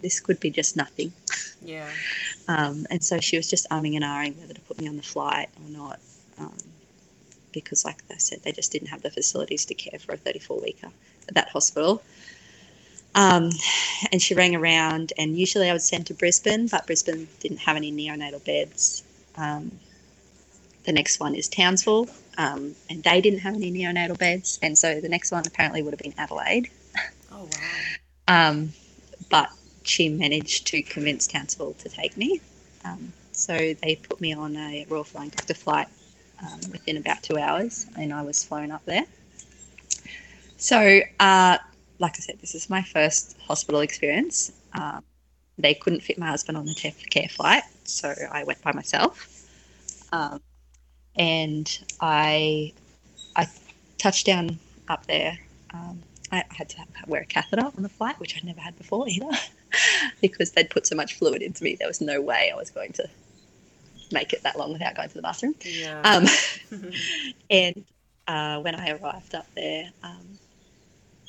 this 0.01 0.19
could 0.19 0.39
be 0.39 0.49
just 0.49 0.75
nothing. 0.75 1.11
Yeah. 1.61 1.89
Um, 2.47 2.87
and 2.89 3.03
so 3.03 3.19
she 3.19 3.37
was 3.37 3.49
just 3.49 3.69
umming 3.69 3.95
and 3.95 4.03
ahhing 4.03 4.37
whether 4.37 4.53
to 4.53 4.61
put 4.61 4.79
me 4.79 4.87
on 4.87 4.95
the 4.97 5.03
flight 5.03 5.49
or 5.63 5.69
not. 5.69 5.99
Um, 6.39 6.57
because, 7.51 7.85
like 7.85 7.97
I 8.11 8.17
said, 8.17 8.43
they 8.43 8.51
just 8.51 8.71
didn't 8.71 8.89
have 8.89 9.01
the 9.01 9.11
facilities 9.11 9.65
to 9.65 9.73
care 9.73 9.99
for 9.99 10.13
a 10.13 10.17
34 10.17 10.59
weeker 10.61 10.89
at 11.27 11.35
that 11.35 11.49
hospital. 11.49 12.01
Um, 13.15 13.49
and 14.11 14.21
she 14.21 14.35
rang 14.35 14.55
around, 14.55 15.13
and 15.17 15.37
usually 15.37 15.69
I 15.69 15.73
would 15.73 15.81
send 15.81 16.07
to 16.07 16.13
Brisbane, 16.13 16.67
but 16.67 16.85
Brisbane 16.85 17.27
didn't 17.39 17.57
have 17.59 17.75
any 17.75 17.91
neonatal 17.91 18.43
beds. 18.45 19.03
Um, 19.35 19.71
the 20.83 20.93
next 20.93 21.19
one 21.19 21.35
is 21.35 21.47
Townsville, 21.47 22.07
um, 22.37 22.75
and 22.89 23.03
they 23.03 23.21
didn't 23.21 23.39
have 23.39 23.55
any 23.55 23.71
neonatal 23.71 24.17
beds. 24.17 24.59
And 24.61 24.77
so 24.77 25.01
the 25.01 25.09
next 25.09 25.31
one 25.31 25.43
apparently 25.45 25.81
would 25.81 25.93
have 25.93 25.99
been 25.99 26.13
Adelaide. 26.17 26.69
Oh 27.31 27.43
wow. 27.43 27.47
Um, 28.27 28.73
but 29.31 29.49
she 29.81 30.07
managed 30.07 30.67
to 30.67 30.83
convince 30.83 31.25
Townsville 31.25 31.73
to 31.79 31.89
take 31.89 32.15
me. 32.15 32.41
Um, 32.85 33.11
so 33.31 33.57
they 33.57 33.95
put 33.95 34.21
me 34.21 34.33
on 34.33 34.55
a 34.55 34.85
Royal 34.87 35.03
Flying 35.03 35.29
Doctor 35.29 35.55
flight 35.55 35.87
um, 36.41 36.59
within 36.71 36.97
about 36.97 37.23
two 37.23 37.37
hours, 37.37 37.87
and 37.97 38.13
I 38.13 38.21
was 38.21 38.43
flown 38.43 38.71
up 38.71 38.83
there. 38.85 39.05
So, 40.57 41.01
uh, 41.19 41.57
like 41.99 42.15
I 42.15 42.19
said, 42.19 42.39
this 42.39 42.55
is 42.55 42.69
my 42.69 42.81
first 42.81 43.37
hospital 43.47 43.81
experience. 43.81 44.51
Um, 44.73 45.03
they 45.57 45.73
couldn't 45.73 46.01
fit 46.01 46.17
my 46.17 46.27
husband 46.27 46.57
on 46.57 46.65
the 46.65 46.73
care 46.73 47.29
flight, 47.29 47.63
so 47.83 48.13
I 48.31 48.43
went 48.43 48.61
by 48.61 48.71
myself. 48.73 49.27
Um, 50.11 50.41
and 51.15 51.79
I 51.99 52.73
I 53.35 53.47
touched 53.97 54.25
down 54.25 54.59
up 54.87 55.05
there. 55.05 55.37
Um, 55.73 56.01
I 56.31 56.43
had 56.49 56.69
to 56.69 56.77
wear 57.07 57.21
a 57.21 57.25
catheter 57.25 57.65
on 57.65 57.83
the 57.83 57.89
flight, 57.89 58.19
which 58.19 58.35
I'd 58.37 58.43
never 58.43 58.61
had 58.61 58.77
before 58.77 59.07
either, 59.07 59.29
because 60.21 60.51
they'd 60.51 60.69
put 60.69 60.87
so 60.87 60.95
much 60.95 61.15
fluid 61.15 61.41
into 61.41 61.63
me. 61.63 61.75
There 61.75 61.87
was 61.87 62.01
no 62.01 62.21
way 62.21 62.51
I 62.53 62.57
was 62.57 62.69
going 62.69 62.93
to 62.93 63.09
make 64.11 64.33
it 64.33 64.43
that 64.43 64.57
long 64.57 64.73
without 64.73 64.95
going 64.95 65.09
to 65.09 65.15
the 65.15 65.21
bathroom. 65.21 65.55
Yeah. 65.63 66.01
Um, 66.01 66.25
and 67.49 67.83
uh, 68.27 68.59
when 68.59 68.75
I 68.75 68.91
arrived 68.91 69.35
up 69.35 69.47
there, 69.55 69.89
um, 70.03 70.37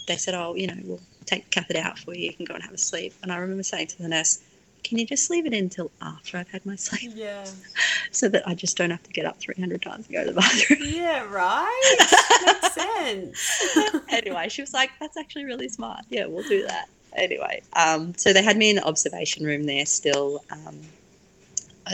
they 0.07 0.17
said, 0.17 0.35
"Oh, 0.35 0.55
you 0.55 0.67
know, 0.67 0.77
we'll 0.85 1.01
take 1.25 1.45
the 1.45 1.51
catheter 1.51 1.81
out 1.81 1.99
for 1.99 2.15
you. 2.15 2.27
You 2.27 2.33
can 2.35 2.45
go 2.45 2.55
and 2.55 2.63
have 2.63 2.75
a 2.75 2.79
sleep." 2.79 3.15
And 3.23 3.33
I 3.33 3.37
remember 3.37 3.63
saying 3.63 3.89
to 3.89 4.03
the 4.03 4.09
nurse, 4.09 4.41
"Can 4.85 4.99
you 4.99 5.07
just 5.07 5.31
leave 5.31 5.47
it 5.47 5.53
in 5.53 5.65
until 5.65 5.91
after 6.03 6.37
I've 6.37 6.51
had 6.51 6.67
my 6.67 6.77
sleep, 6.77 7.13
yeah. 7.15 7.47
so 8.11 8.29
that 8.29 8.47
I 8.47 8.55
just 8.55 8.77
don't 8.77 8.91
have 8.91 9.03
to 9.03 9.11
get 9.13 9.25
up 9.25 9.39
three 9.39 9.55
hundred 9.59 9.83
times 9.83 10.07
and 10.07 10.15
go 10.15 10.25
to 10.25 10.33
the 10.33 10.41
bathroom?" 10.41 10.81
Yeah, 10.83 11.25
right? 11.25 11.97
Makes 12.47 12.75
sense. 12.75 14.05
anyway, 14.11 14.49
she 14.49 14.63
was 14.63 14.75
like, 14.75 14.91
"That's 15.01 15.17
actually 15.17 15.45
really 15.45 15.69
smart. 15.69 16.05
Yeah, 16.11 16.27
we'll 16.27 16.49
do 16.49 16.67
that." 16.67 16.89
Anyway, 17.15 17.63
um, 17.73 18.15
so 18.17 18.33
they 18.33 18.43
had 18.43 18.57
me 18.57 18.71
in 18.71 18.77
the 18.77 18.85
observation 18.85 19.45
room 19.45 19.65
there 19.65 19.87
still. 19.87 20.45
Um, 20.51 20.81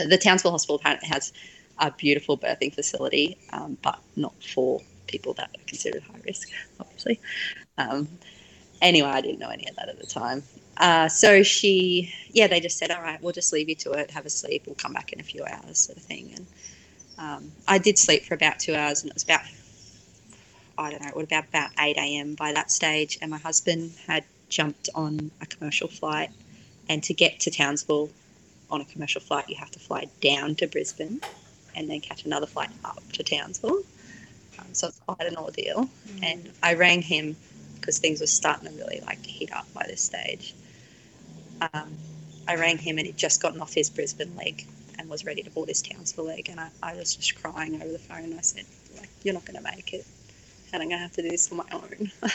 the 0.07 0.17
Townsville 0.17 0.51
Hospital 0.51 0.75
apparently 0.75 1.09
has 1.09 1.33
a 1.79 1.91
beautiful 1.91 2.37
birthing 2.37 2.73
facility, 2.73 3.37
um, 3.53 3.77
but 3.81 3.99
not 4.15 4.33
for 4.43 4.81
people 5.07 5.33
that 5.33 5.49
are 5.49 5.63
considered 5.67 6.03
high 6.03 6.19
risk, 6.25 6.49
obviously. 6.79 7.19
Um, 7.77 8.07
anyway, 8.81 9.09
I 9.09 9.21
didn't 9.21 9.39
know 9.39 9.49
any 9.49 9.67
of 9.69 9.75
that 9.75 9.89
at 9.89 9.99
the 9.99 10.07
time. 10.07 10.43
Uh, 10.77 11.07
so 11.07 11.41
she, 11.43 12.13
yeah, 12.31 12.47
they 12.47 12.59
just 12.59 12.77
said, 12.77 12.91
all 12.91 13.01
right, 13.01 13.21
we'll 13.21 13.33
just 13.33 13.51
leave 13.53 13.69
you 13.69 13.75
to 13.75 13.91
it, 13.93 14.11
have 14.11 14.25
a 14.25 14.29
sleep, 14.29 14.63
we'll 14.65 14.75
come 14.75 14.93
back 14.93 15.13
in 15.13 15.19
a 15.19 15.23
few 15.23 15.43
hours, 15.43 15.79
sort 15.79 15.97
of 15.97 16.03
thing. 16.03 16.31
And 16.35 16.47
um, 17.17 17.51
I 17.67 17.79
did 17.79 17.97
sleep 17.97 18.23
for 18.23 18.35
about 18.35 18.59
two 18.59 18.75
hours, 18.75 19.01
and 19.01 19.09
it 19.09 19.15
was 19.15 19.23
about, 19.23 19.41
I 20.77 20.91
don't 20.91 21.01
know, 21.01 21.19
it 21.19 21.23
about 21.23 21.45
about 21.45 21.71
8 21.79 21.97
a.m. 21.97 22.35
by 22.35 22.53
that 22.53 22.69
stage. 22.69 23.17
And 23.21 23.31
my 23.31 23.39
husband 23.39 23.93
had 24.05 24.23
jumped 24.49 24.89
on 24.93 25.31
a 25.41 25.45
commercial 25.47 25.87
flight, 25.87 26.29
and 26.89 27.03
to 27.03 27.13
get 27.13 27.39
to 27.41 27.51
Townsville 27.51 28.09
on 28.69 28.81
a 28.81 28.85
commercial 28.85 29.21
flight, 29.21 29.49
you 29.49 29.55
have 29.55 29.71
to 29.71 29.79
fly 29.79 30.07
down 30.21 30.55
to 30.55 30.67
Brisbane 30.67 31.21
and 31.75 31.89
then 31.89 32.01
catch 32.01 32.25
another 32.25 32.47
flight 32.47 32.69
up 32.83 33.01
to 33.13 33.23
Townsville. 33.23 33.83
Um, 34.59 34.73
so 34.73 34.87
it's 34.87 34.99
quite 34.99 35.27
an 35.27 35.37
ordeal. 35.37 35.89
And 36.23 36.51
I 36.63 36.73
rang 36.73 37.01
him 37.01 37.35
because 37.79 37.99
things 37.99 38.19
were 38.19 38.27
starting 38.27 38.69
to 38.69 38.75
really 38.77 39.01
like 39.05 39.23
heat 39.25 39.51
up 39.53 39.71
by 39.73 39.85
this 39.87 40.01
stage. 40.01 40.53
Um, 41.61 41.93
I 42.47 42.55
rang 42.55 42.77
him 42.77 42.97
and 42.97 43.05
he'd 43.05 43.17
just 43.17 43.41
gotten 43.41 43.61
off 43.61 43.73
his 43.73 43.89
Brisbane 43.89 44.35
leg 44.35 44.65
and 44.99 45.09
was 45.09 45.25
ready 45.25 45.43
to 45.43 45.49
board 45.51 45.69
his 45.69 45.81
Townsville 45.81 46.25
leg. 46.25 46.49
And 46.49 46.59
I, 46.59 46.69
I 46.81 46.95
was 46.95 47.15
just 47.15 47.41
crying 47.41 47.75
over 47.75 47.91
the 47.91 47.99
phone. 47.99 48.33
I 48.37 48.41
said, 48.41 48.65
like, 48.97 49.09
you're 49.23 49.33
not 49.33 49.45
going 49.45 49.57
to 49.57 49.63
make 49.63 49.93
it. 49.93 50.05
And 50.73 50.81
I'm 50.81 50.89
going 50.89 50.99
to 50.99 51.03
have 51.03 51.13
to 51.13 51.21
do 51.21 51.29
this 51.29 51.51
on 51.51 51.57
my 51.57 51.65
own. 51.71 52.11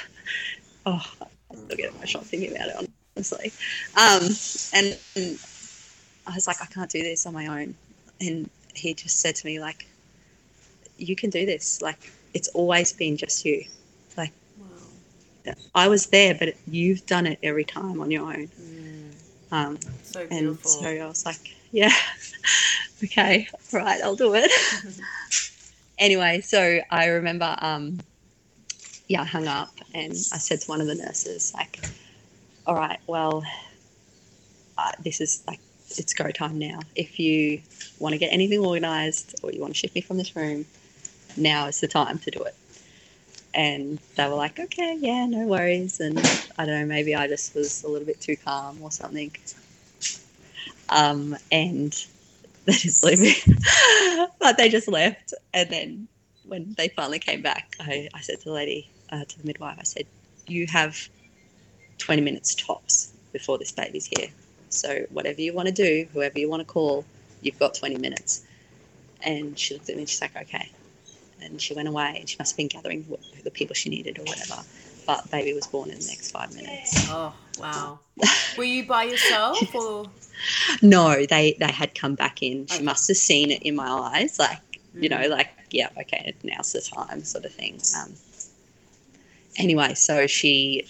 oh, 0.87 1.12
I 1.20 1.55
still 1.55 1.76
get 1.76 1.95
emotional 1.95 2.22
thinking 2.22 2.57
about 2.57 2.68
it, 2.68 2.91
honestly. 3.16 3.53
Um, 3.97 4.28
and, 4.72 4.99
and 5.16 5.39
I 6.27 6.35
was 6.35 6.47
like, 6.47 6.62
I 6.62 6.66
can't 6.66 6.91
do 6.91 7.03
this 7.03 7.27
on 7.27 7.33
my 7.35 7.47
own. 7.47 7.75
And 8.20 8.49
he 8.75 8.95
just 8.95 9.20
said 9.20 9.35
to 9.37 9.47
me, 9.47 9.61
like, 9.61 9.87
you 10.99 11.16
can 11.16 11.31
do 11.31 11.45
this. 11.47 11.83
Like, 11.83 11.99
it's 12.35 12.49
always 12.49 12.93
been 12.93 13.16
just 13.16 13.45
you. 13.45 13.64
Like, 14.16 14.33
Wow. 14.59 15.55
I 15.75 15.89
was 15.89 16.07
there, 16.07 16.35
but 16.35 16.55
you've 16.66 17.05
done 17.07 17.27
it 17.27 17.39
every 17.43 17.64
time 17.64 18.01
on 18.01 18.11
your 18.11 18.23
own. 18.25 18.49
Mm, 18.49 19.12
Um, 19.51 19.79
so 20.05 20.27
and 20.31 20.59
so 20.61 20.87
I 20.87 21.07
was 21.07 21.27
like, 21.27 21.55
yeah, 21.73 21.93
okay, 23.05 23.49
right, 23.73 24.01
I'll 24.03 24.16
do 24.16 24.35
it. 24.35 24.51
anyway, 25.99 26.41
so 26.41 26.81
I 26.91 27.07
remember, 27.07 27.57
um, 27.61 27.99
yeah, 29.09 29.23
I 29.23 29.25
hung 29.25 29.49
up 29.49 29.70
and 29.95 30.12
I 30.12 30.39
said 30.39 30.61
to 30.61 30.68
one 30.68 30.81
of 30.81 30.87
the 30.87 30.95
nurses, 30.95 31.53
like, 31.55 31.81
all 32.66 32.75
right, 32.75 33.01
well, 33.07 33.43
uh, 34.79 34.93
this 35.03 35.20
is 35.20 35.43
like, 35.47 35.61
it's 35.99 36.14
go 36.14 36.30
time 36.30 36.59
now. 36.59 36.80
If 36.95 37.18
you 37.18 37.61
want 37.99 38.12
to 38.14 38.18
get 38.18 38.32
anything 38.32 38.61
organized 38.61 39.34
or 39.43 39.53
you 39.53 39.61
want 39.61 39.74
to 39.74 39.78
shift 39.78 39.95
me 39.95 40.01
from 40.01 40.18
this 40.18 40.34
room, 40.34 40.66
now 41.36 41.66
is 41.66 41.80
the 41.80 41.88
time 41.88 42.18
to 42.20 42.30
do 42.30 42.43
it. 42.43 42.55
And 43.55 43.99
they 44.16 44.28
were 44.28 44.34
like, 44.34 44.59
okay, 44.59 44.97
yeah, 44.99 45.26
no 45.26 45.47
worries. 45.47 46.01
And 46.01 46.18
I 46.59 46.64
don't 46.64 46.80
know, 46.80 46.86
maybe 46.86 47.14
I 47.14 47.28
just 47.28 47.55
was 47.55 47.84
a 47.84 47.88
little 47.88 48.07
bit 48.07 48.20
too 48.20 48.36
calm 48.36 48.82
or 48.82 48.90
something. 48.90 49.30
Um, 50.88 51.36
and 51.51 51.93
they 52.64 52.72
just 52.72 53.05
leave 53.05 53.20
me. 53.20 53.34
but 54.40 54.57
they 54.57 54.68
just 54.68 54.88
left. 54.88 55.34
And 55.53 55.68
then 55.70 56.09
when 56.45 56.74
they 56.76 56.88
finally 56.88 57.18
came 57.18 57.43
back, 57.43 57.76
I, 57.80 58.09
I 58.14 58.20
said 58.20 58.38
to 58.40 58.45
the 58.47 58.53
lady, 58.53 58.90
uh, 59.11 59.24
to 59.24 59.38
the 59.38 59.47
midwife, 59.47 59.76
I 59.78 59.84
said, 59.84 60.07
you 60.47 60.66
have 60.66 60.97
20 61.99 62.22
minutes 62.22 62.55
tops 62.55 63.12
before 63.32 63.59
this 63.59 63.72
baby's 63.72 64.07
here. 64.07 64.28
So 64.73 65.07
whatever 65.11 65.41
you 65.41 65.53
want 65.53 65.68
to 65.68 65.75
do, 65.75 66.09
whoever 66.12 66.39
you 66.39 66.49
want 66.49 66.61
to 66.66 66.73
call, 66.73 67.05
you've 67.43 67.59
got 67.59 67.75
20 67.75 67.97
minutes. 67.99 68.43
And 69.23 69.59
she 69.59 69.75
looked 69.75 69.89
at 69.89 69.97
me 69.97 70.03
and 70.03 70.09
she's 70.09 70.20
like, 70.20 70.37
okay. 70.37 70.68
And 71.43 71.61
she 71.61 71.75
went 71.75 71.89
away 71.89 72.16
and 72.18 72.29
she 72.29 72.37
must 72.39 72.53
have 72.53 72.57
been 72.57 72.68
gathering 72.68 73.07
the 73.45 73.51
people 73.51 73.75
she 73.75 73.91
needed 73.91 74.18
or 74.18 74.23
whatever. 74.25 74.62
But 75.07 75.31
baby 75.31 75.53
was 75.53 75.66
born 75.66 75.91
in 75.91 75.99
the 75.99 76.07
next 76.07 76.31
five 76.31 76.55
minutes. 76.55 77.09
Oh, 77.11 77.35
wow. 77.59 77.99
Were 78.57 78.64
you 78.64 78.85
by 78.87 79.05
yourself 79.05 79.75
or? 79.75 80.11
No, 80.81 81.25
they 81.27 81.57
they 81.59 81.70
had 81.73 81.95
come 81.95 82.14
back 82.14 82.43
in. 82.43 82.66
She 82.66 82.77
Okay. 82.77 82.85
must 82.85 83.09
have 83.09 83.16
seen 83.16 83.51
it 83.51 83.62
in 83.62 83.77
my 83.77 83.89
eyes, 83.89 84.39
like 84.39 84.59
you 85.01 85.09
know, 85.09 85.16
Mm. 85.18 85.31
like 85.31 85.51
yeah, 85.70 85.89
okay, 86.01 86.35
now's 86.43 86.73
the 86.73 86.81
time, 86.81 87.25
sort 87.25 87.45
of 87.45 87.53
thing. 87.53 87.81
Um, 87.97 88.12
anyway, 89.57 89.95
so 89.95 90.27
she, 90.27 90.87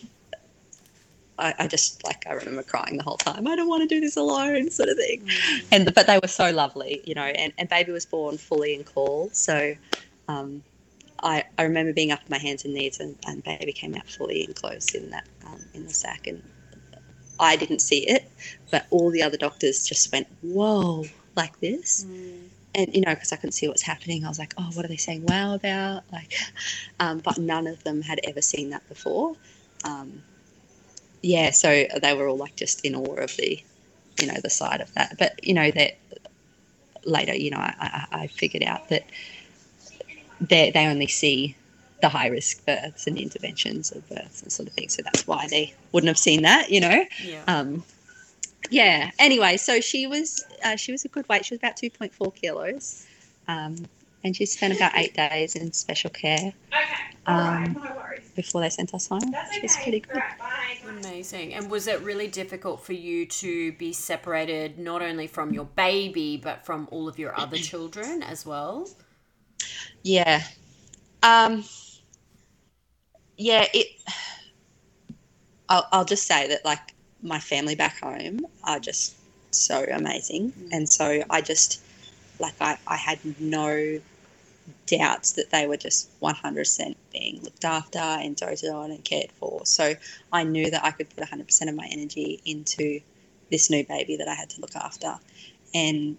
I, 1.38 1.54
I 1.60 1.66
just 1.66 2.04
like 2.04 2.26
I 2.26 2.32
remember 2.34 2.62
crying 2.62 2.96
the 2.96 3.02
whole 3.02 3.16
time. 3.16 3.46
I 3.46 3.56
don't 3.56 3.68
want 3.68 3.88
to 3.88 3.94
do 3.94 4.00
this 4.00 4.16
alone, 4.16 4.70
sort 4.70 4.88
of 4.88 4.96
thing. 4.96 5.20
Mm. 5.22 5.64
And 5.72 5.94
but 5.94 6.06
they 6.06 6.18
were 6.18 6.28
so 6.28 6.50
lovely, 6.50 7.00
you 7.04 7.14
know. 7.14 7.22
And, 7.22 7.52
and 7.58 7.68
baby 7.68 7.92
was 7.92 8.06
born 8.06 8.38
fully 8.38 8.74
en 8.74 8.84
caul, 8.84 9.30
so 9.32 9.74
um, 10.28 10.62
I 11.22 11.44
I 11.58 11.62
remember 11.62 11.92
being 11.92 12.12
up 12.12 12.20
on 12.20 12.26
my 12.28 12.38
hands 12.38 12.64
and 12.64 12.74
knees, 12.74 13.00
and, 13.00 13.16
and 13.26 13.42
baby 13.42 13.72
came 13.72 13.94
out 13.94 14.06
fully 14.06 14.44
enclosed 14.44 14.94
in 14.94 15.10
that 15.10 15.26
um, 15.46 15.60
in 15.74 15.86
the 15.86 15.94
sac, 15.94 16.26
and 16.26 16.42
I 17.40 17.56
didn't 17.56 17.80
see 17.80 18.08
it, 18.08 18.30
but 18.70 18.86
all 18.90 19.10
the 19.10 19.22
other 19.22 19.36
doctors 19.36 19.86
just 19.86 20.12
went 20.12 20.26
whoa 20.42 21.04
like 21.36 21.58
this 21.60 22.04
Mm. 22.04 22.48
and 22.74 22.94
you 22.94 23.00
know 23.00 23.14
because 23.14 23.32
i 23.32 23.36
couldn't 23.36 23.52
see 23.52 23.68
what's 23.68 23.82
happening 23.82 24.24
i 24.24 24.28
was 24.28 24.38
like 24.38 24.52
oh 24.58 24.68
what 24.74 24.84
are 24.84 24.88
they 24.88 24.96
saying 24.96 25.24
wow 25.24 25.54
about 25.54 26.02
like 26.12 26.34
um, 27.00 27.18
but 27.18 27.38
none 27.38 27.66
of 27.66 27.82
them 27.84 28.02
had 28.02 28.20
ever 28.24 28.42
seen 28.42 28.70
that 28.70 28.86
before 28.88 29.34
um, 29.84 30.22
yeah 31.22 31.50
so 31.50 31.84
they 32.00 32.14
were 32.14 32.28
all 32.28 32.36
like 32.36 32.54
just 32.56 32.84
in 32.84 32.94
awe 32.94 33.14
of 33.14 33.34
the 33.36 33.62
you 34.20 34.26
know 34.26 34.36
the 34.42 34.50
sight 34.50 34.80
of 34.80 34.92
that 34.94 35.16
but 35.18 35.32
you 35.46 35.54
know 35.54 35.70
that 35.70 35.96
later 37.04 37.34
you 37.34 37.50
know 37.50 37.58
i, 37.58 38.06
I, 38.12 38.22
I 38.22 38.26
figured 38.26 38.62
out 38.62 38.88
that 38.88 39.04
they, 40.40 40.70
they 40.70 40.86
only 40.86 41.06
see 41.06 41.56
the 42.00 42.08
high 42.08 42.26
risk 42.26 42.64
births 42.66 43.06
and 43.06 43.16
interventions 43.16 43.92
of 43.92 44.08
births 44.08 44.42
and 44.42 44.50
sort 44.50 44.68
of 44.68 44.74
thing 44.74 44.88
so 44.88 45.02
that's 45.02 45.26
why 45.26 45.46
they 45.48 45.72
wouldn't 45.92 46.08
have 46.08 46.18
seen 46.18 46.42
that 46.42 46.70
you 46.70 46.80
know 46.80 47.04
Yeah. 47.24 47.44
um, 47.46 47.84
yeah. 48.70 49.10
Anyway, 49.18 49.56
so 49.56 49.80
she 49.80 50.06
was 50.06 50.44
uh, 50.64 50.76
she 50.76 50.92
was 50.92 51.04
a 51.04 51.08
good 51.08 51.28
weight. 51.28 51.44
She 51.44 51.54
was 51.54 51.58
about 51.58 51.76
two 51.76 51.90
point 51.90 52.14
four 52.14 52.32
kilos, 52.32 53.06
um, 53.48 53.76
and 54.24 54.36
she 54.36 54.46
spent 54.46 54.74
about 54.76 54.92
eight 54.96 55.14
days 55.14 55.54
in 55.56 55.72
special 55.72 56.10
care 56.10 56.52
Okay. 56.72 56.84
All 57.26 57.36
right. 57.38 57.66
Um, 57.68 57.72
No 57.74 57.94
worries. 57.96 58.28
before 58.34 58.60
they 58.60 58.70
sent 58.70 58.94
us 58.94 59.06
home. 59.08 59.30
That's 59.30 59.54
She 59.54 59.60
was 59.62 59.74
okay. 59.74 59.82
pretty 59.82 60.00
good. 60.00 60.16
Right, 60.16 60.38
bye. 60.38 60.90
Amazing. 60.90 61.54
And 61.54 61.70
was 61.70 61.86
it 61.86 62.00
really 62.00 62.26
difficult 62.28 62.82
for 62.82 62.92
you 62.94 63.26
to 63.26 63.72
be 63.72 63.92
separated 63.92 64.78
not 64.78 65.02
only 65.02 65.26
from 65.28 65.52
your 65.52 65.64
baby, 65.64 66.36
but 66.36 66.64
from 66.66 66.88
all 66.90 67.08
of 67.08 67.18
your 67.18 67.38
other 67.38 67.56
children 67.58 68.22
as 68.22 68.44
well? 68.44 68.88
Yeah. 70.02 70.42
Um, 71.22 71.64
yeah. 73.36 73.66
It. 73.72 73.86
I'll, 75.68 75.86
I'll 75.92 76.04
just 76.04 76.26
say 76.26 76.48
that 76.48 76.64
like 76.64 76.94
my 77.22 77.38
family 77.38 77.76
back 77.76 78.00
home 78.00 78.46
are 78.64 78.80
just 78.80 79.14
so 79.54 79.84
amazing, 79.90 80.52
and 80.72 80.88
so 80.88 81.22
I 81.30 81.40
just 81.40 81.80
like 82.40 82.54
I 82.60 82.76
I 82.86 82.96
had 82.96 83.18
no 83.40 84.00
doubts 84.86 85.32
that 85.32 85.50
they 85.50 85.66
were 85.66 85.76
just 85.76 86.08
100% 86.20 86.96
being 87.12 87.42
looked 87.42 87.64
after 87.64 87.98
and 87.98 88.36
doted 88.36 88.70
on 88.70 88.90
and 88.90 89.04
cared 89.04 89.32
for. 89.32 89.64
So 89.66 89.94
I 90.32 90.44
knew 90.44 90.70
that 90.70 90.84
I 90.84 90.90
could 90.90 91.08
put 91.14 91.24
100% 91.24 91.68
of 91.68 91.74
my 91.74 91.88
energy 91.90 92.40
into 92.44 93.00
this 93.50 93.70
new 93.70 93.84
baby 93.84 94.16
that 94.16 94.28
I 94.28 94.34
had 94.34 94.50
to 94.50 94.60
look 94.60 94.74
after. 94.76 95.18
And 95.74 96.16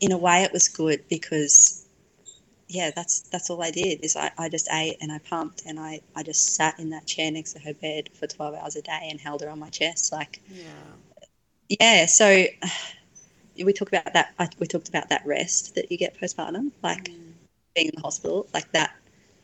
in 0.00 0.12
a 0.12 0.18
way, 0.18 0.42
it 0.42 0.52
was 0.52 0.68
good 0.68 1.04
because, 1.08 1.86
yeah, 2.68 2.90
that's 2.94 3.20
that's 3.20 3.50
all 3.50 3.62
I 3.62 3.70
did 3.70 4.04
is 4.04 4.16
I, 4.16 4.30
I 4.38 4.48
just 4.48 4.68
ate 4.72 4.96
and 5.00 5.12
I 5.12 5.18
pumped 5.18 5.62
and 5.66 5.78
I, 5.78 6.00
I 6.16 6.22
just 6.22 6.54
sat 6.54 6.78
in 6.78 6.90
that 6.90 7.06
chair 7.06 7.30
next 7.30 7.52
to 7.54 7.60
her 7.60 7.74
bed 7.74 8.10
for 8.14 8.26
12 8.26 8.54
hours 8.54 8.76
a 8.76 8.82
day 8.82 9.08
and 9.10 9.20
held 9.20 9.42
her 9.42 9.50
on 9.50 9.58
my 9.58 9.70
chest. 9.70 10.12
Like, 10.12 10.40
Yeah. 10.48 11.76
yeah, 11.80 12.06
so 12.06 12.44
we 13.64 13.72
talked 13.72 13.92
about 13.92 14.12
that. 14.12 14.34
We 14.58 14.66
talked 14.66 14.88
about 14.88 15.08
that 15.10 15.24
rest 15.24 15.74
that 15.76 15.90
you 15.90 15.98
get 15.98 16.18
postpartum. 16.18 16.72
Like, 16.82 17.10
Mm. 17.10 17.23
Being 17.74 17.88
in 17.88 17.92
the 17.96 18.02
hospital, 18.02 18.46
like 18.54 18.70
that, 18.72 18.94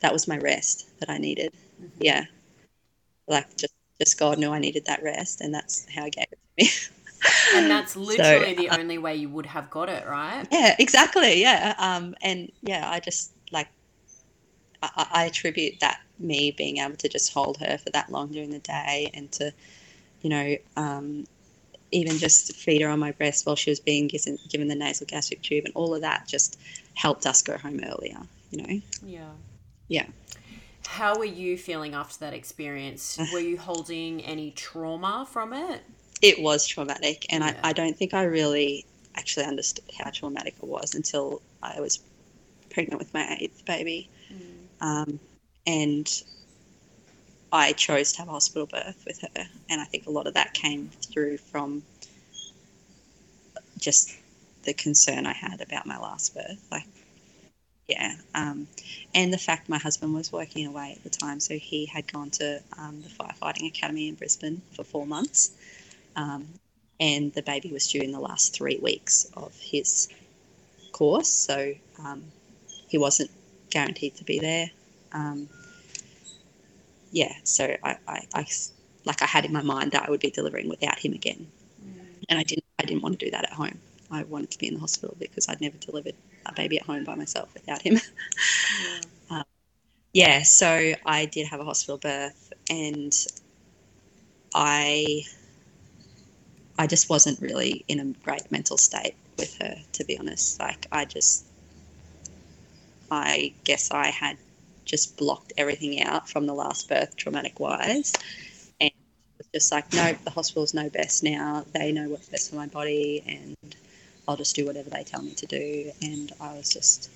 that 0.01 0.13
was 0.13 0.29
my 0.29 0.39
rest 0.39 0.89
that 1.01 1.11
I 1.11 1.19
needed. 1.19 1.53
Mm-hmm. 1.81 1.99
Yeah, 2.01 2.25
like 3.27 3.57
just 3.57 3.75
just 3.99 4.19
God 4.19 4.39
knew 4.39 4.51
I 4.51 4.59
needed 4.59 4.87
that 4.87 5.03
rest, 5.03 5.41
and 5.41 5.53
that's 5.55 5.87
how 5.95 6.05
I 6.05 6.11
gave 6.11 6.27
it 6.31 6.39
to 6.59 6.65
me. 6.65 6.71
And 7.53 7.71
that's 7.71 7.97
literally 7.97 8.55
So, 8.55 8.63
the 8.63 8.71
uh, 8.71 8.79
only 8.79 8.97
way 8.97 9.15
you 9.17 9.29
would 9.29 9.47
have 9.47 9.69
got 9.71 9.89
it, 9.91 10.07
right? 10.07 10.47
yeah, 10.51 10.75
exactly. 10.79 11.41
Yeah, 11.41 11.75
um, 11.79 12.15
and 12.23 12.51
yeah, 12.63 12.89
I 12.89 13.01
just 13.01 13.33
like 13.53 13.69
I, 14.83 14.91
I 14.97 15.07
I 15.23 15.25
attribute 15.27 15.81
that 15.81 16.01
me 16.19 16.51
being 16.51 16.79
able 16.79 16.97
to 16.97 17.09
just 17.09 17.33
hold 17.33 17.59
her 17.59 17.79
for 17.79 17.91
that 17.91 18.11
long 18.11 18.29
during 18.33 18.51
the 18.51 18.59
day, 18.61 19.11
and 19.15 19.31
to, 19.33 19.53
you 20.23 20.31
know, 20.31 20.57
um, 20.77 21.27
even 21.93 22.19
just 22.19 22.55
feed 22.57 22.83
her 22.83 22.89
on 22.89 22.99
my 22.99 23.13
breast 23.13 23.47
while 23.47 23.57
she 23.57 23.71
was 23.71 23.81
being 23.81 24.09
given 24.09 24.39
given 24.49 24.69
the 24.69 24.75
nasal 24.75 25.07
gastric 25.07 25.43
tube, 25.43 25.65
and 25.65 25.75
all 25.75 25.95
of 25.95 26.03
that 26.03 26.27
just 26.29 26.59
helped 27.01 27.27
us 27.27 27.43
go 27.43 27.57
home 27.57 27.81
earlier. 27.83 28.21
You 28.51 28.63
know. 28.63 28.81
Yeah. 29.05 29.33
Yeah. 29.89 30.07
How 30.87 31.19
were 31.19 31.25
you 31.25 31.57
feeling 31.57 31.95
after 31.95 32.19
that 32.21 32.35
experience? 32.35 33.19
Were 33.33 33.41
you 33.41 33.57
holding 33.59 34.23
any 34.25 34.51
trauma 34.51 35.27
from 35.31 35.53
it? 35.53 35.83
it 36.23 36.39
was 36.43 36.67
traumatic 36.67 37.25
and 37.31 37.43
Yeah. 37.43 37.59
I, 37.63 37.71
I 37.71 37.73
don't 37.73 37.97
think 37.97 38.13
i 38.13 38.25
really 38.25 38.85
actually 39.15 39.47
understood 39.47 39.85
how 39.99 40.11
traumatic 40.11 40.55
it 40.63 40.69
was 40.69 40.95
until 40.95 41.41
i 41.63 41.81
was 41.81 42.01
pregnant 42.69 42.99
with 42.99 43.13
my 43.15 43.37
eighth 43.41 43.65
baby 43.65 44.09
um, 44.83 45.19
and 45.67 46.23
i 47.53 47.73
chose 47.73 48.13
to 48.13 48.19
have 48.19 48.29
a 48.29 48.33
hospital 48.33 48.67
birth 48.67 49.03
with 49.07 49.21
her 49.23 49.47
and 49.71 49.81
i 49.81 49.85
think 49.85 50.07
a 50.07 50.11
lot 50.11 50.27
of 50.27 50.35
that 50.35 50.53
came 50.53 50.91
through 51.11 51.39
from 51.39 51.83
just 53.79 54.15
the 54.65 54.75
concern 54.75 55.27
i 55.27 55.33
had 55.33 55.61
about 55.61 55.87
my 55.87 55.99
last 55.99 56.35
birth 56.35 56.67
like 56.71 56.87
yeah 57.89 58.15
um, 58.35 58.69
and 59.15 59.33
the 59.33 59.39
fact 59.39 59.69
my 59.69 59.79
husband 59.79 60.15
was 60.15 60.33
working 60.33 60.67
away 60.67 60.95
at 60.97 61.03
the 61.03 61.11
time 61.11 61.41
so 61.41 61.55
he 61.55 61.87
had 61.87 62.11
gone 62.13 62.31
to 62.31 62.61
um, 62.79 63.03
the 63.03 63.09
firefighting 63.09 63.67
academy 63.67 64.09
in 64.09 64.15
brisbane 64.15 64.63
for 64.75 64.85
four 64.85 65.07
months 65.07 65.53
um, 66.17 66.47
and 67.01 67.33
the 67.33 67.43
baby 67.43 67.73
was 67.73 67.87
due 67.89 68.03
in 68.03 68.13
the 68.13 68.21
last 68.21 68.55
three 68.55 68.79
weeks 68.79 69.27
of 69.35 69.59
his 69.59 70.09
course, 70.93 71.29
so 71.29 71.73
um, 71.99 72.25
he 72.89 72.99
wasn't 72.99 73.31
guaranteed 73.71 74.17
to 74.17 74.25
be 74.25 74.39
there. 74.39 74.71
Um, 75.13 75.49
yeah, 77.11 77.33
so 77.43 77.75
I, 77.83 77.97
like 79.05 79.23
I 79.23 79.27
had 79.27 79.45
in 79.45 79.53
my 79.53 79.63
mind 79.63 79.93
that 79.93 80.07
I 80.07 80.11
would 80.11 80.21
be 80.21 80.31
delivering 80.31 80.69
without 80.69 80.99
him 80.99 81.13
again, 81.13 81.47
and 82.29 82.39
I 82.39 82.43
didn't. 82.43 82.65
I 82.79 82.85
didn't 82.85 83.03
want 83.03 83.19
to 83.19 83.27
do 83.27 83.31
that 83.33 83.45
at 83.45 83.53
home. 83.53 83.79
I 84.11 84.25
wanted 84.25 84.51
to 84.53 84.59
be 84.59 84.69
in 84.69 84.75
the 84.75 84.81
hospital 84.81 85.17
because 85.19 85.49
I'd 85.49 85.61
never 85.61 85.77
delivered 85.79 86.15
a 86.47 86.53
baby 86.55 86.79
at 86.79 86.87
home 86.87 87.05
by 87.05 87.15
myself 87.15 87.53
without 87.55 87.83
him. 87.83 87.99
Yeah. 88.81 89.01
Um, 89.31 89.45
yeah, 90.13 90.43
so 90.43 90.95
I 91.07 91.27
did 91.27 91.47
have 91.49 91.61
a 91.61 91.65
hospital 91.65 91.99
birth, 91.99 92.53
and 92.71 93.13
I 94.55 95.23
I 96.79 96.87
just 96.89 97.09
wasn't 97.09 97.41
really 97.41 97.85
in 97.87 98.01
a 98.01 98.07
great 98.25 98.51
mental 98.51 98.77
state 98.77 99.15
with 99.39 99.55
her, 99.59 99.77
to 99.93 100.05
be 100.05 100.19
honest. 100.19 100.59
Like 100.59 100.87
I 100.91 101.05
just 101.05 101.45
I 103.11 103.53
guess 103.65 103.91
I 103.91 104.09
had 104.09 104.37
just 104.85 105.17
blocked 105.17 105.53
everything 105.57 106.03
out 106.03 106.29
from 106.29 106.47
the 106.47 106.55
last 106.55 106.89
birth, 106.89 107.17
traumatic 107.17 107.61
wise, 107.61 108.13
and 108.81 108.91
it 108.91 109.39
was 109.39 109.47
just 109.55 109.73
like, 109.73 109.93
nope, 109.93 110.19
the 110.25 110.31
hospital's 110.31 110.75
know 110.75 110.91
best 110.91 111.23
now. 111.23 111.65
They 111.73 111.93
know 111.93 112.09
what's 112.09 112.29
best 112.29 112.51
for 112.51 112.57
my 112.57 112.67
body, 112.67 113.23
and 113.27 113.77
I'll 114.31 114.37
just 114.37 114.55
do 114.57 114.65
whatever 114.65 114.89
they 114.91 115.03
tell 115.03 115.23
me 115.23 115.33
to 115.35 115.47
do. 115.47 115.91
And 116.03 116.33
I 116.41 116.55
was 116.55 116.71
just, 116.71 117.11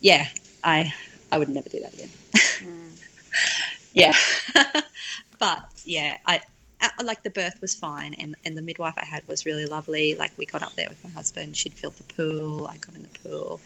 yeah, 0.00 0.26
I 0.64 0.92
I 1.32 1.38
would 1.38 1.48
never 1.48 1.68
do 1.68 1.80
that 1.80 1.94
again. 1.94 2.10
Mm. 2.34 2.90
Yeah. 3.92 4.14
but 5.40 5.64
yeah, 5.84 6.18
I, 6.24 6.40
I 6.80 7.02
like 7.02 7.24
the 7.24 7.30
birth 7.30 7.60
was 7.60 7.74
fine 7.74 8.14
and, 8.14 8.36
and 8.44 8.56
the 8.56 8.62
midwife 8.62 8.94
I 8.96 9.04
had 9.04 9.26
was 9.26 9.44
really 9.44 9.66
lovely. 9.66 10.14
Like 10.14 10.30
we 10.36 10.46
got 10.46 10.62
up 10.62 10.74
there 10.76 10.88
with 10.88 11.02
my 11.02 11.10
husband, 11.10 11.56
she'd 11.56 11.74
filled 11.74 11.96
the 11.96 12.14
pool, 12.14 12.68
I 12.68 12.76
got 12.76 12.94
in 12.94 13.02
the 13.02 13.18
pool. 13.28 13.60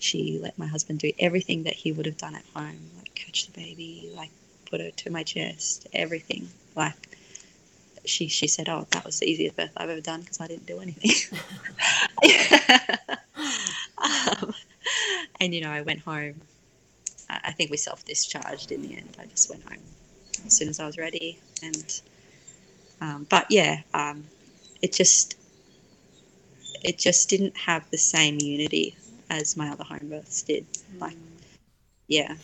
She 0.00 0.40
let 0.42 0.58
my 0.58 0.66
husband 0.66 0.98
do 0.98 1.12
everything 1.20 1.62
that 1.64 1.74
he 1.74 1.92
would 1.92 2.06
have 2.06 2.16
done 2.16 2.34
at 2.34 2.44
home, 2.52 2.80
like 2.98 3.14
catch 3.14 3.46
the 3.46 3.52
baby, 3.52 4.10
like 4.16 4.30
put 4.68 4.80
her 4.80 4.90
to 4.90 5.10
my 5.10 5.22
chest, 5.22 5.86
everything. 5.92 6.48
Like 6.74 7.16
she 8.04 8.28
she 8.28 8.46
said, 8.46 8.68
"Oh, 8.68 8.86
that 8.90 9.04
was 9.04 9.20
the 9.20 9.26
easiest 9.30 9.56
birth 9.56 9.72
I've 9.76 9.90
ever 9.90 10.00
done 10.00 10.20
because 10.20 10.40
I 10.40 10.46
didn't 10.46 10.66
do 10.66 10.80
anything." 10.80 11.38
um, 13.98 14.54
and 15.40 15.54
you 15.54 15.60
know, 15.60 15.70
I 15.70 15.82
went 15.82 16.00
home. 16.00 16.40
I 17.28 17.40
I 17.44 17.52
think 17.52 17.70
we 17.70 17.76
self 17.76 18.04
discharged 18.04 18.72
in 18.72 18.82
the 18.82 18.96
end. 18.96 19.16
I 19.20 19.26
just 19.26 19.50
went 19.50 19.64
home 19.64 19.82
as 20.46 20.56
soon 20.56 20.68
as 20.68 20.80
I 20.80 20.86
was 20.86 20.98
ready, 20.98 21.38
and 21.62 22.00
um, 23.00 23.26
but 23.28 23.46
yeah, 23.50 23.82
um, 23.94 24.24
it 24.82 24.92
just 24.92 25.36
it 26.82 26.98
just 26.98 27.28
didn't 27.28 27.56
have 27.56 27.88
the 27.90 27.98
same 27.98 28.38
unity 28.40 28.96
as 29.28 29.56
my 29.56 29.70
other 29.70 29.84
home 29.84 30.08
births 30.08 30.42
did. 30.42 30.66
Like, 30.98 31.16
yeah, 32.08 32.36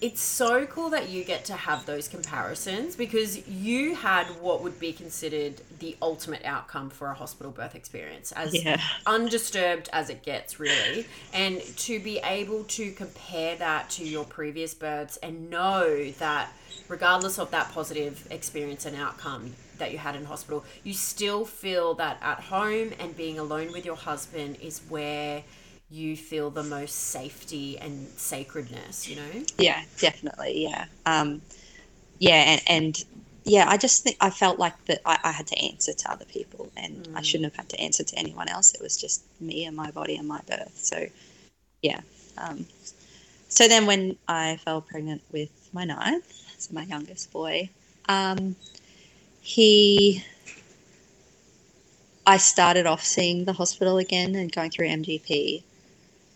It's 0.00 0.22
so 0.22 0.64
cool 0.64 0.88
that 0.90 1.10
you 1.10 1.24
get 1.24 1.44
to 1.46 1.52
have 1.52 1.84
those 1.84 2.08
comparisons 2.08 2.96
because 2.96 3.46
you 3.46 3.94
had 3.94 4.26
what 4.40 4.62
would 4.62 4.80
be 4.80 4.94
considered 4.94 5.60
the 5.78 5.94
ultimate 6.00 6.42
outcome 6.44 6.88
for 6.88 7.08
a 7.08 7.14
hospital 7.14 7.52
birth 7.52 7.74
experience, 7.74 8.32
as 8.32 8.54
yeah, 8.64 8.80
undisturbed 9.06 9.90
as 9.92 10.08
it 10.08 10.22
gets, 10.22 10.58
really. 10.58 11.06
And 11.34 11.60
to 11.60 12.00
be 12.00 12.18
able 12.24 12.64
to 12.64 12.92
compare 12.92 13.56
that 13.56 13.90
to 13.90 14.04
your 14.08 14.24
previous 14.24 14.72
births 14.72 15.18
and 15.18 15.50
know 15.50 16.10
that, 16.12 16.50
regardless 16.88 17.38
of 17.38 17.50
that 17.50 17.70
positive 17.72 18.26
experience 18.30 18.86
and 18.86 18.96
outcome 18.96 19.52
that 19.76 19.92
you 19.92 19.98
had 19.98 20.16
in 20.16 20.24
hospital, 20.24 20.64
you 20.82 20.94
still 20.94 21.44
feel 21.44 21.92
that 21.94 22.16
at 22.22 22.40
home 22.40 22.92
and 22.98 23.14
being 23.16 23.38
alone 23.38 23.70
with 23.72 23.84
your 23.84 23.96
husband 23.96 24.56
is 24.62 24.80
where 24.88 25.42
you 25.90 26.16
feel 26.16 26.50
the 26.50 26.62
most 26.62 26.94
safety 26.94 27.78
and 27.78 28.08
sacredness, 28.16 29.08
you 29.08 29.16
know? 29.16 29.44
yeah, 29.58 29.82
definitely, 29.98 30.62
yeah, 30.62 30.86
um, 31.06 31.40
yeah, 32.18 32.34
and, 32.58 32.62
and 32.68 33.04
yeah, 33.44 33.66
I 33.68 33.76
just 33.76 34.04
think 34.04 34.16
I 34.20 34.30
felt 34.30 34.58
like 34.58 34.84
that 34.86 35.00
I, 35.04 35.18
I 35.24 35.32
had 35.32 35.46
to 35.48 35.58
answer 35.58 35.92
to 35.92 36.12
other 36.12 36.24
people, 36.26 36.70
and 36.76 37.08
I 37.14 37.20
Mm. 37.20 37.24
shouldn't 37.24 37.52
have 37.52 37.56
had 37.56 37.68
to 37.70 37.80
answer 37.80 38.04
to 38.04 38.18
anyone 38.18 38.48
else. 38.48 38.74
It 38.74 38.82
was 38.82 38.96
just 38.96 39.22
me 39.40 39.64
and 39.64 39.76
my 39.76 39.90
body 39.90 40.16
and 40.16 40.28
my 40.28 40.40
birth. 40.46 40.76
So, 40.76 41.06
yeah. 41.82 42.00
Um, 42.38 42.66
so 43.48 43.66
then, 43.66 43.86
when 43.86 44.16
I 44.28 44.56
fell 44.64 44.80
pregnant 44.80 45.22
with 45.32 45.50
my 45.72 45.84
ninth, 45.84 46.32
so 46.58 46.72
my 46.74 46.82
youngest 46.84 47.32
boy, 47.32 47.70
um, 48.08 48.54
he, 49.40 50.22
I 52.26 52.36
started 52.36 52.86
off 52.86 53.02
seeing 53.04 53.44
the 53.44 53.54
hospital 53.54 53.98
again 53.98 54.34
and 54.36 54.52
going 54.52 54.70
through 54.70 54.88
MGP, 54.88 55.62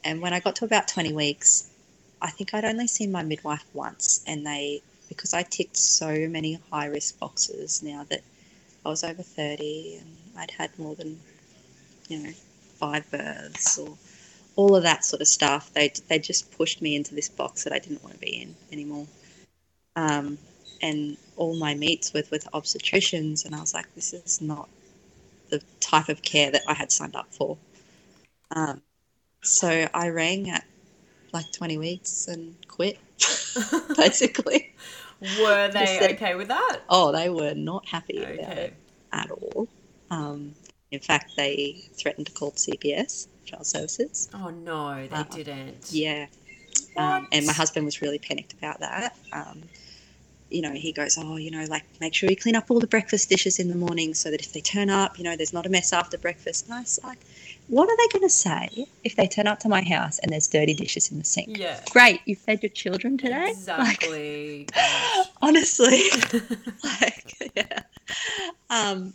and 0.04 0.20
when 0.20 0.32
I 0.32 0.40
got 0.40 0.56
to 0.56 0.64
about 0.64 0.88
twenty 0.88 1.12
weeks, 1.12 1.70
I 2.20 2.30
think 2.30 2.54
I'd 2.54 2.64
only 2.64 2.86
seen 2.86 3.10
my 3.12 3.22
midwife 3.22 3.64
once, 3.72 4.22
and 4.26 4.46
they 4.46 4.82
because 5.08 5.34
I 5.34 5.42
ticked 5.42 5.76
so 5.76 6.28
many 6.28 6.58
high 6.70 6.86
risk 6.86 7.18
boxes 7.18 7.82
now 7.82 8.04
that 8.10 8.22
I 8.84 8.88
was 8.88 9.04
over 9.04 9.22
30 9.22 9.98
and 10.00 10.16
I'd 10.36 10.50
had 10.50 10.76
more 10.78 10.94
than, 10.94 11.18
you 12.08 12.18
know, 12.18 12.30
five 12.78 13.10
births 13.10 13.78
or 13.78 13.96
all 14.56 14.76
of 14.76 14.82
that 14.82 15.04
sort 15.04 15.22
of 15.22 15.28
stuff. 15.28 15.72
They, 15.72 15.92
they 16.08 16.18
just 16.18 16.50
pushed 16.56 16.82
me 16.82 16.94
into 16.96 17.14
this 17.14 17.28
box 17.28 17.64
that 17.64 17.72
I 17.72 17.78
didn't 17.78 18.02
want 18.02 18.14
to 18.14 18.20
be 18.20 18.42
in 18.42 18.54
anymore. 18.72 19.06
Um, 19.96 20.38
and 20.82 21.16
all 21.36 21.54
my 21.56 21.74
meets 21.74 22.12
with, 22.12 22.30
with 22.30 22.46
obstetricians, 22.52 23.44
and 23.46 23.54
I 23.54 23.60
was 23.60 23.72
like, 23.72 23.92
this 23.94 24.12
is 24.12 24.40
not 24.40 24.68
the 25.48 25.62
type 25.80 26.08
of 26.08 26.22
care 26.22 26.50
that 26.50 26.62
I 26.68 26.74
had 26.74 26.92
signed 26.92 27.16
up 27.16 27.32
for. 27.32 27.56
Um, 28.50 28.82
so 29.44 29.88
I 29.94 30.08
rang 30.08 30.50
at 30.50 30.64
like 31.32 31.50
20 31.52 31.78
weeks 31.78 32.28
and 32.28 32.54
quit, 32.68 32.98
basically. 33.96 34.74
Were 35.40 35.68
they 35.68 35.98
that- 36.00 36.12
okay 36.12 36.34
with 36.34 36.48
that? 36.48 36.80
Oh, 36.88 37.12
they 37.12 37.30
were 37.30 37.54
not 37.54 37.86
happy 37.88 38.18
about 38.22 38.58
it 38.58 38.74
at 39.12 39.30
all. 39.30 39.68
Um, 40.10 40.54
in 40.90 41.00
fact, 41.00 41.32
they 41.36 41.82
threatened 41.94 42.26
to 42.26 42.32
call 42.32 42.52
CPS, 42.52 43.26
Child 43.44 43.66
Services. 43.66 44.28
Oh 44.34 44.50
no, 44.50 45.06
they 45.06 45.16
Uh, 45.16 45.24
didn't. 45.24 45.90
Yeah. 45.90 46.26
Um, 46.96 47.26
and 47.32 47.46
my 47.46 47.52
husband 47.52 47.84
was 47.84 48.00
really 48.02 48.18
panicked 48.18 48.52
about 48.52 48.80
that. 48.80 49.16
Um, 49.32 49.62
you 50.54 50.62
know, 50.62 50.72
he 50.72 50.92
goes, 50.92 51.18
Oh, 51.18 51.36
you 51.36 51.50
know, 51.50 51.64
like 51.68 51.84
make 52.00 52.14
sure 52.14 52.30
you 52.30 52.36
clean 52.36 52.56
up 52.56 52.70
all 52.70 52.80
the 52.80 52.86
breakfast 52.86 53.28
dishes 53.28 53.58
in 53.58 53.68
the 53.68 53.74
morning 53.74 54.14
so 54.14 54.30
that 54.30 54.40
if 54.40 54.52
they 54.52 54.60
turn 54.60 54.88
up, 54.88 55.18
you 55.18 55.24
know, 55.24 55.36
there's 55.36 55.52
not 55.52 55.66
a 55.66 55.68
mess 55.68 55.92
after 55.92 56.16
breakfast. 56.16 56.66
And 56.66 56.74
I 56.74 56.80
was 56.80 57.00
like, 57.02 57.18
What 57.68 57.88
are 57.88 57.96
they 57.96 58.18
going 58.18 58.28
to 58.28 58.34
say 58.34 58.86
if 59.02 59.16
they 59.16 59.26
turn 59.26 59.46
up 59.46 59.60
to 59.60 59.68
my 59.68 59.82
house 59.82 60.18
and 60.20 60.32
there's 60.32 60.46
dirty 60.46 60.74
dishes 60.74 61.10
in 61.10 61.18
the 61.18 61.24
sink? 61.24 61.58
Yeah. 61.58 61.80
Great, 61.90 62.20
you 62.24 62.36
fed 62.36 62.62
your 62.62 62.70
children 62.70 63.18
today? 63.18 63.50
Exactly. 63.50 64.68
Gosh. 64.72 65.26
honestly. 65.42 66.02
like, 66.84 67.52
yeah. 67.54 67.82
Um, 68.70 69.12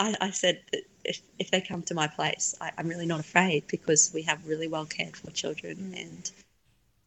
I, 0.00 0.14
I 0.20 0.30
said 0.30 0.62
that 0.72 0.82
if, 1.04 1.20
if 1.38 1.50
they 1.50 1.60
come 1.60 1.82
to 1.82 1.94
my 1.94 2.06
place, 2.06 2.54
I, 2.60 2.70
I'm 2.78 2.88
really 2.88 3.06
not 3.06 3.20
afraid 3.20 3.64
because 3.68 4.10
we 4.14 4.22
have 4.22 4.46
really 4.46 4.68
well 4.68 4.86
cared 4.86 5.16
for 5.16 5.30
children, 5.30 5.94
and 5.96 6.30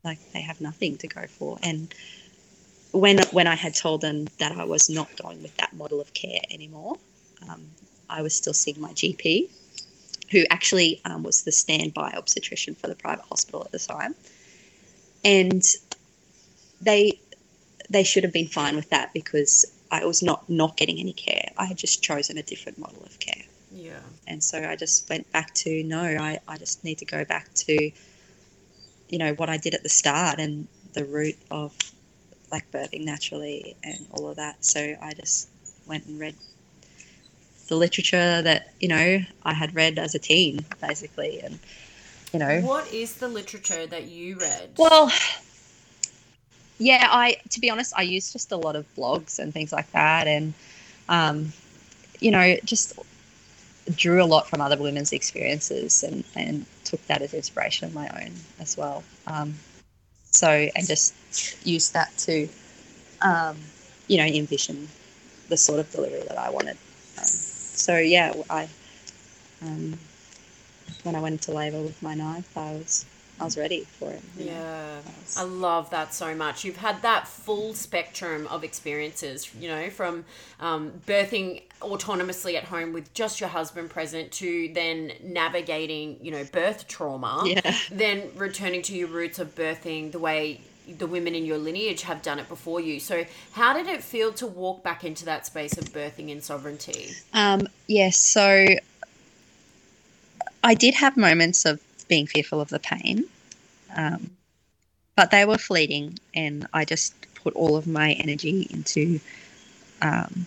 like 0.03 0.19
they 0.33 0.41
have 0.41 0.61
nothing 0.61 0.97
to 0.97 1.07
go 1.07 1.25
for. 1.27 1.57
And 1.63 1.93
when 2.91 3.19
when 3.31 3.47
I 3.47 3.55
had 3.55 3.75
told 3.75 4.01
them 4.01 4.27
that 4.39 4.51
I 4.51 4.65
was 4.65 4.89
not 4.89 5.09
going 5.21 5.41
with 5.41 5.55
that 5.57 5.73
model 5.73 6.01
of 6.01 6.13
care 6.13 6.41
anymore, 6.49 6.97
um, 7.49 7.61
I 8.09 8.21
was 8.21 8.35
still 8.35 8.53
seeing 8.53 8.79
my 8.79 8.91
GP, 8.91 9.49
who 10.31 10.43
actually 10.49 11.01
um, 11.05 11.23
was 11.23 11.43
the 11.43 11.51
standby 11.51 12.11
obstetrician 12.11 12.75
for 12.75 12.87
the 12.87 12.95
private 12.95 13.25
hospital 13.25 13.63
at 13.63 13.71
the 13.71 13.79
time, 13.79 14.15
and 15.23 15.63
they 16.81 17.19
they 17.89 18.03
should 18.03 18.23
have 18.23 18.33
been 18.33 18.47
fine 18.47 18.75
with 18.75 18.89
that 18.89 19.13
because 19.13 19.65
I 19.91 20.05
was 20.05 20.21
not 20.21 20.49
not 20.49 20.77
getting 20.77 20.99
any 20.99 21.13
care. 21.13 21.49
I 21.57 21.65
had 21.65 21.77
just 21.77 22.01
chosen 22.03 22.37
a 22.37 22.43
different 22.43 22.77
model 22.77 23.03
of 23.03 23.19
care. 23.19 23.43
Yeah. 23.71 23.99
And 24.27 24.43
so 24.43 24.61
I 24.61 24.75
just 24.75 25.09
went 25.09 25.31
back 25.31 25.53
to 25.55 25.83
no, 25.83 26.01
I, 26.01 26.39
I 26.47 26.57
just 26.57 26.83
need 26.83 26.97
to 26.99 27.05
go 27.05 27.23
back 27.23 27.53
to, 27.53 27.91
you 29.09 29.17
know, 29.17 29.33
what 29.35 29.49
I 29.49 29.57
did 29.57 29.73
at 29.73 29.83
the 29.83 29.89
start 29.89 30.39
and 30.39 30.67
the 30.93 31.05
root 31.05 31.37
of 31.49 31.73
like 32.51 32.69
birthing 32.71 33.05
naturally 33.05 33.75
and 33.83 34.05
all 34.11 34.29
of 34.29 34.35
that. 34.35 34.63
So 34.63 34.95
I 35.01 35.13
just 35.13 35.49
went 35.87 36.05
and 36.05 36.19
read 36.19 36.35
the 37.67 37.75
literature 37.75 38.41
that, 38.41 38.73
you 38.79 38.89
know, 38.89 39.19
I 39.43 39.53
had 39.53 39.73
read 39.73 39.97
as 39.97 40.13
a 40.15 40.19
teen, 40.19 40.65
basically. 40.81 41.39
And, 41.39 41.59
you 42.33 42.39
know. 42.39 42.61
What 42.61 42.91
is 42.93 43.15
the 43.15 43.27
literature 43.27 43.87
that 43.87 44.07
you 44.07 44.37
read? 44.37 44.71
Well, 44.77 45.11
yeah, 46.77 47.07
I, 47.09 47.37
to 47.51 47.59
be 47.59 47.69
honest, 47.69 47.93
I 47.95 48.01
used 48.01 48.33
just 48.33 48.51
a 48.51 48.57
lot 48.57 48.75
of 48.75 48.85
blogs 48.95 49.39
and 49.39 49.53
things 49.53 49.71
like 49.71 49.91
that. 49.91 50.27
And, 50.27 50.53
um, 51.07 51.53
you 52.19 52.31
know, 52.31 52.57
just 52.65 52.93
drew 53.95 54.21
a 54.21 54.25
lot 54.25 54.47
from 54.47 54.61
other 54.61 54.77
women's 54.77 55.13
experiences 55.13 56.03
and, 56.03 56.23
and 56.35 56.65
took 56.83 57.05
that 57.07 57.21
as 57.21 57.33
inspiration 57.33 57.87
of 57.87 57.93
my 57.93 58.09
own 58.21 58.31
as 58.59 58.77
well. 58.77 59.03
Um, 59.27 59.55
so, 60.31 60.49
and 60.75 60.87
just 60.87 61.13
used 61.65 61.93
that 61.93 62.15
to, 62.19 62.47
um, 63.21 63.57
you 64.07 64.17
know, 64.17 64.25
envision 64.25 64.87
the 65.49 65.57
sort 65.57 65.79
of 65.79 65.91
delivery 65.91 66.23
that 66.27 66.37
I 66.37 66.49
wanted. 66.49 66.77
Um, 67.17 67.25
so, 67.25 67.97
yeah, 67.97 68.33
I, 68.49 68.69
um, 69.61 69.97
when 71.03 71.15
I 71.15 71.19
went 71.19 71.33
into 71.33 71.51
labour 71.51 71.81
with 71.81 72.01
my 72.01 72.13
ninth, 72.13 72.49
I 72.55 72.73
was 72.73 73.05
I 73.41 73.45
was 73.45 73.57
ready 73.57 73.81
for 73.81 74.11
it. 74.11 74.21
Yeah, 74.37 74.99
I. 75.35 75.41
I, 75.41 75.43
love 75.43 75.89
that 75.89 76.13
so 76.13 76.35
much. 76.35 76.63
You've 76.63 76.77
had 76.77 77.01
that 77.01 77.27
full 77.27 77.73
spectrum 77.73 78.45
of 78.47 78.63
experiences, 78.63 79.53
you 79.55 79.67
know, 79.67 79.89
from 79.89 80.25
um, 80.59 80.91
birthing 81.07 81.63
autonomously 81.81 82.55
at 82.55 82.65
home 82.65 82.93
with 82.93 83.11
just 83.15 83.39
your 83.39 83.49
husband 83.49 83.89
present 83.89 84.31
to 84.33 84.69
then 84.73 85.13
navigating, 85.23 86.19
you 86.21 86.29
know, 86.29 86.43
birth 86.43 86.87
trauma. 86.87 87.41
Yeah. 87.45 87.75
Then 87.91 88.29
returning 88.35 88.83
to 88.83 88.95
your 88.95 89.07
roots 89.07 89.39
of 89.39 89.55
birthing 89.55 90.11
the 90.11 90.19
way 90.19 90.61
the 90.97 91.07
women 91.07 91.33
in 91.33 91.43
your 91.45 91.57
lineage 91.57 92.03
have 92.03 92.21
done 92.21 92.37
it 92.37 92.47
before 92.47 92.79
you. 92.79 92.99
So, 92.99 93.25
how 93.53 93.73
did 93.73 93.87
it 93.87 94.03
feel 94.03 94.31
to 94.33 94.45
walk 94.45 94.83
back 94.83 95.03
into 95.03 95.25
that 95.25 95.47
space 95.47 95.77
of 95.77 95.85
birthing 95.85 96.29
in 96.29 96.41
sovereignty? 96.41 97.09
Um, 97.33 97.67
yes, 97.87 98.17
so 98.17 98.67
I 100.63 100.73
did 100.75 100.93
have 100.95 101.17
moments 101.17 101.65
of 101.65 101.79
being 102.11 102.27
fearful 102.27 102.59
of 102.59 102.67
the 102.67 102.77
pain. 102.79 103.23
Um, 103.95 104.31
but 105.15 105.31
they 105.31 105.45
were 105.45 105.57
fleeting, 105.57 106.19
and 106.35 106.67
I 106.73 106.83
just 106.83 107.13
put 107.35 107.55
all 107.55 107.77
of 107.77 107.87
my 107.87 108.11
energy 108.13 108.67
into 108.69 109.21
um, 110.01 110.45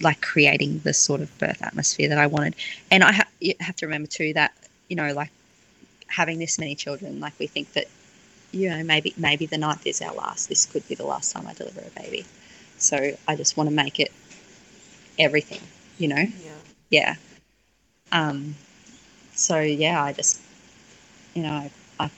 like 0.00 0.22
creating 0.22 0.78
the 0.84 0.94
sort 0.94 1.20
of 1.20 1.36
birth 1.38 1.62
atmosphere 1.62 2.08
that 2.08 2.16
I 2.18 2.26
wanted. 2.26 2.54
And 2.90 3.04
I 3.04 3.12
ha- 3.12 3.28
have 3.60 3.76
to 3.76 3.86
remember 3.86 4.08
too 4.08 4.32
that 4.32 4.52
you 4.88 4.96
know, 4.96 5.12
like 5.12 5.30
having 6.08 6.38
this 6.38 6.58
many 6.58 6.74
children, 6.74 7.20
like 7.20 7.34
we 7.38 7.46
think 7.46 7.70
that 7.74 7.86
you 8.52 8.70
know 8.70 8.82
maybe 8.82 9.12
maybe 9.18 9.44
the 9.44 9.58
ninth 9.58 9.86
is 9.86 10.00
our 10.00 10.14
last. 10.14 10.48
This 10.48 10.64
could 10.64 10.88
be 10.88 10.94
the 10.94 11.06
last 11.06 11.32
time 11.32 11.46
I 11.46 11.52
deliver 11.52 11.82
a 11.82 12.00
baby. 12.00 12.24
So 12.78 12.96
I 13.28 13.36
just 13.36 13.58
want 13.58 13.68
to 13.68 13.74
make 13.74 14.00
it 14.00 14.10
everything, 15.18 15.60
you 15.98 16.08
know. 16.08 16.24
Yeah. 16.24 16.56
Yeah. 16.90 17.14
Um, 18.12 18.54
so 19.42 19.58
yeah, 19.58 20.02
I 20.02 20.12
just, 20.12 20.40
you 21.34 21.42
know, 21.42 21.50
I, 21.50 21.70
I 21.98 22.10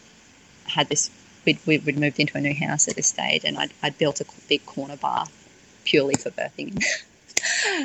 had 0.67 0.89
this. 0.89 1.11
We'd, 1.47 1.59
we'd 1.67 1.99
moved 1.99 2.21
into 2.21 2.39
a 2.39 2.41
new 2.41 2.55
house 2.55 2.89
at 2.89 2.97
this 2.97 3.09
stage, 3.09 3.45
and 3.45 3.59
I'd, 3.59 3.73
I'd 3.83 3.99
built 3.99 4.21
a 4.21 4.27
big 4.49 4.65
corner 4.67 4.97
bath 4.97 5.33
purely 5.85 6.15
for 6.15 6.31
birthing. 6.31 6.83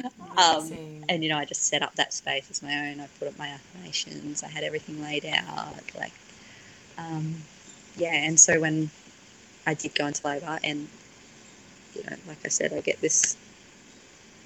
um, 0.38 0.78
and 1.08 1.24
you 1.24 1.30
know, 1.30 1.38
I 1.38 1.46
just 1.46 1.64
set 1.64 1.82
up 1.82 1.96
that 1.96 2.14
space 2.14 2.50
as 2.52 2.62
my 2.62 2.90
own. 2.90 3.00
I 3.00 3.08
put 3.18 3.28
up 3.28 3.38
my 3.38 3.48
affirmations. 3.48 4.44
I 4.44 4.48
had 4.48 4.64
everything 4.64 5.02
laid 5.02 5.26
out, 5.26 5.76
like, 5.98 6.14
um, 6.98 7.36
yeah. 7.96 8.14
And 8.14 8.40
so 8.40 8.60
when 8.60 8.90
I 9.66 9.74
did 9.74 9.96
go 9.96 10.08
into 10.08 10.26
labour, 10.28 10.60
and 10.64 10.88
you 11.96 12.04
know, 12.04 12.16
like 12.28 12.40
I 12.44 12.50
said, 12.50 12.74
I 12.74 12.82
get 12.82 13.00
this 13.02 13.38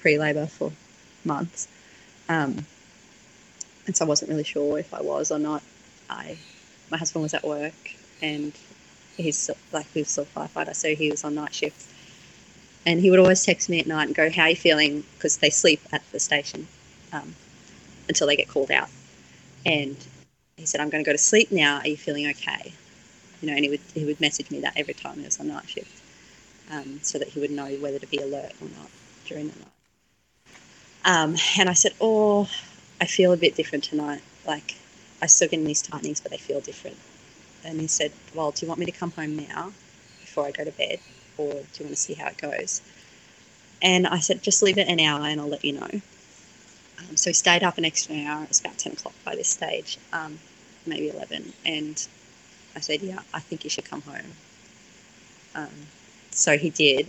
pre-labour 0.02 0.48
for 0.48 0.72
months. 1.24 1.68
Um, 2.30 2.66
and 3.86 3.96
so 3.96 4.06
I 4.06 4.08
wasn't 4.08 4.30
really 4.30 4.44
sure 4.44 4.80
if 4.80 4.94
I 4.94 5.02
was 5.02 5.32
or 5.32 5.40
not. 5.40 5.62
I, 6.10 6.38
my 6.90 6.98
husband 6.98 7.24
was 7.24 7.34
at 7.34 7.44
work, 7.44 7.74
and 8.22 8.54
he's 9.18 9.50
like 9.72 9.92
he 9.94 10.00
was 10.00 10.10
still 10.10 10.26
firefighter, 10.26 10.76
so 10.76 10.96
he 10.96 11.10
was 11.10 11.24
on 11.24 11.36
night 11.36 11.54
shift, 11.54 11.92
and 12.86 13.00
he 13.00 13.10
would 13.10 13.20
always 13.20 13.44
text 13.44 13.70
me 13.70 13.80
at 13.80 13.88
night 13.88 14.08
and 14.08 14.16
go, 14.16 14.30
"How 14.30 14.44
are 14.44 14.50
you 14.50 14.56
feeling?" 14.56 15.04
Because 15.16 15.38
they 15.38 15.50
sleep 15.50 15.82
at 15.92 16.04
the 16.12 16.20
station 16.20 16.68
um, 17.12 17.36
until 18.08 18.28
they 18.28 18.36
get 18.36 18.48
called 18.48 18.72
out, 18.72 18.90
and 19.66 19.96
he 20.58 20.66
said, 20.66 20.82
"I'm 20.82 20.90
going 20.90 21.04
to 21.04 21.08
go 21.08 21.14
to 21.14 21.18
sleep 21.18 21.52
now. 21.52 21.80
Are 21.80 21.88
you 21.88 21.98
feeling 21.98 22.28
okay?" 22.30 22.74
You 23.42 23.50
know, 23.50 23.56
and 23.56 23.64
he 23.66 23.70
would 23.72 23.82
he 23.94 24.06
would 24.06 24.22
message 24.22 24.50
me 24.52 24.62
that 24.62 24.74
every 24.76 24.94
time 24.94 25.18
he 25.18 25.26
was 25.26 25.40
on 25.40 25.48
night 25.48 25.68
shift, 25.68 26.02
um, 26.72 27.00
so 27.02 27.18
that 27.20 27.30
he 27.30 27.40
would 27.40 27.52
know 27.52 27.68
whether 27.76 28.00
to 28.00 28.08
be 28.08 28.18
alert 28.18 28.54
or 28.62 28.68
not 28.78 28.90
during 29.26 29.50
the 29.50 29.60
night. 29.60 29.68
Um, 31.06 31.36
and 31.58 31.70
I 31.70 31.74
said, 31.74 31.94
"Oh." 32.00 32.50
I 33.02 33.06
feel 33.06 33.34
a 33.34 33.38
bit 33.38 33.56
different 33.56 33.84
tonight. 33.84 34.22
Like, 34.46 34.76
I 35.22 35.28
still 35.28 35.48
get 35.48 35.64
these 35.64 35.82
tightenings, 35.82 36.20
but 36.20 36.32
they 36.32 36.38
feel 36.38 36.60
different. 36.60 36.98
And 37.64 37.80
he 37.80 37.88
said, 37.88 38.12
Well, 38.34 38.52
do 38.52 38.66
you 38.66 38.68
want 38.68 38.80
me 38.80 38.86
to 38.86 38.91
come 38.91 39.12
home 39.12 39.38
now 39.38 39.72
before 40.22 40.46
I 40.46 40.52
go 40.52 40.64
to 40.64 40.72
bed? 40.72 41.00
Or 41.38 41.52
do 41.52 41.60
you 41.80 41.86
want 41.86 41.96
to 41.96 41.96
see 41.96 42.14
how 42.14 42.28
it 42.28 42.38
goes? 42.38 42.82
And 43.82 44.08
I 44.08 44.20
said, 44.20 44.44
Just 44.44 44.62
leave 44.62 44.78
it 44.78 44.88
an 44.88 45.00
hour 45.00 45.22
and 45.22 45.39
I'll 45.39 45.48
let 45.48 45.64
you 45.66 45.74
know. 45.74 45.89
Um, 47.00 47.16
so 47.18 47.30
he 47.30 47.34
stayed 47.34 47.64
up 47.64 47.78
an 47.78 47.86
extra 47.86 48.16
hour. 48.26 48.44
It 48.44 48.50
was 48.50 48.60
about 48.60 48.78
10 48.78 48.94
o'clock 48.94 49.14
by 49.26 49.36
this 49.36 49.50
stage, 49.50 49.98
um, 50.12 50.39
maybe 50.86 51.10
11. 51.10 51.54
And 51.66 52.08
I 52.76 52.80
said, 52.80 53.02
Yeah, 53.02 53.20
I 53.34 53.39
think 53.39 53.64
you 53.64 53.70
should 53.70 53.86
come 53.86 54.02
home. 54.02 54.34
Um, 55.56 55.88
so 56.32 56.58
he 56.58 56.70
did. 56.70 57.08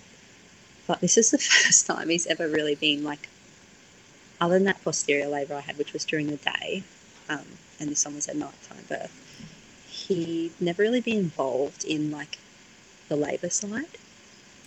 But 0.87 1.01
this 1.01 1.16
is 1.16 1.30
the 1.30 1.39
first 1.62 1.87
time 1.87 2.09
he's 2.09 2.26
ever 2.26 2.49
really 2.49 2.74
been 2.74 3.05
like 3.05 3.28
other 4.45 4.55
than 4.55 4.64
that 4.64 4.82
posterior 4.84 5.28
labour 5.28 5.55
I 5.55 5.61
had, 5.61 5.78
which 5.78 5.92
was 5.95 6.05
during 6.05 6.26
the 6.26 6.36
day, 6.36 6.82
um, 7.30 7.47
and 7.80 7.88
this 7.90 8.05
one 8.05 8.14
was 8.14 8.28
at 8.28 8.36
night 8.36 8.55
time 8.68 8.84
birth, 8.88 9.12
he'd 9.88 10.53
never 10.61 10.82
really 10.82 11.01
been 11.01 11.18
involved 11.18 11.84
in 11.84 12.11
like 12.11 12.38
the 13.09 13.16
labour 13.16 13.49
side. 13.49 13.97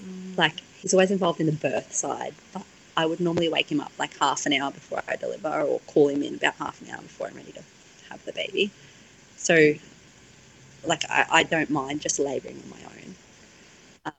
Mm. 0.01 0.37
Like 0.37 0.61
he's 0.81 0.93
always 0.93 1.11
involved 1.11 1.39
in 1.39 1.45
the 1.45 1.51
birth 1.51 1.93
side, 1.93 2.33
but 2.53 2.63
I 2.95 3.05
would 3.05 3.19
normally 3.19 3.49
wake 3.49 3.71
him 3.71 3.79
up 3.79 3.91
like 3.99 4.17
half 4.17 4.47
an 4.47 4.53
hour 4.53 4.71
before 4.71 5.03
I 5.07 5.15
deliver, 5.15 5.61
or 5.61 5.79
call 5.81 6.07
him 6.09 6.23
in 6.23 6.35
about 6.35 6.55
half 6.55 6.81
an 6.81 6.89
hour 6.89 7.01
before 7.01 7.27
I'm 7.27 7.35
ready 7.35 7.51
to 7.51 7.61
have 8.09 8.23
the 8.25 8.33
baby. 8.33 8.71
So, 9.35 9.73
like, 10.83 11.03
I, 11.09 11.25
I 11.31 11.43
don't 11.43 11.69
mind 11.69 12.01
just 12.01 12.17
labouring 12.17 12.59
on 12.63 12.69
my 12.71 12.83
own. 12.85 13.15
Um, 14.07 14.13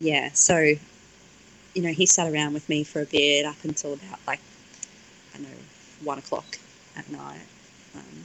yeah, 0.00 0.30
so, 0.32 0.58
you 0.58 1.82
know, 1.82 1.92
he 1.92 2.06
sat 2.06 2.32
around 2.32 2.54
with 2.54 2.68
me 2.68 2.82
for 2.82 3.02
a 3.02 3.06
bit 3.06 3.46
up 3.46 3.62
until 3.62 3.92
about 3.92 4.18
like 4.26 4.40
one 6.04 6.18
o'clock 6.18 6.58
at 6.96 7.10
night. 7.10 7.46
Um, 7.94 8.24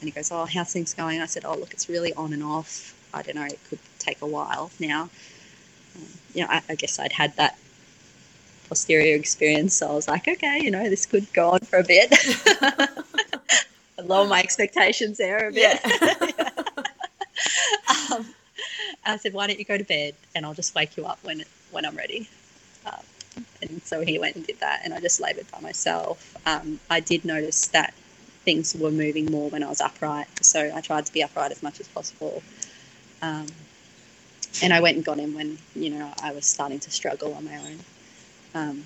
and 0.00 0.08
he 0.08 0.10
goes, 0.10 0.30
Oh, 0.30 0.44
how's 0.44 0.72
things 0.72 0.94
going? 0.94 1.20
I 1.20 1.26
said, 1.26 1.44
Oh, 1.44 1.56
look, 1.56 1.72
it's 1.72 1.88
really 1.88 2.12
on 2.14 2.32
and 2.32 2.42
off. 2.42 2.94
I 3.14 3.22
don't 3.22 3.36
know, 3.36 3.44
it 3.44 3.58
could 3.68 3.78
take 3.98 4.20
a 4.22 4.26
while 4.26 4.70
now. 4.78 5.02
Um, 5.96 6.02
you 6.34 6.42
know, 6.42 6.48
I, 6.50 6.62
I, 6.68 6.74
guess 6.74 6.98
I'd 6.98 7.12
had 7.12 7.34
that 7.36 7.58
posterior 8.68 9.16
experience, 9.16 9.74
so 9.74 9.88
I 9.88 9.94
was 9.94 10.08
like, 10.08 10.28
Okay, 10.28 10.60
you 10.62 10.70
know, 10.70 10.88
this 10.88 11.06
could 11.06 11.32
go 11.32 11.50
on 11.50 11.60
for 11.60 11.78
a 11.78 11.84
bit. 11.84 12.12
lower 14.04 14.26
my 14.26 14.40
expectations 14.40 15.18
there 15.18 15.48
a 15.48 15.52
bit. 15.52 15.80
Yeah. 15.84 16.50
um, 18.12 18.26
I 19.04 19.16
said, 19.18 19.32
Why 19.32 19.46
don't 19.46 19.58
you 19.58 19.64
go 19.64 19.78
to 19.78 19.84
bed 19.84 20.14
and 20.34 20.44
I'll 20.44 20.54
just 20.54 20.74
wake 20.74 20.96
you 20.96 21.06
up 21.06 21.18
when, 21.22 21.44
when 21.70 21.84
I'm 21.84 21.96
ready. 21.96 22.28
Um, 22.84 23.00
and 23.62 23.82
so 23.82 24.00
he 24.00 24.18
went 24.18 24.36
and 24.36 24.46
did 24.46 24.60
that, 24.60 24.80
and 24.84 24.94
I 24.94 25.00
just 25.00 25.20
laboured 25.20 25.50
by 25.50 25.60
myself. 25.60 26.36
Um, 26.46 26.80
I 26.90 27.00
did 27.00 27.24
notice 27.24 27.68
that 27.68 27.94
things 28.44 28.74
were 28.74 28.90
moving 28.90 29.26
more 29.26 29.50
when 29.50 29.62
I 29.62 29.68
was 29.68 29.80
upright, 29.80 30.28
so 30.44 30.70
I 30.74 30.80
tried 30.80 31.06
to 31.06 31.12
be 31.12 31.22
upright 31.22 31.52
as 31.52 31.62
much 31.62 31.80
as 31.80 31.88
possible. 31.88 32.42
Um, 33.22 33.46
and 34.62 34.72
I 34.72 34.80
went 34.80 34.96
and 34.96 35.04
got 35.04 35.18
him 35.18 35.34
when 35.34 35.58
you 35.74 35.90
know 35.90 36.12
I 36.22 36.32
was 36.32 36.46
starting 36.46 36.78
to 36.80 36.90
struggle 36.90 37.34
on 37.34 37.44
my 37.44 37.56
own. 37.56 37.78
Um, 38.54 38.84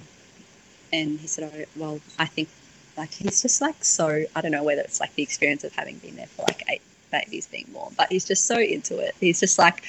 and 0.93 1.21
he 1.21 1.27
said, 1.27 1.51
"Oh, 1.55 1.65
well, 1.77 2.01
I 2.19 2.27
think 2.27 2.49
like 2.97 3.13
he's 3.13 3.43
just 3.43 3.61
like 3.61 3.85
so. 3.85 4.25
I 4.35 4.41
don't 4.41 4.51
know 4.51 4.65
whether 4.65 4.83
it's 4.83 5.01
like 5.01 5.15
the 5.15 5.23
experience 5.23 5.65
of 5.65 5.73
having 5.75 5.99
been 5.99 6.17
there 6.17 6.27
for 6.27 6.43
like 6.43 6.63
eight 6.69 6.83
babies 7.11 7.47
being 7.47 7.67
born, 7.73 7.95
but 7.97 8.11
he's 8.11 8.25
just 8.25 8.47
so 8.47 8.59
into 8.59 8.99
it. 8.99 9.15
He's 9.21 9.41
just 9.41 9.59
like, 9.59 9.83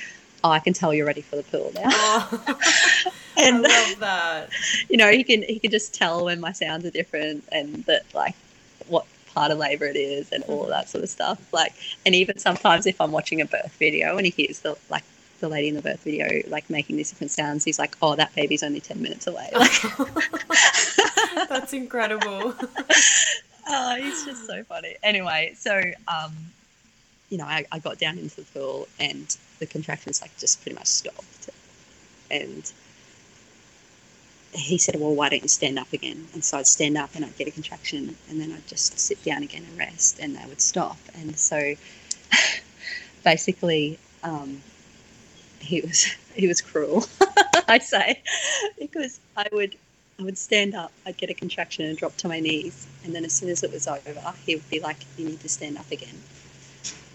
oh, 0.43 0.49
I 0.49 0.59
can 0.59 0.73
tell 0.73 0.93
you're 0.93 1.05
ready 1.05 1.21
for 1.21 1.35
the 1.35 1.43
pool 1.43 1.71
now. 1.75 1.89
Oh, 1.91 3.11
and 3.37 3.65
I 3.65 3.89
love 3.89 3.99
that. 3.99 4.49
you 4.89 4.97
know, 4.97 5.11
he 5.11 5.23
can 5.23 5.43
he 5.43 5.59
can 5.59 5.71
just 5.71 5.93
tell 5.93 6.25
when 6.25 6.39
my 6.39 6.51
sounds 6.51 6.85
are 6.85 6.91
different 6.91 7.43
and 7.51 7.83
that 7.85 8.03
like 8.13 8.35
what 8.87 9.05
part 9.33 9.51
of 9.51 9.57
labor 9.57 9.85
it 9.85 9.95
is 9.95 10.31
and 10.31 10.43
all 10.45 10.63
of 10.63 10.69
that 10.69 10.89
sort 10.89 11.03
of 11.03 11.09
stuff. 11.09 11.39
Like, 11.53 11.73
and 12.05 12.13
even 12.15 12.37
sometimes 12.37 12.85
if 12.85 12.99
I'm 12.99 13.11
watching 13.11 13.41
a 13.41 13.45
birth 13.45 13.75
video 13.79 14.17
and 14.17 14.25
he 14.25 14.31
hears 14.31 14.59
the 14.59 14.77
like 14.89 15.03
the 15.39 15.49
lady 15.49 15.69
in 15.69 15.75
the 15.75 15.81
birth 15.81 16.03
video 16.03 16.41
like 16.49 16.69
making 16.69 16.97
these 16.97 17.09
different 17.09 17.31
sounds, 17.31 17.63
he's 17.63 17.79
like, 17.79 17.97
"Oh, 18.01 18.15
that 18.15 18.33
baby's 18.35 18.63
only 18.63 18.79
ten 18.79 19.01
minutes 19.01 19.27
away." 19.27 19.49
Like, 19.55 19.71
That's 21.49 21.73
incredible. 21.73 22.53
oh, 23.67 23.95
he's 23.95 24.25
just 24.25 24.45
so 24.45 24.63
funny. 24.65 24.95
Anyway, 25.01 25.53
so 25.57 25.81
um, 26.07 26.33
you 27.29 27.37
know, 27.37 27.45
I, 27.45 27.65
I 27.71 27.79
got 27.79 27.97
down 27.97 28.17
into 28.17 28.35
the 28.37 28.47
pool 28.53 28.87
and 28.99 29.35
the 29.59 29.65
contractions 29.65 30.21
like 30.21 30.37
just 30.37 30.61
pretty 30.61 30.75
much 30.75 30.87
stopped, 30.87 31.49
and 32.29 32.71
he 34.53 34.77
said, 34.77 34.95
"Well, 34.99 35.13
why 35.13 35.29
don't 35.29 35.43
you 35.43 35.49
stand 35.49 35.79
up 35.79 35.91
again?" 35.93 36.27
And 36.33 36.43
so 36.43 36.57
I'd 36.57 36.67
stand 36.67 36.97
up 36.97 37.15
and 37.15 37.23
I'd 37.25 37.37
get 37.37 37.47
a 37.47 37.51
contraction, 37.51 38.15
and 38.29 38.39
then 38.39 38.51
I'd 38.51 38.67
just 38.67 38.99
sit 38.99 39.23
down 39.23 39.43
again 39.43 39.65
and 39.67 39.77
rest, 39.77 40.19
and 40.19 40.35
they 40.35 40.45
would 40.47 40.61
stop. 40.61 40.97
And 41.13 41.37
so, 41.37 41.75
basically, 43.23 43.99
um, 44.23 44.61
he 45.59 45.81
was 45.81 46.03
he 46.35 46.47
was 46.47 46.61
cruel, 46.61 47.05
I 47.67 47.79
say, 47.79 48.21
because 48.79 49.19
I 49.37 49.47
would 49.51 49.75
I 50.19 50.23
would 50.23 50.37
stand 50.37 50.75
up, 50.75 50.91
I'd 51.05 51.17
get 51.17 51.29
a 51.29 51.33
contraction 51.33 51.85
and 51.85 51.97
drop 51.97 52.15
to 52.17 52.27
my 52.27 52.39
knees, 52.39 52.87
and 53.03 53.15
then 53.15 53.25
as 53.25 53.33
soon 53.33 53.49
as 53.49 53.63
it 53.63 53.71
was 53.71 53.87
over, 53.87 54.33
he 54.45 54.55
would 54.55 54.69
be 54.69 54.79
like, 54.79 54.97
"You 55.17 55.25
need 55.25 55.39
to 55.41 55.49
stand 55.49 55.77
up 55.77 55.89
again," 55.91 56.21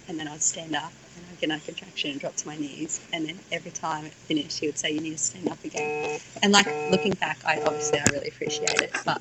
and 0.08 0.18
then 0.18 0.28
I'd 0.28 0.42
stand 0.42 0.74
up 0.74 0.92
and 1.16 1.24
I'd 1.30 1.40
get 1.40 1.50
a 1.50 1.60
contraction 1.64 2.10
and 2.12 2.20
drop 2.20 2.36
to 2.36 2.46
my 2.46 2.56
knees, 2.56 3.00
and 3.12 3.26
then 3.26 3.38
every 3.52 3.70
time 3.70 4.04
it 4.04 4.12
finished, 4.12 4.58
he 4.58 4.66
would 4.66 4.78
say, 4.78 4.90
"You 4.92 5.00
need 5.00 5.12
to 5.12 5.18
stand 5.18 5.48
up 5.48 5.62
again." 5.64 6.20
And 6.42 6.52
like 6.52 6.66
looking 6.90 7.12
back, 7.14 7.38
I 7.46 7.60
obviously 7.62 8.00
I 8.00 8.06
really 8.08 8.28
appreciate 8.28 8.80
it, 8.80 8.92
but 9.04 9.20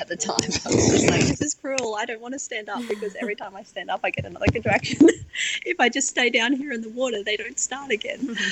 at 0.00 0.08
the 0.08 0.16
time 0.16 0.36
I 0.66 0.68
was 0.74 0.88
just 0.88 1.10
like, 1.10 1.26
"This 1.26 1.40
is 1.42 1.54
cruel. 1.54 1.96
I 1.96 2.04
don't 2.04 2.20
want 2.20 2.34
to 2.34 2.38
stand 2.38 2.68
up 2.68 2.82
because 2.88 3.14
every 3.16 3.34
time 3.34 3.56
I 3.56 3.62
stand 3.62 3.90
up, 3.90 4.00
I 4.04 4.10
get 4.10 4.24
another 4.24 4.46
contraction. 4.46 5.08
if 5.64 5.80
I 5.80 5.88
just 5.88 6.08
stay 6.08 6.30
down 6.30 6.52
here 6.52 6.72
in 6.72 6.82
the 6.82 6.90
water, 6.90 7.22
they 7.22 7.36
don't 7.36 7.58
start 7.58 7.90
again." 7.90 8.36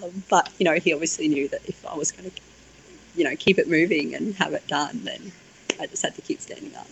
Um, 0.00 0.22
but 0.30 0.48
you 0.58 0.64
know, 0.64 0.74
he 0.74 0.92
obviously 0.92 1.26
knew 1.26 1.48
that 1.48 1.60
if 1.64 1.84
I 1.84 1.96
was 1.96 2.12
going 2.12 2.30
to, 2.30 2.36
you 3.16 3.24
know, 3.24 3.34
keep 3.34 3.58
it 3.58 3.68
moving 3.68 4.14
and 4.14 4.32
have 4.36 4.52
it 4.52 4.64
done, 4.68 5.00
then 5.02 5.32
I 5.80 5.86
just 5.86 6.02
had 6.02 6.14
to 6.14 6.22
keep 6.22 6.40
standing 6.40 6.72
up. 6.76 6.86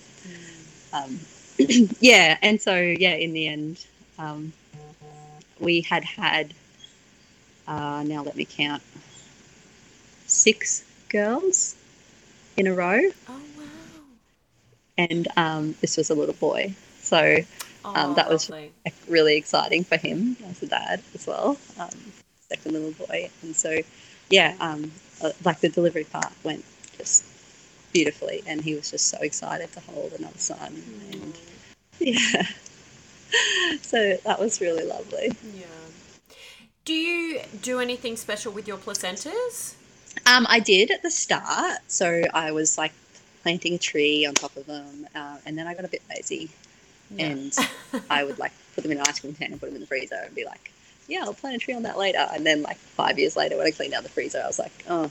Um, 0.93 1.21
yeah, 2.01 2.37
and 2.43 2.61
so 2.61 2.75
yeah, 2.75 3.15
in 3.15 3.33
the 3.33 3.47
end, 3.47 3.87
um, 4.19 4.53
we 5.61 5.81
had 5.83 6.05
had. 6.05 6.55
Uh, 7.69 8.05
now 8.07 8.23
let 8.23 8.37
me 8.37 8.45
count. 8.45 8.83
Six 10.27 10.85
girls 11.09 11.77
in 12.57 12.67
a 12.67 12.75
row, 12.75 13.01
Oh 13.29 13.41
wow. 13.57 13.65
and 14.99 15.29
um, 15.37 15.75
this 15.81 15.97
was 15.97 16.11
a 16.11 16.15
little 16.15 16.35
boy. 16.35 16.75
So 17.01 17.37
Oh, 17.85 17.95
Um, 17.95 18.15
that 18.15 18.29
was- 18.29 18.51
lovely. 18.51 18.73
really 19.09 19.37
exciting 19.37 19.85
for 19.85 19.97
him 19.97 20.37
as 20.51 20.61
a 20.63 20.67
dad 20.67 21.01
as 21.15 21.25
well. 21.27 21.57
Um, 21.79 21.91
second 22.49 22.73
little 22.73 22.93
boy, 23.07 23.31
and 23.43 23.55
so 23.55 23.79
yeah, 24.31 24.55
um, 24.61 24.91
uh, 25.23 25.31
like 25.45 25.61
the 25.61 25.69
delivery 25.69 26.05
part 26.05 26.33
went 26.43 26.65
just 26.99 27.25
beautifully, 27.93 28.43
and 28.47 28.61
he 28.63 28.75
was 28.75 28.91
just 28.91 29.07
so 29.09 29.19
excited 29.19 29.71
to 29.73 29.81
hold 29.81 30.13
another 30.19 30.39
son, 30.39 30.83
and 31.13 31.39
yeah, 32.01 32.47
so 33.83 34.17
that 34.25 34.39
was 34.39 34.61
really 34.61 34.85
lovely. 34.85 35.33
Yeah. 35.55 35.67
Do 36.85 36.95
you 36.95 37.41
do 37.63 37.81
anything 37.81 38.17
special 38.17 38.53
with 38.53 38.69
your 38.69 38.77
placentas? 38.77 39.75
Um, 40.25 40.47
I 40.49 40.61
did 40.61 40.91
at 40.91 41.03
the 41.03 41.11
start, 41.11 41.79
so 41.89 42.23
I 42.33 42.53
was 42.53 42.79
like 42.79 42.93
planting 43.43 43.75
a 43.75 43.79
tree 43.79 44.25
on 44.25 44.35
top 44.35 44.57
of 44.57 44.67
them, 44.67 45.07
uh, 45.15 45.39
and 45.45 45.59
then 45.59 45.67
I 45.67 45.75
got 45.75 45.85
a 45.85 45.89
bit 45.89 46.03
lazy, 46.09 46.51
and 47.19 47.53
I 48.11 48.25
would 48.25 48.39
like 48.39 48.53
put 48.75 48.83
them 48.83 48.93
in 48.93 48.99
an 48.99 49.05
ice 49.07 49.21
cream 49.21 49.37
and 49.41 49.61
put 49.61 49.67
them 49.67 49.75
in 49.75 49.81
the 49.81 49.87
freezer 49.87 50.21
and 50.25 50.35
be 50.35 50.45
like, 50.45 50.73
yeah, 51.09 51.21
I'll 51.23 51.35
plant 51.35 51.57
a 51.57 51.59
tree 51.59 51.75
on 51.75 51.83
that 51.83 51.99
later. 51.99 52.27
And 52.33 52.47
then 52.47 52.63
like 52.63 52.77
five 52.77 53.19
years 53.19 53.37
later, 53.37 53.57
when 53.57 53.67
I 53.67 53.71
cleaned 53.71 53.95
out 53.95 54.03
the 54.03 54.09
freezer, 54.09 54.41
I 54.43 54.47
was 54.47 54.59
like, 54.59 54.73
oh, 54.89 55.11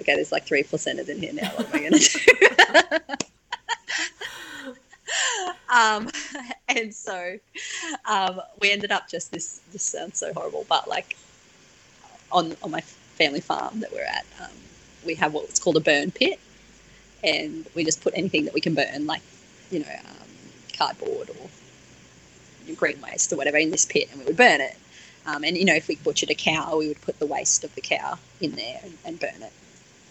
okay, 0.00 0.14
there's 0.14 0.32
like 0.32 0.44
three 0.44 0.62
placentas 0.62 1.08
in 1.08 1.20
here 1.20 1.32
now. 1.32 1.50
What 1.56 1.68
am 1.68 1.74
I 1.74 1.78
going 1.78 1.92
to 1.92 3.18
do? 3.18 3.26
um, 5.74 6.08
and 6.68 6.94
so 6.94 7.36
um, 8.08 8.40
we 8.60 8.70
ended 8.70 8.92
up 8.92 9.08
just 9.08 9.32
this. 9.32 9.60
This 9.72 9.82
sounds 9.82 10.18
so 10.18 10.32
horrible, 10.32 10.66
but 10.68 10.88
like 10.88 11.16
on 12.32 12.56
on 12.62 12.70
my 12.70 12.80
family 12.80 13.40
farm 13.40 13.80
that 13.80 13.92
we're 13.92 14.04
at, 14.04 14.24
um, 14.40 14.56
we 15.04 15.14
have 15.14 15.32
what's 15.32 15.58
called 15.58 15.76
a 15.76 15.80
burn 15.80 16.10
pit, 16.10 16.40
and 17.22 17.66
we 17.74 17.84
just 17.84 18.02
put 18.02 18.14
anything 18.16 18.44
that 18.44 18.54
we 18.54 18.60
can 18.60 18.74
burn, 18.74 19.06
like 19.06 19.22
you 19.70 19.80
know, 19.80 19.96
um, 20.08 20.28
cardboard 20.76 21.30
or 21.30 21.48
green 22.76 23.00
waste 23.02 23.32
or 23.32 23.36
whatever 23.36 23.56
in 23.56 23.70
this 23.70 23.84
pit, 23.86 24.08
and 24.10 24.20
we 24.20 24.26
would 24.26 24.36
burn 24.36 24.60
it. 24.60 24.76
Um, 25.26 25.44
and 25.44 25.56
you 25.56 25.64
know, 25.64 25.74
if 25.74 25.88
we 25.88 25.96
butchered 25.96 26.30
a 26.30 26.34
cow, 26.34 26.78
we 26.78 26.88
would 26.88 27.00
put 27.02 27.18
the 27.18 27.26
waste 27.26 27.64
of 27.64 27.74
the 27.74 27.80
cow 27.80 28.18
in 28.40 28.52
there 28.52 28.80
and, 28.82 28.96
and 29.04 29.20
burn 29.20 29.42
it 29.42 29.52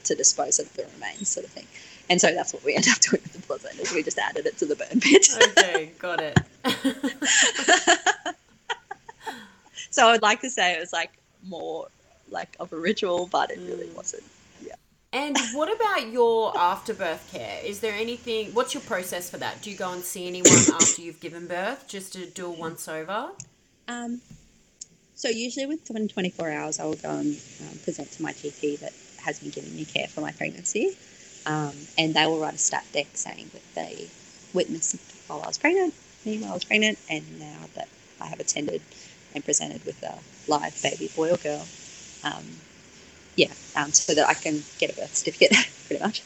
to 0.05 0.15
dispose 0.15 0.59
of 0.59 0.71
the 0.73 0.85
remains, 0.93 1.29
sort 1.29 1.45
of 1.45 1.51
thing. 1.51 1.67
And 2.09 2.19
so 2.19 2.33
that's 2.33 2.53
what 2.53 2.63
we 2.63 2.75
end 2.75 2.87
up 2.89 2.99
doing 2.99 3.21
with 3.21 3.33
the 3.33 3.39
placentas. 3.39 3.93
We 3.93 4.01
just 4.03 4.17
added 4.17 4.45
it 4.45 4.57
to 4.57 4.65
the 4.65 4.75
burn 4.75 4.99
pit. 4.99 5.27
okay, 5.57 5.91
got 5.99 6.19
it. 6.21 6.37
so 9.91 10.07
I 10.07 10.11
would 10.11 10.21
like 10.21 10.41
to 10.41 10.49
say 10.49 10.73
it 10.75 10.79
was 10.79 10.93
like 10.93 11.11
more 11.47 11.87
like 12.29 12.55
of 12.59 12.73
a 12.73 12.77
ritual, 12.77 13.27
but 13.31 13.51
it 13.51 13.59
really 13.59 13.87
Mm. 13.87 13.95
wasn't. 13.95 14.23
Yeah. 14.65 14.75
And 15.13 15.37
what 15.53 15.73
about 15.73 16.11
your 16.11 16.55
afterbirth 16.57 17.29
care? 17.31 17.59
Is 17.63 17.79
there 17.79 17.93
anything? 17.93 18.53
What's 18.53 18.73
your 18.73 18.81
process 18.83 19.29
for 19.29 19.37
that? 19.37 19.61
Do 19.61 19.71
you 19.71 19.77
go 19.77 19.91
and 19.91 20.03
see 20.03 20.27
anyone 20.27 20.51
after 20.73 21.01
you've 21.01 21.19
given 21.19 21.47
birth 21.47 21.87
just 21.87 22.13
to 22.13 22.25
do 22.27 22.45
a 22.47 22.51
once 22.51 22.87
over? 22.87 23.29
Um, 23.87 24.21
so 25.15 25.27
usually 25.29 25.65
within 25.65 26.07
24 26.07 26.51
hours, 26.51 26.79
I 26.79 26.85
will 26.85 26.95
go 26.95 27.09
and 27.09 27.35
um, 27.61 27.77
present 27.83 28.11
to 28.13 28.21
my 28.23 28.31
GP 28.33 28.79
that 28.79 28.93
has 29.23 29.39
been 29.39 29.49
giving 29.49 29.75
me 29.75 29.85
care 29.85 30.07
for 30.07 30.21
my 30.21 30.31
pregnancy, 30.31 30.95
um, 31.45 31.87
and 31.97 32.13
they 32.13 32.25
will 32.25 32.39
write 32.39 32.53
a 32.55 32.57
stat 32.57 32.85
dec 32.93 33.07
saying 33.13 33.49
that 33.53 33.61
they 33.75 34.07
witnessed 34.53 34.97
while 35.27 35.41
I 35.43 35.47
was 35.47 35.57
pregnant, 35.57 35.93
me 36.25 36.37
while 36.39 36.51
I 36.51 36.53
was 36.55 36.63
pregnant, 36.65 36.97
and 37.09 37.39
now 37.39 37.59
that 37.75 37.87
I 38.19 38.27
have 38.27 38.39
attended 38.39 38.81
and 39.33 39.45
presented 39.45 39.85
with 39.85 40.01
a 40.03 40.17
live 40.47 40.81
baby 40.81 41.09
boy 41.15 41.31
or 41.31 41.37
girl. 41.37 41.67
Um, 42.23 42.43
yeah, 43.35 43.53
um, 43.75 43.93
so 43.93 44.13
that 44.15 44.27
I 44.27 44.33
can 44.33 44.63
get 44.77 44.91
a 44.91 44.93
birth 44.93 45.15
certificate, 45.15 45.55
pretty 45.87 46.03
much. 46.03 46.21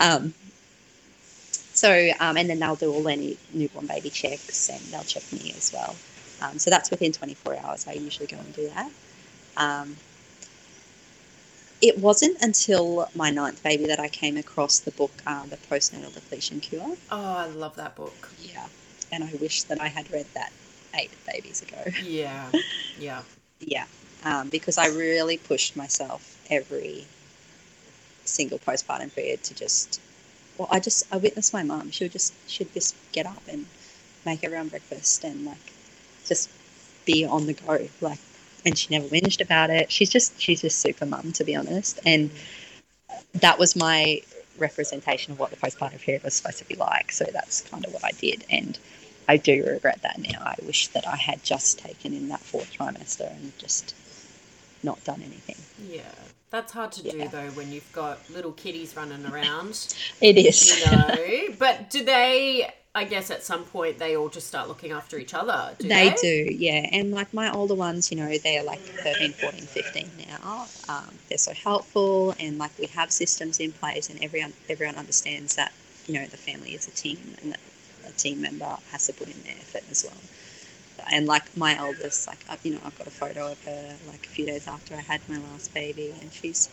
Um, 0.00 0.34
so, 1.72 2.10
um, 2.20 2.36
and 2.36 2.50
then 2.50 2.58
they'll 2.58 2.76
do 2.76 2.92
all 2.92 3.08
any 3.08 3.38
newborn 3.54 3.86
baby 3.86 4.10
checks 4.10 4.68
and 4.68 4.80
they'll 4.90 5.04
check 5.04 5.22
me 5.32 5.54
as 5.56 5.72
well. 5.72 5.96
Um, 6.42 6.58
so 6.58 6.70
that's 6.70 6.90
within 6.90 7.12
24 7.12 7.58
hours. 7.64 7.86
I 7.88 7.92
usually 7.92 8.26
go 8.26 8.36
and 8.36 8.52
do 8.54 8.68
that. 8.70 8.90
It 11.80 11.98
wasn't 11.98 12.42
until 12.42 13.08
my 13.14 13.30
ninth 13.30 13.62
baby 13.62 13.86
that 13.86 14.00
I 14.00 14.08
came 14.08 14.36
across 14.36 14.80
the 14.80 14.90
book, 14.92 15.12
um, 15.26 15.48
The 15.48 15.56
Postnatal 15.56 16.12
Depletion 16.12 16.60
Cure. 16.60 16.96
Oh, 17.10 17.22
I 17.34 17.46
love 17.46 17.76
that 17.76 17.94
book. 17.94 18.30
Yeah. 18.40 18.66
And 19.12 19.22
I 19.22 19.32
wish 19.40 19.62
that 19.64 19.80
I 19.80 19.86
had 19.86 20.10
read 20.10 20.26
that 20.34 20.52
eight 20.94 21.10
babies 21.30 21.62
ago. 21.62 21.78
Yeah, 22.02 22.50
yeah. 22.98 23.22
Yeah. 23.60 23.84
Um, 24.24 24.48
because 24.48 24.76
I 24.76 24.88
really 24.88 25.36
pushed 25.36 25.76
myself 25.76 26.36
every 26.50 27.06
single 28.24 28.58
postpartum 28.58 29.14
period 29.14 29.42
to 29.44 29.54
just, 29.54 30.00
well, 30.58 30.68
I 30.70 30.80
just, 30.80 31.04
I 31.12 31.16
witnessed 31.16 31.52
my 31.52 31.62
mum. 31.62 31.90
She 31.92 32.04
would 32.04 32.12
just, 32.12 32.34
she'd 32.48 32.72
just 32.74 32.96
get 33.12 33.26
up 33.26 33.42
and 33.48 33.66
make 34.26 34.42
everyone 34.42 34.68
breakfast 34.68 35.22
and 35.24 35.46
like 35.46 35.72
just 36.26 36.50
be 37.06 37.24
on 37.24 37.46
the 37.46 37.54
go. 37.54 37.88
Like, 38.00 38.18
and 38.64 38.76
she 38.78 38.88
never 38.90 39.06
whinged 39.08 39.40
about 39.40 39.70
it. 39.70 39.90
She's 39.90 40.10
just, 40.10 40.40
she's 40.40 40.60
just 40.60 40.80
super 40.80 41.06
mum, 41.06 41.32
to 41.32 41.44
be 41.44 41.54
honest. 41.56 42.00
And 42.04 42.30
that 43.34 43.58
was 43.58 43.76
my 43.76 44.20
representation 44.58 45.32
of 45.32 45.38
what 45.38 45.50
the 45.50 45.56
postpartum 45.56 46.00
period 46.00 46.22
was 46.24 46.34
supposed 46.34 46.58
to 46.58 46.64
be 46.64 46.74
like. 46.74 47.12
So 47.12 47.24
that's 47.32 47.62
kind 47.62 47.84
of 47.84 47.92
what 47.92 48.04
I 48.04 48.10
did. 48.12 48.44
And 48.50 48.78
I 49.28 49.36
do 49.36 49.64
regret 49.64 50.02
that 50.02 50.18
now. 50.18 50.40
I 50.40 50.56
wish 50.66 50.88
that 50.88 51.06
I 51.06 51.16
had 51.16 51.42
just 51.44 51.78
taken 51.78 52.12
in 52.12 52.28
that 52.28 52.40
fourth 52.40 52.72
trimester 52.72 53.30
and 53.30 53.56
just 53.58 53.94
not 54.82 55.02
done 55.04 55.22
anything. 55.22 55.56
Yeah, 55.90 56.02
that's 56.50 56.72
hard 56.72 56.92
to 56.92 57.02
do 57.02 57.28
though 57.28 57.50
when 57.50 57.70
you've 57.72 57.90
got 57.92 58.18
little 58.30 58.52
kitties 58.52 58.96
running 58.96 59.26
around, 59.26 59.94
It 60.20 60.38
is. 60.38 60.80
you 60.80 60.90
know. 60.90 61.54
but 61.58 61.90
do 61.90 62.04
they? 62.04 62.72
I 62.98 63.04
guess 63.04 63.30
at 63.30 63.44
some 63.44 63.62
point 63.62 63.98
they 63.98 64.16
all 64.16 64.28
just 64.28 64.48
start 64.48 64.66
looking 64.66 64.90
after 64.90 65.18
each 65.18 65.32
other. 65.32 65.74
Do 65.78 65.86
they 65.86 66.08
they, 66.10 66.16
do, 66.20 66.52
yeah. 66.52 66.88
And 66.90 67.12
like 67.12 67.32
my 67.32 67.48
older 67.52 67.74
ones, 67.74 68.10
you 68.10 68.18
know, 68.18 68.36
they're 68.38 68.64
like 68.64 68.80
13, 68.80 69.32
14, 69.34 69.60
15 69.60 70.10
now. 70.28 70.66
Um, 70.88 71.14
they're 71.28 71.38
so 71.38 71.54
helpful 71.54 72.34
and 72.40 72.58
like 72.58 72.72
we 72.76 72.86
have 72.86 73.12
systems 73.12 73.60
in 73.60 73.70
place 73.70 74.10
and 74.10 74.20
everyone 74.22 74.52
everyone 74.68 74.96
understands 74.96 75.54
that, 75.54 75.72
you 76.08 76.14
know, 76.14 76.26
the 76.26 76.36
family 76.36 76.70
is 76.74 76.88
a 76.88 76.90
team 76.90 77.18
and 77.40 77.52
that 77.52 77.60
a 78.08 78.12
team 78.12 78.40
member 78.42 78.76
has 78.90 79.06
to 79.06 79.12
put 79.12 79.28
in 79.28 79.40
their 79.44 79.54
effort 79.60 79.84
as 79.90 80.04
well. 80.04 81.06
and 81.12 81.26
like 81.26 81.56
my 81.56 81.76
eldest, 81.76 82.26
like 82.26 82.44
I've, 82.50 82.64
you 82.64 82.72
know, 82.74 82.80
I've 82.84 82.98
got 82.98 83.06
a 83.06 83.10
photo 83.10 83.52
of 83.52 83.62
her 83.64 83.96
like 84.08 84.26
a 84.26 84.28
few 84.28 84.46
days 84.46 84.66
after 84.66 84.94
I 84.94 85.00
had 85.00 85.20
my 85.28 85.38
last 85.52 85.72
baby, 85.72 86.12
and 86.20 86.32
she's, 86.32 86.68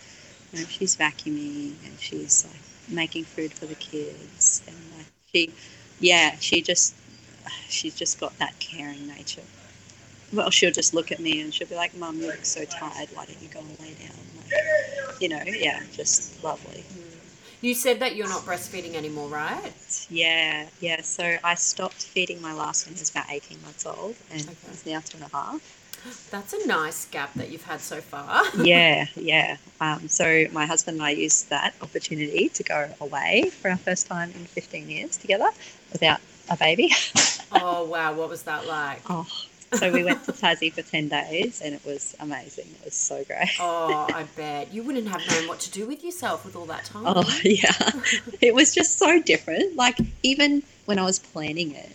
you 0.52 0.60
know, 0.60 0.66
she's 0.66 0.96
vacuuming 0.96 1.76
and 1.86 2.00
she's 2.00 2.46
like 2.46 2.62
making 2.90 3.26
food 3.26 3.54
for 3.54 3.68
the 3.68 3.76
kids, 3.76 4.64
and 4.68 4.76
like 4.98 5.08
she, 5.32 5.54
yeah, 6.00 6.36
she 6.40 6.62
just, 6.62 6.96
she's 7.70 7.96
just 7.96 8.20
got 8.20 8.38
that 8.40 8.58
caring 8.60 9.08
nature. 9.08 9.42
Well, 10.34 10.50
she'll 10.50 10.72
just 10.72 10.94
look 10.94 11.12
at 11.12 11.20
me 11.20 11.42
and 11.42 11.54
she'll 11.54 11.68
be 11.68 11.76
like, 11.76 11.96
"Mum, 11.96 12.18
you 12.20 12.28
look 12.28 12.46
so 12.46 12.66
tired. 12.66 13.10
Why 13.14 13.26
don't 13.26 13.42
you 13.42 13.48
go 13.50 13.60
and 13.60 13.80
lay 13.80 13.94
down?" 13.94 14.16
Like, 14.38 15.22
you 15.22 15.30
know, 15.30 15.42
yeah, 15.46 15.82
just 15.94 16.44
lovely. 16.44 16.84
You 17.62 17.74
said 17.74 18.00
that 18.02 18.16
you're 18.16 18.28
not 18.28 18.42
breastfeeding 18.42 18.96
anymore, 18.96 19.30
right? 19.30 19.74
Yeah, 20.10 20.68
yeah. 20.82 21.02
So 21.02 21.38
I 21.44 21.56
stopped 21.56 22.04
feeding 22.04 22.42
my 22.42 22.54
last 22.54 22.86
one. 22.86 22.96
He 22.96 23.00
was 23.00 23.10
about 23.10 23.26
18 23.30 23.62
months 23.64 23.86
old, 23.86 24.16
and 24.32 24.42
Okay. 24.42 24.56
he's 24.70 24.86
now 24.86 25.00
two 25.00 25.18
and 25.18 25.28
a 25.32 25.36
half. 25.36 25.62
That's 26.32 26.54
a 26.54 26.68
nice 26.68 27.06
gap 27.06 27.34
that 27.36 27.50
you've 27.50 27.64
had 27.64 27.82
so 27.82 28.02
far. 28.02 28.44
yeah, 28.64 29.08
yeah. 29.16 29.58
Um, 29.82 30.08
so 30.10 30.46
my 30.52 30.66
husband 30.66 30.98
and 30.98 31.06
I 31.06 31.12
used 31.12 31.50
that 31.50 31.74
opportunity 31.82 32.50
to 32.50 32.64
go 32.64 32.90
away 33.02 33.50
for 33.50 33.72
our 33.72 33.78
first 33.78 34.08
time 34.08 34.32
in 34.32 34.46
15 34.46 34.90
years 34.90 35.18
together 35.18 35.50
without 35.96 36.20
a 36.50 36.58
baby. 36.58 36.92
oh 37.52 37.86
wow, 37.86 38.14
what 38.14 38.30
was 38.30 38.44
that 38.44 38.68
like? 38.68 39.02
oh, 39.10 39.26
so 39.74 39.92
we 39.92 40.04
went 40.04 40.24
to 40.26 40.32
Tassie 40.32 40.72
for 40.72 40.82
10 40.82 41.10
days, 41.10 41.62
and 41.62 41.74
it 41.74 41.84
was 41.86 42.16
amazing. 42.20 42.68
It 42.80 42.86
was 42.86 42.94
so 42.94 43.24
great. 43.24 43.50
Oh, 43.60 44.08
I 44.14 44.24
bet 44.36 44.74
you 44.74 44.84
wouldn't 44.84 45.08
have 45.08 45.22
known 45.30 45.48
what 45.48 45.60
to 45.62 45.72
do 45.72 45.88
with 45.88 46.04
yourself 46.04 46.46
with 46.46 46.56
all 46.56 46.66
that 46.66 46.86
time. 46.86 47.04
Oh, 47.06 47.24
yeah. 47.44 47.92
it 48.42 48.54
was 48.54 48.74
just 48.74 48.98
so 48.98 49.22
different. 49.22 49.76
Like, 49.76 49.98
even 50.24 50.64
when 50.86 51.00
I 51.00 51.04
was 51.04 51.20
planning 51.20 51.72
it, 51.72 51.92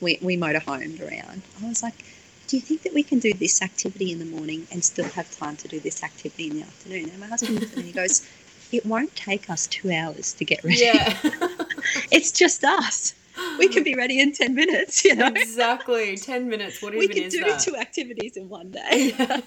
we, 0.00 0.18
we 0.20 0.36
motorhomed 0.36 1.00
around. 1.00 1.42
I 1.62 1.68
was 1.68 1.82
like, 1.82 2.04
do 2.48 2.56
you 2.56 2.62
think 2.62 2.82
that 2.82 2.94
we 2.94 3.02
can 3.02 3.18
do 3.18 3.32
this 3.32 3.60
activity 3.62 4.12
in 4.12 4.18
the 4.18 4.24
morning 4.24 4.66
and 4.70 4.84
still 4.84 5.06
have 5.06 5.30
time 5.36 5.56
to 5.56 5.68
do 5.68 5.80
this 5.80 6.04
activity 6.04 6.48
in 6.48 6.56
the 6.60 6.62
afternoon? 6.62 7.08
And 7.10 7.18
my 7.18 7.26
husband 7.26 7.58
looked 7.60 7.72
at 7.72 7.76
me 7.78 7.82
and 7.84 7.86
he 7.88 7.92
goes, 7.92 8.28
it 8.72 8.84
won't 8.86 9.14
take 9.16 9.48
us 9.50 9.66
two 9.66 9.90
hours 9.90 10.32
to 10.34 10.44
get 10.44 10.62
ready. 10.62 10.78
Yeah, 10.82 11.16
It's 12.10 12.30
just 12.32 12.62
us. 12.64 13.14
We 13.58 13.68
can 13.68 13.84
be 13.84 13.94
ready 13.94 14.20
in 14.20 14.32
10 14.32 14.54
minutes, 14.54 15.04
you 15.04 15.14
know? 15.14 15.28
exactly. 15.28 16.16
Ten 16.16 16.48
minutes. 16.48 16.80
What 16.82 16.94
We 16.94 17.08
can 17.08 17.24
is 17.24 17.32
do 17.34 17.40
that? 17.40 17.60
two 17.60 17.76
activities 17.76 18.36
in 18.36 18.48
one 18.48 18.70
day. 18.70 19.14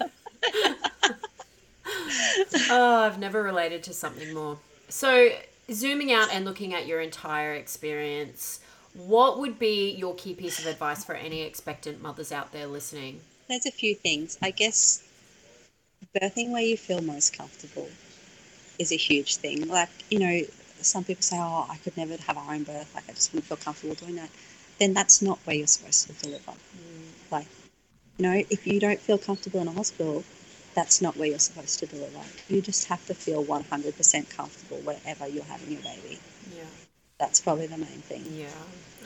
Oh, 2.72 3.00
I've 3.02 3.18
never 3.18 3.42
related 3.42 3.82
to 3.84 3.92
something 3.92 4.32
more. 4.32 4.58
So, 4.88 5.30
zooming 5.70 6.12
out 6.12 6.32
and 6.32 6.44
looking 6.44 6.74
at 6.74 6.86
your 6.86 7.00
entire 7.00 7.54
experience, 7.54 8.60
what 8.94 9.38
would 9.38 9.58
be 9.58 9.90
your 9.92 10.14
key 10.14 10.34
piece 10.34 10.58
of 10.58 10.66
advice 10.66 11.04
for 11.04 11.14
any 11.14 11.42
expectant 11.42 12.00
mothers 12.02 12.32
out 12.32 12.52
there 12.52 12.66
listening? 12.66 13.20
There's 13.48 13.66
a 13.66 13.70
few 13.72 13.94
things. 13.94 14.38
I 14.42 14.50
guess 14.50 15.02
birthing 16.14 16.50
where 16.50 16.62
you 16.62 16.76
feel 16.76 17.00
most 17.02 17.36
comfortable 17.36 17.88
is 18.78 18.92
a 18.92 18.96
huge 18.96 19.36
thing. 19.36 19.68
Like, 19.68 19.88
you 20.10 20.18
know, 20.18 20.40
some 20.82 21.04
people 21.04 21.22
say, 21.22 21.38
oh, 21.38 21.66
I 21.68 21.76
could 21.76 21.96
never 21.96 22.16
have 22.26 22.36
our 22.36 22.54
own 22.54 22.64
birth. 22.64 22.90
Like, 22.94 23.04
I 23.08 23.12
just 23.12 23.32
wouldn't 23.32 23.46
feel 23.46 23.56
comfortable 23.56 23.94
doing 23.94 24.16
that. 24.16 24.30
Then 24.78 24.94
that's 24.94 25.22
not 25.22 25.38
where 25.44 25.56
you're 25.56 25.66
supposed 25.66 26.06
to 26.06 26.12
deliver. 26.14 26.52
Mm. 26.52 27.30
Like, 27.30 27.46
you 28.18 28.26
know, 28.26 28.42
if 28.50 28.66
you 28.66 28.80
don't 28.80 29.00
feel 29.00 29.18
comfortable 29.18 29.60
in 29.60 29.68
a 29.68 29.72
hospital, 29.72 30.24
that's 30.74 31.02
not 31.02 31.16
where 31.16 31.28
you're 31.28 31.38
supposed 31.38 31.78
to 31.80 31.86
deliver. 31.86 32.20
You 32.48 32.60
just 32.60 32.86
have 32.88 33.04
to 33.06 33.14
feel 33.14 33.44
100% 33.44 34.30
comfortable 34.30 34.78
wherever 34.78 35.26
you're 35.28 35.44
having 35.44 35.72
your 35.72 35.82
baby. 35.82 36.18
Yeah. 36.54 36.64
That's 37.20 37.40
probably 37.40 37.66
the 37.66 37.78
main 37.78 37.86
thing. 37.86 38.24
Yeah. 38.34 38.48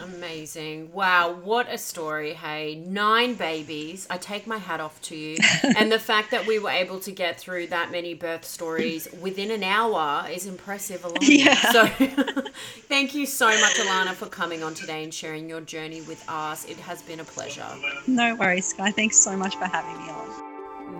Amazing. 0.01 0.93
Wow, 0.93 1.33
what 1.33 1.69
a 1.73 1.79
story. 1.79 2.35
Hey, 2.35 2.75
nine 2.75 3.35
babies. 3.35 4.07
I 4.11 4.19
take 4.19 4.47
my 4.47 4.59
hat 4.59 4.81
off 4.81 5.01
to 5.03 5.17
you. 5.17 5.37
and 5.77 5.91
the 5.91 5.99
fact 5.99 6.31
that 6.33 6.47
we 6.47 6.59
were 6.59 6.71
able 6.71 7.01
to 7.01 7.12
get 7.12 7.39
through 7.39 7.69
that 7.69 7.91
many 7.91 8.15
birth 8.15 8.45
stories 8.45 9.09
within 9.21 9.51
an 9.51 9.62
hour 9.62 10.29
is 10.29 10.47
impressive 10.47 11.05
alone. 11.05 11.17
Yeah. 11.35 11.73
So 11.73 11.87
thank 12.89 13.15
you 13.15 13.27
so 13.27 13.49
much, 13.49 13.75
Alana, 13.75 14.15
for 14.15 14.27
coming 14.27 14.62
on 14.62 14.75
today 14.75 15.03
and 15.03 15.12
sharing 15.12 15.49
your 15.49 15.61
journey 15.61 16.01
with 16.03 16.25
us. 16.29 16.65
It 16.67 16.77
has 16.79 17.03
been 17.03 17.21
a 17.21 17.25
pleasure. 17.25 17.67
No 18.07 18.37
worries, 18.37 18.67
Sky. 18.67 18.91
Thanks 18.93 19.17
so 19.17 19.37
much 19.37 19.57
for 19.57 19.65
having 19.65 19.97
me 20.05 20.11
on. 20.11 20.24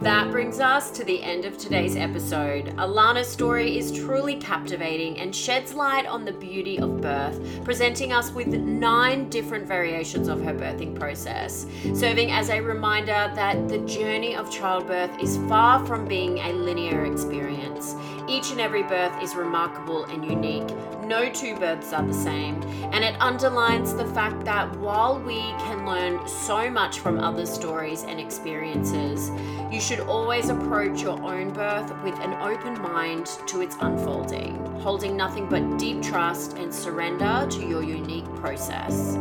That 0.01 0.31
brings 0.31 0.61
us 0.61 0.91
to 0.91 1.05
the 1.05 1.23
end 1.23 1.45
of 1.45 1.57
today's 1.57 1.97
episode. 1.97 2.67
Alana's 2.77 3.29
story 3.29 3.79
is 3.79 3.91
truly 3.91 4.37
captivating 4.37 5.19
and 5.19 5.35
sheds 5.35 5.73
light 5.73 6.05
on 6.05 6.25
the 6.25 6.33
beauty 6.33 6.79
of 6.79 7.01
birth, 7.01 7.41
presenting 7.65 8.13
us 8.13 8.31
with 8.31 8.49
nine 8.49 9.31
different 9.31 9.67
variations 9.67 10.29
of 10.29 10.43
her 10.43 10.53
birthing 10.53 10.99
process, 10.99 11.67
serving 11.95 12.33
as 12.33 12.51
a 12.51 12.61
reminder 12.61 13.33
that 13.35 13.69
the 13.69 13.79
journey 13.79 14.35
of 14.37 14.51
childbirth 14.51 15.23
is 15.23 15.39
far 15.49 15.85
from 15.87 16.07
being 16.07 16.39
a 16.39 16.53
linear 16.53 17.07
experience. 17.07 17.95
Each 18.29 18.51
and 18.51 18.61
every 18.61 18.83
birth 18.83 19.23
is 19.23 19.35
remarkable 19.35 20.05
and 20.05 20.25
unique. 20.25 20.69
No 21.05 21.31
two 21.31 21.55
births 21.57 21.93
are 21.93 22.05
the 22.05 22.15
same, 22.15 22.63
and 22.93 23.05
it 23.05 23.15
underlines 23.21 23.95
the 23.95 24.07
fact 24.07 24.45
that 24.47 24.75
while 24.79 25.21
we 25.21 25.41
can 25.65 25.87
learn 25.87 26.27
so 26.27 26.71
much 26.71 27.01
from 27.01 27.21
other 27.21 27.45
stories 27.45 28.05
and 28.05 28.19
experiences, 28.19 29.31
you 29.75 29.81
should 29.81 30.01
always 30.01 30.51
approach 30.51 31.03
your 31.03 31.21
own 31.21 31.53
birth 31.53 31.91
with 32.05 32.15
an 32.21 32.33
open 32.35 32.81
mind 32.81 33.27
to 33.45 33.61
its 33.61 33.77
unfolding, 33.81 34.55
holding 34.81 35.17
nothing 35.17 35.49
but 35.49 35.79
deep 35.79 36.01
trust 36.01 36.57
and 36.57 36.73
surrender 36.73 37.45
to 37.51 37.67
your 37.67 37.83
unique 37.83 38.25
process. 38.37 39.17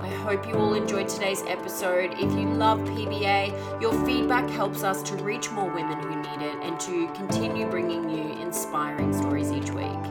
I 0.00 0.08
hope 0.24 0.48
you 0.48 0.54
all 0.54 0.74
enjoyed 0.74 1.08
today's 1.08 1.42
episode. 1.42 2.14
If 2.14 2.32
you 2.32 2.52
love 2.52 2.80
PBA, 2.80 3.80
your 3.80 3.92
feedback 4.04 4.50
helps 4.50 4.82
us 4.82 5.04
to 5.04 5.14
reach 5.18 5.52
more 5.52 5.70
women 5.72 6.00
who 6.02 6.16
need 6.16 6.44
it 6.44 6.56
and 6.62 6.78
to 6.80 7.06
continue 7.14 7.70
bringing 7.70 8.10
you 8.10 8.42
inspiring 8.42 9.12
stories 9.12 9.52
each 9.52 9.70
week. 9.70 10.09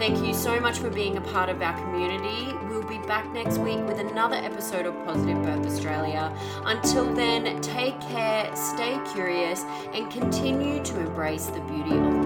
Thank 0.00 0.26
you 0.26 0.32
so 0.32 0.58
much 0.58 0.78
for 0.78 0.88
being 0.88 1.18
a 1.18 1.20
part 1.20 1.50
of 1.50 1.60
our 1.60 1.78
community. 1.78 2.54
We'll 2.70 2.88
be 2.88 2.96
back 3.06 3.30
next 3.34 3.58
week 3.58 3.80
with 3.80 3.98
another 3.98 4.36
episode 4.36 4.86
of 4.86 4.94
Positive 5.04 5.36
Birth 5.42 5.66
Australia. 5.66 6.34
Until 6.64 7.12
then, 7.12 7.60
take 7.60 8.00
care, 8.00 8.50
stay 8.56 8.98
curious, 9.12 9.64
and 9.92 10.10
continue 10.10 10.82
to 10.84 11.00
embrace 11.00 11.48
the 11.48 11.60
beauty 11.60 11.90
of. 11.92 12.19